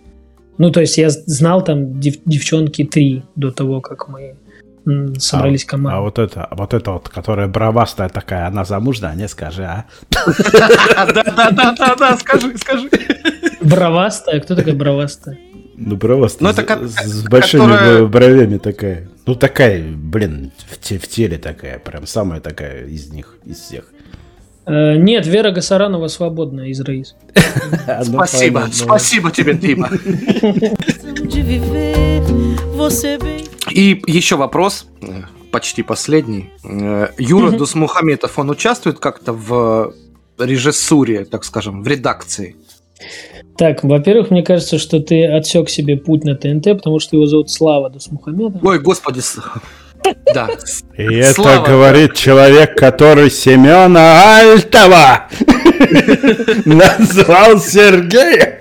Ну, 0.59 0.71
то 0.71 0.81
есть 0.81 0.97
я 0.99 1.11
знал 1.11 1.65
там 1.65 1.99
дев- 2.01 2.21
девчонки 2.25 2.85
три 2.85 3.25
до 3.37 3.51
того, 3.51 3.81
как 3.81 4.09
мы 4.09 4.37
собрались 5.19 5.65
А 5.65 5.69
командой. 5.69 6.01
вот 6.03 6.19
это, 6.19 6.45
а 6.45 6.55
вот 6.55 6.75
это 6.75 6.93
вот, 6.93 7.09
которая 7.09 7.49
бравастая 7.49 8.09
такая, 8.11 8.47
она 8.47 8.65
замужняя, 8.65 9.15
не 9.15 9.27
скажи, 9.29 9.65
а? 9.65 9.87
Да-да-да, 10.97 12.17
скажи, 12.19 12.57
скажи. 12.59 12.91
Бравастая? 13.63 14.41
Кто 14.41 14.55
такая 14.55 14.75
бравастая? 14.75 15.39
Ну, 15.77 15.97
бравастая, 15.97 16.53
Ну, 16.53 16.63
это 16.63 16.87
с- 16.89 17.23
большими 17.25 18.07
бровями 18.07 18.59
такая. 18.59 19.09
Ну, 19.27 19.35
такая, 19.35 19.83
блин, 19.83 20.53
в 20.81 21.09
теле 21.09 21.39
такая, 21.39 21.79
прям 21.79 22.07
самая 22.07 22.41
такая 22.41 22.87
из 22.87 23.11
них, 23.11 23.37
из 23.45 23.59
всех. 23.59 23.85
Э, 24.67 24.97
нет, 24.97 25.27
Вера 25.27 25.51
Гасаранова 25.51 26.09
свободная 26.09 26.69
из 26.69 26.81
Раис. 26.81 27.15
Спасибо, 28.03 28.69
спасибо 28.73 29.31
тебе, 29.31 29.55
Дима. 29.55 29.91
И 33.71 34.03
еще 34.07 34.37
вопрос, 34.37 34.87
почти 35.51 35.83
последний. 35.83 36.51
Э, 36.65 37.09
Юра. 37.19 37.51
Дусмухаметов, 37.51 38.39
он 38.39 38.51
участвует 38.51 38.99
как-то 38.99 39.33
в 39.33 39.95
режиссуре, 40.39 41.25
так 41.25 41.45
скажем, 41.45 41.83
в 41.83 41.87
редакции? 41.87 42.57
Так, 43.57 43.85
во-первых, 43.85 44.31
мне 44.31 44.43
кажется, 44.43 44.79
что 44.79 45.01
ты 45.01 45.27
отсек 45.27 45.69
себе 45.69 45.97
путь 45.97 46.25
на 46.25 46.35
ТНТ, 46.35 46.65
потому 46.77 46.99
что 46.99 47.17
его 47.17 47.27
зовут 47.27 47.51
Слава 47.51 47.89
Дусмухаметов. 47.91 48.63
Ой, 48.65 48.81
господи. 48.81 49.21
Да. 50.35 50.49
И 50.97 51.03
это 51.17 51.63
говорит 51.67 52.15
человек, 52.15 52.77
который 52.77 53.31
Семена 53.31 54.39
Альтова 54.39 55.29
назвал 56.65 57.59
Сергея. 57.61 58.61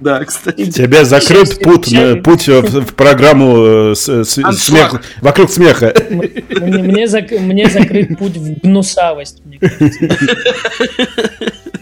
Да, 0.00 0.24
кстати. 0.24 0.70
Тебе 0.70 1.04
закрыт 1.04 1.60
путь, 1.62 1.90
на- 1.92 2.16
путь 2.16 2.48
в, 2.48 2.94
программу 2.94 3.92
э, 3.92 3.94
смех, 3.94 5.02
вокруг 5.20 5.50
смеха. 5.50 5.94
Мне, 6.10 6.82
мне 6.82 7.04
зак- 7.04 7.38
мне 7.38 7.68
закрыт 7.68 8.18
путь 8.18 8.36
в 8.36 8.60
гнусавость. 8.62 9.42
мне. 9.44 9.58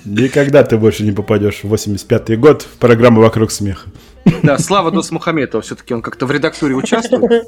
Никогда 0.05 0.63
ты 0.65 0.77
больше 0.77 1.05
не 1.05 1.13
попадешь 1.13 1.61
в 1.63 1.73
85-й 1.73 2.37
год 2.37 2.63
в 2.63 2.79
программу 2.79 3.21
вокруг 3.21 3.51
смеха. 3.51 3.89
Да, 4.43 4.59
Слава 4.59 4.91
Дусмухаметова, 4.91 5.63
все-таки 5.63 5.95
он 5.95 6.03
как-то 6.03 6.27
в 6.27 6.31
редактуре 6.31 6.75
участвует. 6.75 7.45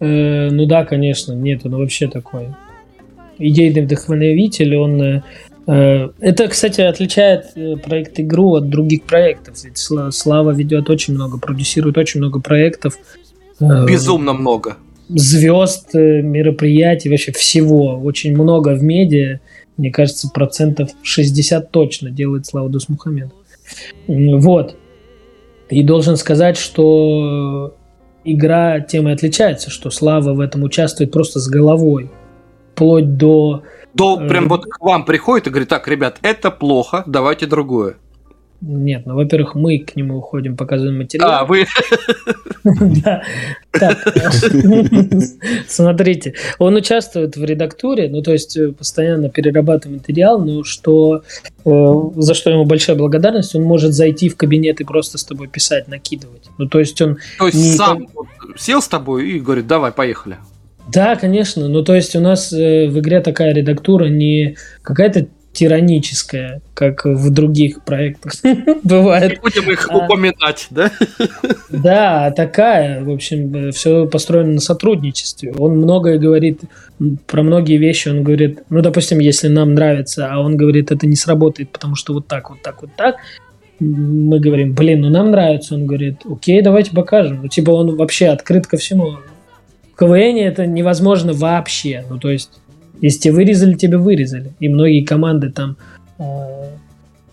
Э, 0.00 0.48
Ну 0.50 0.66
да, 0.66 0.84
конечно, 0.84 1.32
нет, 1.32 1.62
он 1.64 1.76
вообще 1.76 2.08
такой 2.08 2.54
идейный 3.38 3.82
вдохновитель, 3.82 4.76
он... 4.76 5.02
э, 5.02 5.22
э, 5.66 6.08
Это, 6.20 6.48
кстати, 6.48 6.80
отличает 6.82 7.54
проект 7.82 8.20
игру 8.20 8.54
от 8.54 8.68
других 8.68 9.02
проектов. 9.04 9.54
Ведь 9.64 9.76
Сла- 9.78 10.10
Слава 10.10 10.50
ведет 10.50 10.90
очень 10.90 11.14
много, 11.14 11.38
продюсирует 11.38 11.96
очень 11.98 12.20
много 12.20 12.40
проектов. 12.40 12.96
Безумно 13.60 14.32
много. 14.32 14.76
звезд, 15.08 15.92
мероприятий, 15.94 17.08
вообще 17.10 17.32
всего. 17.32 17.98
Очень 18.00 18.32
много 18.34 18.74
в 18.74 18.82
медиа. 18.82 19.40
Мне 19.76 19.90
кажется, 19.90 20.28
процентов 20.32 20.90
60 21.02 21.70
точно 21.70 22.10
делает 22.10 22.46
Слава 22.46 22.68
Дусмухамедов. 22.68 23.32
М, 24.08 24.38
Вот. 24.40 24.76
И 25.70 25.82
должен 25.82 26.16
сказать, 26.16 26.56
что 26.56 27.74
игра 28.24 28.80
тем 28.80 29.08
и 29.08 29.12
отличается, 29.12 29.70
что 29.70 29.90
Слава 29.90 30.34
в 30.34 30.40
этом 30.40 30.62
участвует 30.64 31.12
просто 31.12 31.40
с 31.40 31.48
головой. 31.48 32.10
Вплоть 32.74 33.16
до... 33.16 33.62
До 33.94 34.20
Э, 34.20 34.28
прям 34.28 34.48
вот 34.48 34.66
к 34.66 34.80
вам 34.80 35.04
приходит 35.04 35.46
и 35.46 35.50
говорит, 35.50 35.68
так, 35.68 35.86
ребят, 35.88 36.18
это 36.22 36.50
плохо, 36.50 37.02
давайте 37.06 37.46
другое. 37.46 37.96
Нет, 38.62 39.06
ну, 39.06 39.14
во-первых, 39.14 39.54
мы 39.54 39.78
к 39.78 39.96
нему 39.96 40.18
уходим, 40.18 40.56
показываем 40.56 40.98
материал. 40.98 41.30
А, 41.30 41.44
вы... 41.44 41.66
Да. 42.62 43.22
Так, 43.70 43.98
смотрите, 45.66 46.34
он 46.58 46.74
участвует 46.74 47.36
в 47.36 47.42
редактуре, 47.42 48.10
ну, 48.10 48.20
то 48.20 48.32
есть 48.32 48.54
э, 48.58 48.72
постоянно 48.72 49.30
перерабатывает 49.30 50.02
материал, 50.02 50.38
но 50.38 50.62
что, 50.62 51.22
э, 51.64 51.94
за 52.16 52.34
что 52.34 52.50
ему 52.50 52.66
большая 52.66 52.96
благодарность, 52.96 53.54
он 53.54 53.62
может 53.62 53.94
зайти 53.94 54.28
в 54.28 54.36
кабинет 54.36 54.82
и 54.82 54.84
просто 54.84 55.16
с 55.16 55.24
тобой 55.24 55.48
писать, 55.48 55.88
накидывать. 55.88 56.50
Ну, 56.58 56.68
то 56.68 56.80
есть 56.80 57.00
он... 57.00 57.16
То 57.38 57.46
есть 57.46 57.76
сам 57.76 58.08
сел 58.58 58.82
с 58.82 58.88
тобой 58.88 59.30
и 59.30 59.40
говорит, 59.40 59.66
давай, 59.66 59.90
поехали. 59.90 60.36
Да, 60.92 61.16
конечно, 61.16 61.68
ну, 61.68 61.82
то 61.82 61.94
есть 61.94 62.14
у 62.16 62.20
нас 62.20 62.52
э, 62.52 62.88
в 62.88 62.98
игре 62.98 63.20
такая 63.20 63.54
редактура 63.54 64.06
не 64.06 64.56
какая-то 64.82 65.28
тираническая, 65.60 66.62
как 66.72 67.04
в 67.04 67.28
других 67.28 67.84
проектах 67.84 68.32
бывает. 68.82 69.32
Не 69.32 69.38
будем 69.40 69.70
их 69.70 69.90
А. 69.90 69.98
упоминать, 69.98 70.68
да? 70.70 70.90
Да, 71.68 72.30
такая, 72.30 73.04
в 73.04 73.10
общем, 73.10 73.70
все 73.72 74.06
построено 74.06 74.54
на 74.54 74.60
сотрудничестве. 74.60 75.52
Он 75.58 75.76
многое 75.76 76.18
говорит, 76.18 76.62
про 77.26 77.42
многие 77.42 77.76
вещи 77.76 78.08
он 78.08 78.22
говорит, 78.22 78.60
ну, 78.70 78.80
допустим, 78.80 79.18
если 79.18 79.48
нам 79.48 79.74
нравится, 79.74 80.30
а 80.32 80.38
он 80.40 80.56
говорит, 80.56 80.90
это 80.92 81.06
не 81.06 81.16
сработает, 81.16 81.68
потому 81.68 81.94
что 81.94 82.14
вот 82.14 82.26
так, 82.26 82.48
вот 82.48 82.62
так, 82.62 82.80
вот 82.80 82.92
так, 82.96 83.16
мы 83.78 84.40
говорим, 84.40 84.72
блин, 84.72 85.02
ну 85.02 85.10
нам 85.10 85.30
нравится, 85.30 85.74
он 85.74 85.84
говорит, 85.84 86.22
окей, 86.24 86.62
давайте 86.62 86.92
покажем. 86.92 87.40
Ну, 87.42 87.48
типа 87.48 87.70
он 87.72 87.96
вообще 87.96 88.28
открыт 88.28 88.66
ко 88.66 88.78
всему. 88.78 89.18
В 89.92 89.98
КВН 89.98 90.38
это 90.38 90.64
невозможно 90.64 91.34
вообще. 91.34 92.02
Ну, 92.08 92.18
то 92.18 92.30
есть, 92.30 92.59
если 93.00 93.20
тебе 93.20 93.34
вырезали, 93.34 93.74
тебе 93.74 93.96
вырезали. 93.98 94.52
И 94.60 94.68
многие 94.68 95.04
команды 95.04 95.50
там 95.50 95.76
э, 96.18 96.24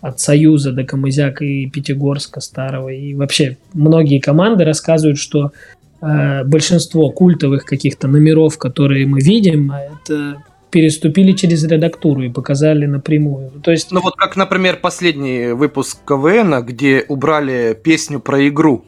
от 0.00 0.20
Союза 0.20 0.72
до 0.72 0.84
Камызяка 0.84 1.44
и 1.44 1.68
Пятигорска 1.68 2.40
старого. 2.40 2.88
И 2.88 3.14
вообще 3.14 3.58
многие 3.74 4.20
команды 4.20 4.64
рассказывают, 4.64 5.18
что 5.18 5.52
э, 6.00 6.44
большинство 6.44 7.10
культовых 7.10 7.64
каких-то 7.64 8.08
номеров, 8.08 8.58
которые 8.58 9.06
мы 9.06 9.20
видим, 9.20 9.72
а 9.72 9.80
это 9.80 10.42
переступили 10.70 11.32
через 11.32 11.64
редактуру 11.64 12.22
и 12.22 12.28
показали 12.28 12.86
напрямую. 12.86 13.50
То 13.62 13.70
есть, 13.70 13.90
Ну 13.90 14.00
вот 14.00 14.16
как, 14.16 14.36
например, 14.36 14.78
последний 14.80 15.52
выпуск 15.52 15.98
КВН, 16.06 16.62
где 16.64 17.04
убрали 17.08 17.78
песню 17.82 18.20
про 18.20 18.46
игру 18.48 18.84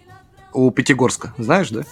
у 0.52 0.70
Пятигорска. 0.70 1.32
Знаешь, 1.38 1.70
да? 1.70 1.82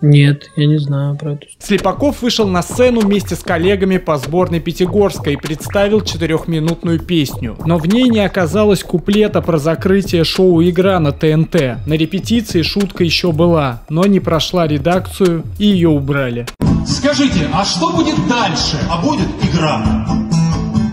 Нет, 0.00 0.50
я 0.56 0.66
не 0.66 0.78
знаю 0.78 1.16
про 1.16 1.32
это. 1.32 1.46
Слепаков 1.58 2.22
вышел 2.22 2.46
на 2.46 2.62
сцену 2.62 3.00
вместе 3.00 3.36
с 3.36 3.40
коллегами 3.40 3.96
по 3.96 4.18
сборной 4.18 4.60
Пятигорска 4.60 5.30
и 5.30 5.36
представил 5.36 6.02
четырехминутную 6.02 7.00
песню. 7.00 7.56
Но 7.64 7.78
в 7.78 7.86
ней 7.86 8.08
не 8.08 8.20
оказалось 8.20 8.82
куплета 8.82 9.40
про 9.40 9.58
закрытие 9.58 10.24
шоу 10.24 10.62
«Игра» 10.62 11.00
на 11.00 11.12
ТНТ. 11.12 11.86
На 11.86 11.94
репетиции 11.94 12.62
шутка 12.62 13.04
еще 13.04 13.32
была, 13.32 13.82
но 13.88 14.04
не 14.04 14.20
прошла 14.20 14.66
редакцию 14.66 15.44
и 15.58 15.66
ее 15.66 15.88
убрали. 15.88 16.46
Скажите, 16.86 17.48
а 17.52 17.64
что 17.64 17.90
будет 17.92 18.16
дальше? 18.28 18.78
А 18.90 19.00
будет 19.00 19.28
игра. 19.42 19.82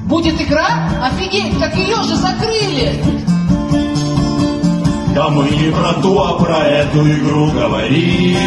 Будет 0.05 0.41
игра? 0.41 0.89
Офигеть, 1.03 1.59
как 1.59 1.75
ее 1.75 1.97
же 2.03 2.15
закрыли! 2.15 3.30
Да 5.13 5.29
мы 5.29 5.43
не 5.49 5.71
про 5.71 6.01
ту, 6.01 6.17
а 6.19 6.41
про 6.41 6.65
эту 6.65 6.99
игру 6.99 7.51
говорили. 7.51 8.37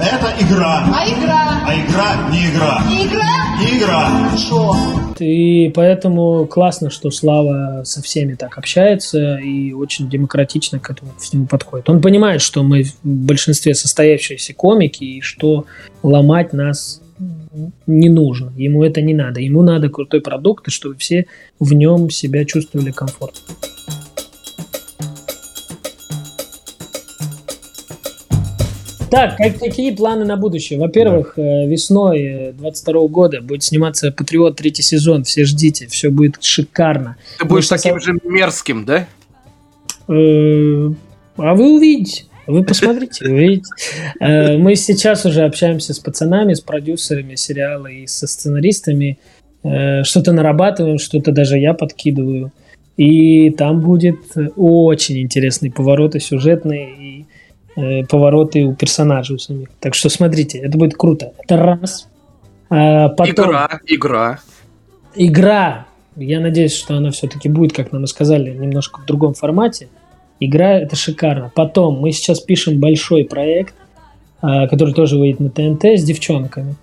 Это 0.00 0.34
игра. 0.40 0.84
А 0.92 1.08
игра? 1.08 1.62
А 1.64 1.74
игра 1.74 2.28
не 2.32 2.50
игра. 2.50 2.82
Не 2.88 3.06
игра? 3.06 3.28
Не 3.60 3.78
игра. 3.78 4.36
Шо? 4.36 4.74
И 5.20 5.70
поэтому 5.72 6.46
классно, 6.46 6.90
что 6.90 7.12
Слава 7.12 7.82
со 7.84 8.02
всеми 8.02 8.34
так 8.34 8.58
общается 8.58 9.36
и 9.36 9.72
очень 9.72 10.10
демократично 10.10 10.80
к 10.80 10.90
этому 10.90 11.12
всему 11.18 11.46
подходит. 11.46 11.88
Он 11.88 12.00
понимает, 12.00 12.42
что 12.42 12.64
мы 12.64 12.82
в 12.82 12.96
большинстве 13.04 13.74
состоявшиеся 13.74 14.54
комики 14.54 15.04
и 15.04 15.20
что 15.20 15.66
ломать 16.02 16.52
нас 16.52 17.00
не 17.86 18.08
нужно. 18.08 18.52
Ему 18.56 18.82
это 18.82 19.02
не 19.02 19.14
надо. 19.14 19.40
Ему 19.40 19.62
надо 19.62 19.88
крутой 19.88 20.20
продукт, 20.20 20.66
и 20.66 20.70
чтобы 20.72 20.96
все 20.96 21.26
в 21.60 21.72
нем 21.74 22.10
себя 22.10 22.44
чувствовали 22.44 22.90
комфортно. 22.90 23.54
Так, 29.10 29.36
как, 29.36 29.58
какие 29.58 29.94
планы 29.94 30.24
на 30.24 30.36
будущее? 30.36 30.78
Во-первых, 30.78 31.34
да. 31.36 31.64
весной 31.64 32.52
22 32.58 33.08
года 33.08 33.40
будет 33.40 33.62
сниматься 33.62 34.10
«Патриот» 34.10 34.56
третий 34.56 34.82
сезон. 34.82 35.24
Все 35.24 35.44
ждите, 35.44 35.86
все 35.86 36.10
будет 36.10 36.42
шикарно. 36.42 37.16
Ты 37.38 37.44
будешь 37.44 37.70
Мы 37.70 37.76
таким 37.76 38.00
же 38.00 38.18
мерзким, 38.24 38.84
да? 38.84 39.06
Э, 40.08 40.90
а 41.36 41.54
вы 41.54 41.76
увидите. 41.76 42.24
Вы 42.46 42.64
посмотрите, 42.64 43.28
увидите. 43.28 43.70
Э, 44.20 44.56
мы 44.56 44.74
сейчас 44.74 45.24
уже 45.26 45.42
общаемся 45.42 45.94
с 45.94 45.98
пацанами, 45.98 46.54
с 46.54 46.60
продюсерами 46.60 47.34
сериала 47.34 47.86
и 47.86 48.06
со 48.06 48.26
сценаристами. 48.26 49.18
Э, 49.62 50.02
что-то 50.02 50.32
нарабатываем, 50.32 50.98
что-то 50.98 51.32
даже 51.32 51.58
я 51.58 51.74
подкидываю. 51.74 52.52
И 52.96 53.50
там 53.50 53.80
будет 53.80 54.18
очень 54.56 55.20
интересные 55.20 55.70
повороты 55.70 56.18
сюжетные 56.18 56.96
и 56.96 57.07
э, 57.78 58.04
повороты 58.04 58.64
у 58.64 58.74
персонажей 58.74 59.36
у 59.36 59.38
самих. 59.38 59.68
Так 59.80 59.94
что 59.94 60.08
смотрите, 60.08 60.58
это 60.58 60.76
будет 60.76 60.96
круто. 60.96 61.32
Это 61.38 61.56
раз. 61.56 62.08
А 62.70 63.08
потом... 63.08 63.50
Игра, 63.50 63.80
игра. 63.86 64.38
Игра. 65.14 65.86
Я 66.16 66.40
надеюсь, 66.40 66.74
что 66.74 66.96
она 66.96 67.10
все-таки 67.10 67.48
будет, 67.48 67.72
как 67.72 67.92
нам 67.92 68.04
и 68.04 68.06
сказали, 68.06 68.50
немножко 68.50 69.00
в 69.00 69.06
другом 69.06 69.34
формате. 69.34 69.88
Игра 70.40 70.72
это 70.72 70.96
шикарно. 70.96 71.50
Потом 71.54 72.00
мы 72.00 72.12
сейчас 72.12 72.40
пишем 72.40 72.80
большой 72.80 73.24
проект, 73.24 73.74
а, 74.40 74.66
который 74.66 74.94
тоже 74.94 75.16
выйдет 75.16 75.40
на 75.40 75.50
ТНТ 75.50 75.84
с 75.84 76.04
девчонками. 76.04 76.74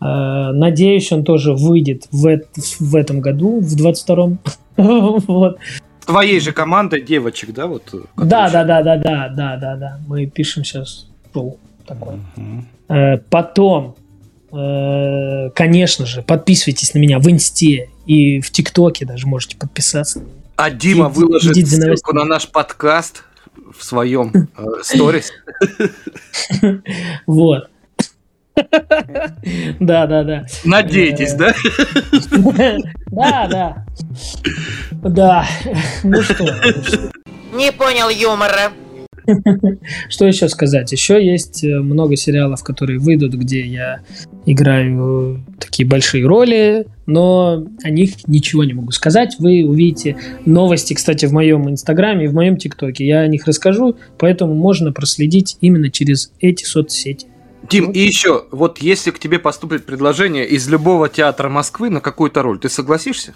А, 0.00 0.52
надеюсь, 0.52 1.10
он 1.12 1.24
тоже 1.24 1.54
выйдет 1.54 2.06
в, 2.10 2.40
в 2.80 2.96
этом 2.96 3.20
году, 3.20 3.60
в 3.60 3.76
22-м. 3.76 4.38
вот 5.26 5.58
твоей 6.04 6.40
же 6.40 6.52
командой 6.52 7.02
девочек, 7.02 7.52
да, 7.52 7.66
вот? 7.66 7.82
Да, 8.16 8.50
да, 8.50 8.64
да, 8.64 8.82
да, 8.82 8.96
да, 8.96 9.28
да, 9.28 9.56
да, 9.56 9.76
да. 9.76 10.00
Мы 10.06 10.26
пишем 10.26 10.64
сейчас 10.64 11.06
шоу 11.32 11.58
такое. 11.86 12.18
Uh-huh. 12.36 13.22
Потом, 13.30 13.96
э, 14.52 15.50
конечно 15.54 16.06
же, 16.06 16.22
подписывайтесь 16.22 16.94
на 16.94 16.98
меня 16.98 17.18
в 17.18 17.30
Инсте 17.30 17.88
и 18.06 18.40
в 18.40 18.50
ТикТоке 18.50 19.06
даже 19.06 19.26
можете 19.26 19.56
подписаться. 19.56 20.22
А 20.56 20.70
Дима 20.70 21.10
Иди, 21.10 21.20
выложит 21.20 21.68
ссылку 21.68 22.14
на 22.14 22.24
наш 22.24 22.48
подкаст 22.48 23.24
в 23.76 23.82
своем 23.82 24.32
э, 24.56 24.64
сторис. 24.82 25.32
Вот. 27.26 27.68
Да, 29.80 30.06
да, 30.06 30.24
да. 30.24 30.46
Надейтесь, 30.64 31.34
да? 31.34 31.54
Да, 33.10 33.48
да. 33.48 33.86
Да. 35.02 35.46
Ну 36.02 36.22
что? 36.22 36.44
Не 37.54 37.72
понял 37.72 38.08
юмора. 38.08 38.72
Что 40.08 40.26
еще 40.26 40.48
сказать? 40.48 40.90
Еще 40.92 41.24
есть 41.24 41.62
э, 41.64 41.78
много 41.78 42.16
сериалов, 42.16 42.62
которые 42.64 42.98
выйдут, 42.98 43.34
где 43.34 43.60
я 43.60 44.00
играю 44.46 45.44
такие 45.60 45.88
большие 45.88 46.26
роли, 46.26 46.86
но 47.06 47.64
о 47.82 47.90
них 47.90 48.26
ничего 48.26 48.64
не 48.64 48.72
могу 48.72 48.90
сказать. 48.90 49.36
Вы 49.38 49.64
увидите 49.64 50.16
новости, 50.44 50.94
кстати, 50.94 51.26
в 51.26 51.32
моем 51.32 51.70
инстаграме 51.70 52.24
и 52.24 52.28
в 52.28 52.34
моем 52.34 52.56
тиктоке. 52.56 53.06
Я 53.06 53.20
о 53.20 53.28
них 53.28 53.46
расскажу, 53.46 53.96
поэтому 54.18 54.54
можно 54.54 54.92
проследить 54.92 55.56
именно 55.60 55.90
через 55.90 56.32
эти 56.40 56.64
соцсети. 56.64 57.26
Дим, 57.68 57.90
и 57.90 57.98
еще, 57.98 58.46
вот 58.50 58.78
если 58.78 59.10
к 59.10 59.18
тебе 59.18 59.38
поступит 59.38 59.86
предложение 59.86 60.46
из 60.46 60.68
любого 60.68 61.08
театра 61.08 61.48
Москвы 61.48 61.90
на 61.90 62.00
какую-то 62.00 62.42
роль, 62.42 62.58
ты 62.58 62.68
согласишься? 62.68 63.34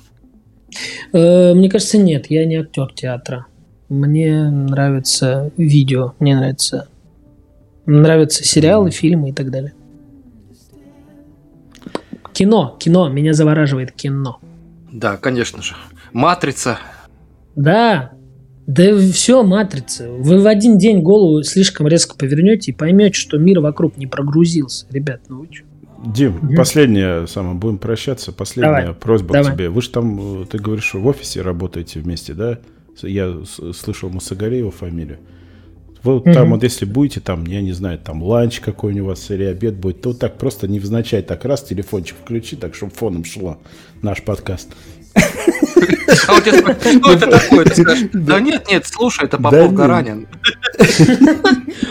Э, 1.12 1.54
мне 1.54 1.70
кажется, 1.70 1.98
нет, 1.98 2.26
я 2.28 2.44
не 2.44 2.56
актер 2.56 2.92
театра. 2.92 3.46
Мне 3.88 4.50
нравится 4.50 5.52
видео, 5.56 6.14
мне 6.18 6.36
нравится, 6.36 6.88
нравятся 7.86 8.42
сериалы, 8.44 8.90
фильмы 8.90 9.30
и 9.30 9.32
так 9.32 9.50
далее. 9.50 9.74
Кино, 12.32 12.76
кино, 12.80 13.08
меня 13.08 13.32
завораживает 13.32 13.92
кино. 13.92 14.40
Да, 14.92 15.16
конечно 15.16 15.62
же. 15.62 15.74
Матрица. 16.12 16.78
Да, 17.54 18.12
да 18.66 18.98
все, 18.98 19.42
матрица. 19.44 20.08
Вы 20.10 20.40
в 20.40 20.46
один 20.46 20.76
день 20.76 21.00
голову 21.00 21.42
слишком 21.44 21.86
резко 21.86 22.16
повернете 22.16 22.72
и 22.72 22.74
поймете, 22.74 23.14
что 23.14 23.38
мир 23.38 23.60
вокруг 23.60 23.96
не 23.96 24.06
прогрузился. 24.06 24.86
Ребят, 24.90 25.20
ну 25.28 25.40
вы 25.40 25.48
что? 25.52 25.64
Дим, 26.04 26.36
угу. 26.36 26.54
последняя 26.56 27.26
самое, 27.26 27.54
будем 27.54 27.78
прощаться. 27.78 28.32
Последняя 28.32 28.80
давай, 28.80 28.94
просьба 28.94 29.34
давай. 29.34 29.52
к 29.52 29.54
тебе. 29.54 29.70
Вы 29.70 29.82
же 29.82 29.90
там, 29.90 30.46
ты 30.46 30.58
говоришь, 30.58 30.94
в 30.94 31.06
офисе 31.06 31.42
работаете 31.42 32.00
вместе, 32.00 32.34
да? 32.34 32.58
Я 33.02 33.42
слышал 33.74 34.10
Мусагареева 34.10 34.70
фамилию. 34.70 35.18
Вы 36.02 36.16
угу. 36.16 36.32
там, 36.32 36.50
вот 36.50 36.62
если 36.62 36.84
будете, 36.84 37.20
там, 37.20 37.46
я 37.46 37.62
не 37.62 37.72
знаю, 37.72 37.98
там 37.98 38.22
ланч 38.22 38.60
какой-нибудь 38.60 39.04
у 39.04 39.08
вас 39.08 39.30
или 39.30 39.44
обед 39.44 39.76
будет, 39.76 40.02
то 40.02 40.10
вот 40.10 40.18
так 40.18 40.38
просто 40.38 40.68
невзначай 40.68 41.22
так 41.22 41.44
раз 41.44 41.62
телефончик 41.62 42.16
включи, 42.22 42.56
так, 42.56 42.74
чтобы 42.74 42.92
фоном 42.92 43.24
шло 43.24 43.58
наш 44.02 44.22
подкаст. 44.22 44.68
А 46.28 46.34
у 46.34 46.40
тебя 46.40 46.74
что 46.74 47.12
это 47.12 47.26
такое? 47.30 47.64
Ты 47.64 47.82
скажешь, 47.82 48.08
да 48.12 48.40
нет, 48.40 48.66
нет, 48.68 48.86
слушай, 48.86 49.24
это 49.24 49.38
Попов 49.38 49.72
Гаранин. 49.74 50.26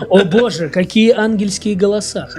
О 0.09 0.25
боже, 0.25 0.69
какие 0.69 1.11
ангельские 1.11 1.75
голоса. 1.75 2.29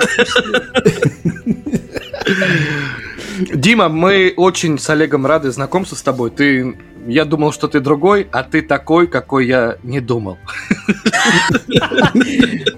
Дима, 3.55 3.89
мы 3.89 4.32
очень 4.36 4.78
с 4.78 4.89
Олегом 4.90 5.27
рады 5.27 5.51
знакомству 5.51 5.97
с 5.97 6.02
тобой. 6.02 6.31
Ты, 6.31 6.77
я 7.06 7.24
думал, 7.24 7.52
что 7.52 7.68
ты 7.68 7.81
другой, 7.81 8.28
а 8.32 8.43
ты 8.43 8.62
такой, 8.62 9.06
какой 9.06 9.47
я 9.47 9.77
не 9.82 10.01
думал. 10.01 10.39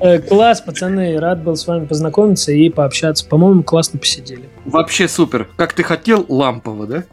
Э, 0.00 0.18
класс, 0.20 0.60
пацаны, 0.60 1.18
рад 1.18 1.42
был 1.42 1.56
с 1.56 1.66
вами 1.66 1.86
познакомиться 1.86 2.52
и 2.52 2.70
пообщаться. 2.70 3.26
По-моему, 3.26 3.62
классно 3.62 3.98
посидели. 3.98 4.48
Вообще 4.64 5.08
супер. 5.08 5.48
Как 5.56 5.72
ты 5.72 5.82
хотел, 5.82 6.24
лампово, 6.28 6.86
да? 6.86 7.04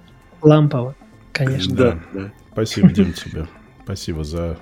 Лампово, 0.41 0.95
конечно. 1.35 1.75
Да, 1.75 1.99
да. 2.13 2.31
Спасибо, 2.53 2.89
Дим, 2.89 3.13
тебе. 3.25 3.47
Спасибо 3.83 4.23
за 4.23 4.57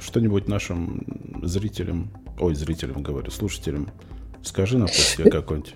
что-нибудь 0.00 0.48
нашим 0.48 1.02
зрителям, 1.42 2.10
ой, 2.38 2.54
зрителям 2.54 3.02
говорю, 3.02 3.30
слушателям. 3.30 3.90
Скажи 4.42 4.76
напоследок 4.76 5.32
какой-нибудь. 5.32 5.74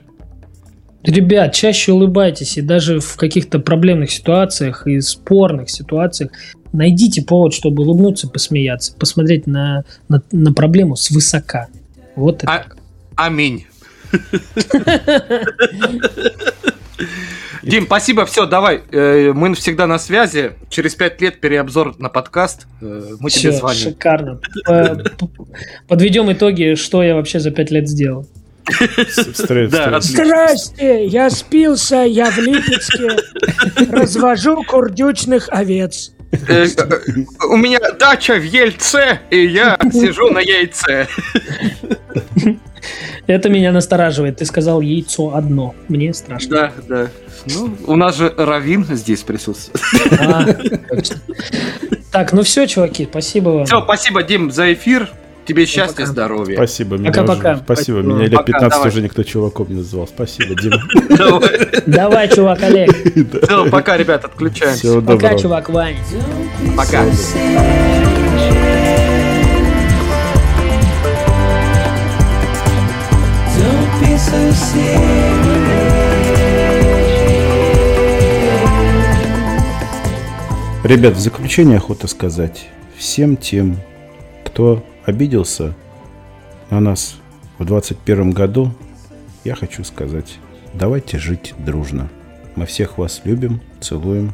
Ребят, 1.04 1.54
чаще 1.54 1.92
улыбайтесь, 1.92 2.58
и 2.58 2.62
даже 2.62 2.98
в 2.98 3.16
каких-то 3.16 3.60
проблемных 3.60 4.10
ситуациях 4.10 4.88
и 4.88 5.00
спорных 5.00 5.70
ситуациях 5.70 6.32
найдите 6.72 7.22
повод, 7.22 7.54
чтобы 7.54 7.84
улыбнуться, 7.84 8.28
посмеяться, 8.28 8.92
посмотреть 8.96 9.46
на, 9.46 9.84
на, 10.08 10.22
на 10.32 10.52
проблему 10.52 10.96
свысока. 10.96 11.68
Вот 12.16 12.42
это. 12.42 12.52
А, 12.52 12.66
аминь. 13.26 13.66
Дим, 17.66 17.86
спасибо, 17.86 18.24
все, 18.26 18.46
давай. 18.46 18.82
Э, 18.92 19.32
мы 19.34 19.52
всегда 19.54 19.88
на 19.88 19.98
связи. 19.98 20.52
Через 20.70 20.94
пять 20.94 21.20
лет 21.20 21.40
переобзор 21.40 21.98
на 21.98 22.08
подкаст. 22.08 22.68
Э, 22.80 23.16
мы 23.18 23.28
все, 23.28 23.40
тебе 23.40 23.52
звоним. 23.52 23.82
шикарно. 23.82 24.40
Подведем 25.88 26.30
итоги, 26.32 26.74
что 26.76 27.02
я 27.02 27.16
вообще 27.16 27.40
за 27.40 27.50
пять 27.50 27.72
лет 27.72 27.88
сделал. 27.88 28.24
Здрасте, 30.00 31.06
я 31.06 31.28
спился, 31.30 31.96
я 31.96 32.30
в 32.30 32.38
Липецке, 32.38 33.16
развожу 33.90 34.62
курдючных 34.62 35.48
овец. 35.48 36.12
Э, 36.48 36.66
у 37.50 37.56
меня 37.56 37.80
дача 37.98 38.34
в 38.34 38.44
Ельце, 38.44 39.20
и 39.30 39.44
я 39.46 39.76
сижу 39.92 40.30
на 40.30 40.38
яйце. 40.38 41.08
Это 43.26 43.48
меня 43.48 43.72
настораживает. 43.72 44.36
Ты 44.36 44.44
сказал 44.44 44.80
яйцо 44.80 45.34
одно. 45.34 45.74
Мне 45.88 46.14
страшно. 46.14 46.50
Да, 46.50 46.72
да. 46.88 47.06
Ну, 47.54 47.76
у 47.86 47.96
нас 47.96 48.16
же 48.16 48.32
Равин 48.36 48.84
здесь 48.84 49.22
присутствует. 49.22 49.84
А, 50.20 50.46
так, 52.12 52.32
ну 52.32 52.42
все, 52.42 52.66
чуваки, 52.66 53.06
спасибо 53.10 53.50
вам. 53.50 53.66
Все, 53.66 53.82
спасибо, 53.82 54.22
Дим, 54.22 54.50
за 54.50 54.72
эфир. 54.72 55.10
Тебе 55.46 55.62
ну, 55.62 55.66
счастья, 55.66 55.94
пока. 55.94 56.06
здоровья. 56.06 56.56
Спасибо, 56.56 56.96
меня 56.96 57.12
пока, 57.12 57.52
уже, 57.52 57.62
спасибо. 57.62 57.98
Меня 57.98 58.26
лет 58.26 58.44
15 58.44 58.70
давай. 58.70 58.88
уже 58.88 59.00
никто 59.00 59.22
чуваком 59.22 59.68
не 59.68 59.76
называл. 59.76 60.08
Спасибо, 60.08 60.60
Дима. 60.60 60.82
Давай, 61.86 62.28
чувак, 62.28 62.62
Олег. 62.64 62.90
Все, 63.44 63.70
пока, 63.70 63.96
ребят, 63.96 64.24
отключаемся. 64.24 65.00
Пока, 65.00 65.38
чувак, 65.38 65.68
Вань. 65.68 65.96
Пока. 66.76 67.04
Ребят, 80.86 81.14
в 81.14 81.18
заключение 81.18 81.78
охота 81.78 82.06
сказать 82.06 82.68
всем 82.96 83.36
тем, 83.36 83.78
кто 84.44 84.84
обиделся 85.04 85.74
на 86.70 86.78
нас 86.78 87.16
в 87.58 87.64
21 87.64 88.30
году, 88.30 88.72
я 89.42 89.56
хочу 89.56 89.82
сказать, 89.82 90.38
давайте 90.74 91.18
жить 91.18 91.54
дружно. 91.58 92.08
Мы 92.54 92.66
всех 92.66 92.98
вас 92.98 93.22
любим, 93.24 93.60
целуем. 93.80 94.32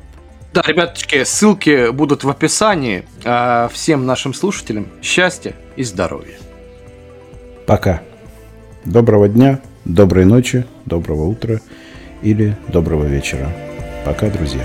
Да, 0.53 0.62
ребяточки, 0.66 1.24
ссылки 1.24 1.91
будут 1.91 2.23
в 2.23 2.29
описании. 2.29 3.05
А 3.24 3.69
всем 3.73 4.05
нашим 4.05 4.35
слушателям 4.35 4.89
счастья 5.01 5.55
и 5.77 5.85
здоровья. 5.85 6.37
Пока. 7.66 8.03
Доброго 8.85 9.29
дня 9.29 9.61
доброй 9.85 10.25
ночи, 10.25 10.65
доброго 10.87 11.25
утра 11.25 11.61
или 12.23 12.57
доброго 12.69 13.05
вечера. 13.05 13.51
Пока, 14.05 14.29
друзья. 14.29 14.65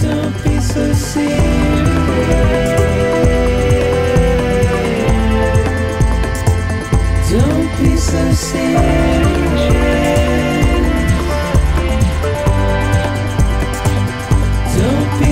Don't 0.00 0.32
be 0.44 0.58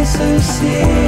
so 0.05 0.39
serious. 0.41 1.06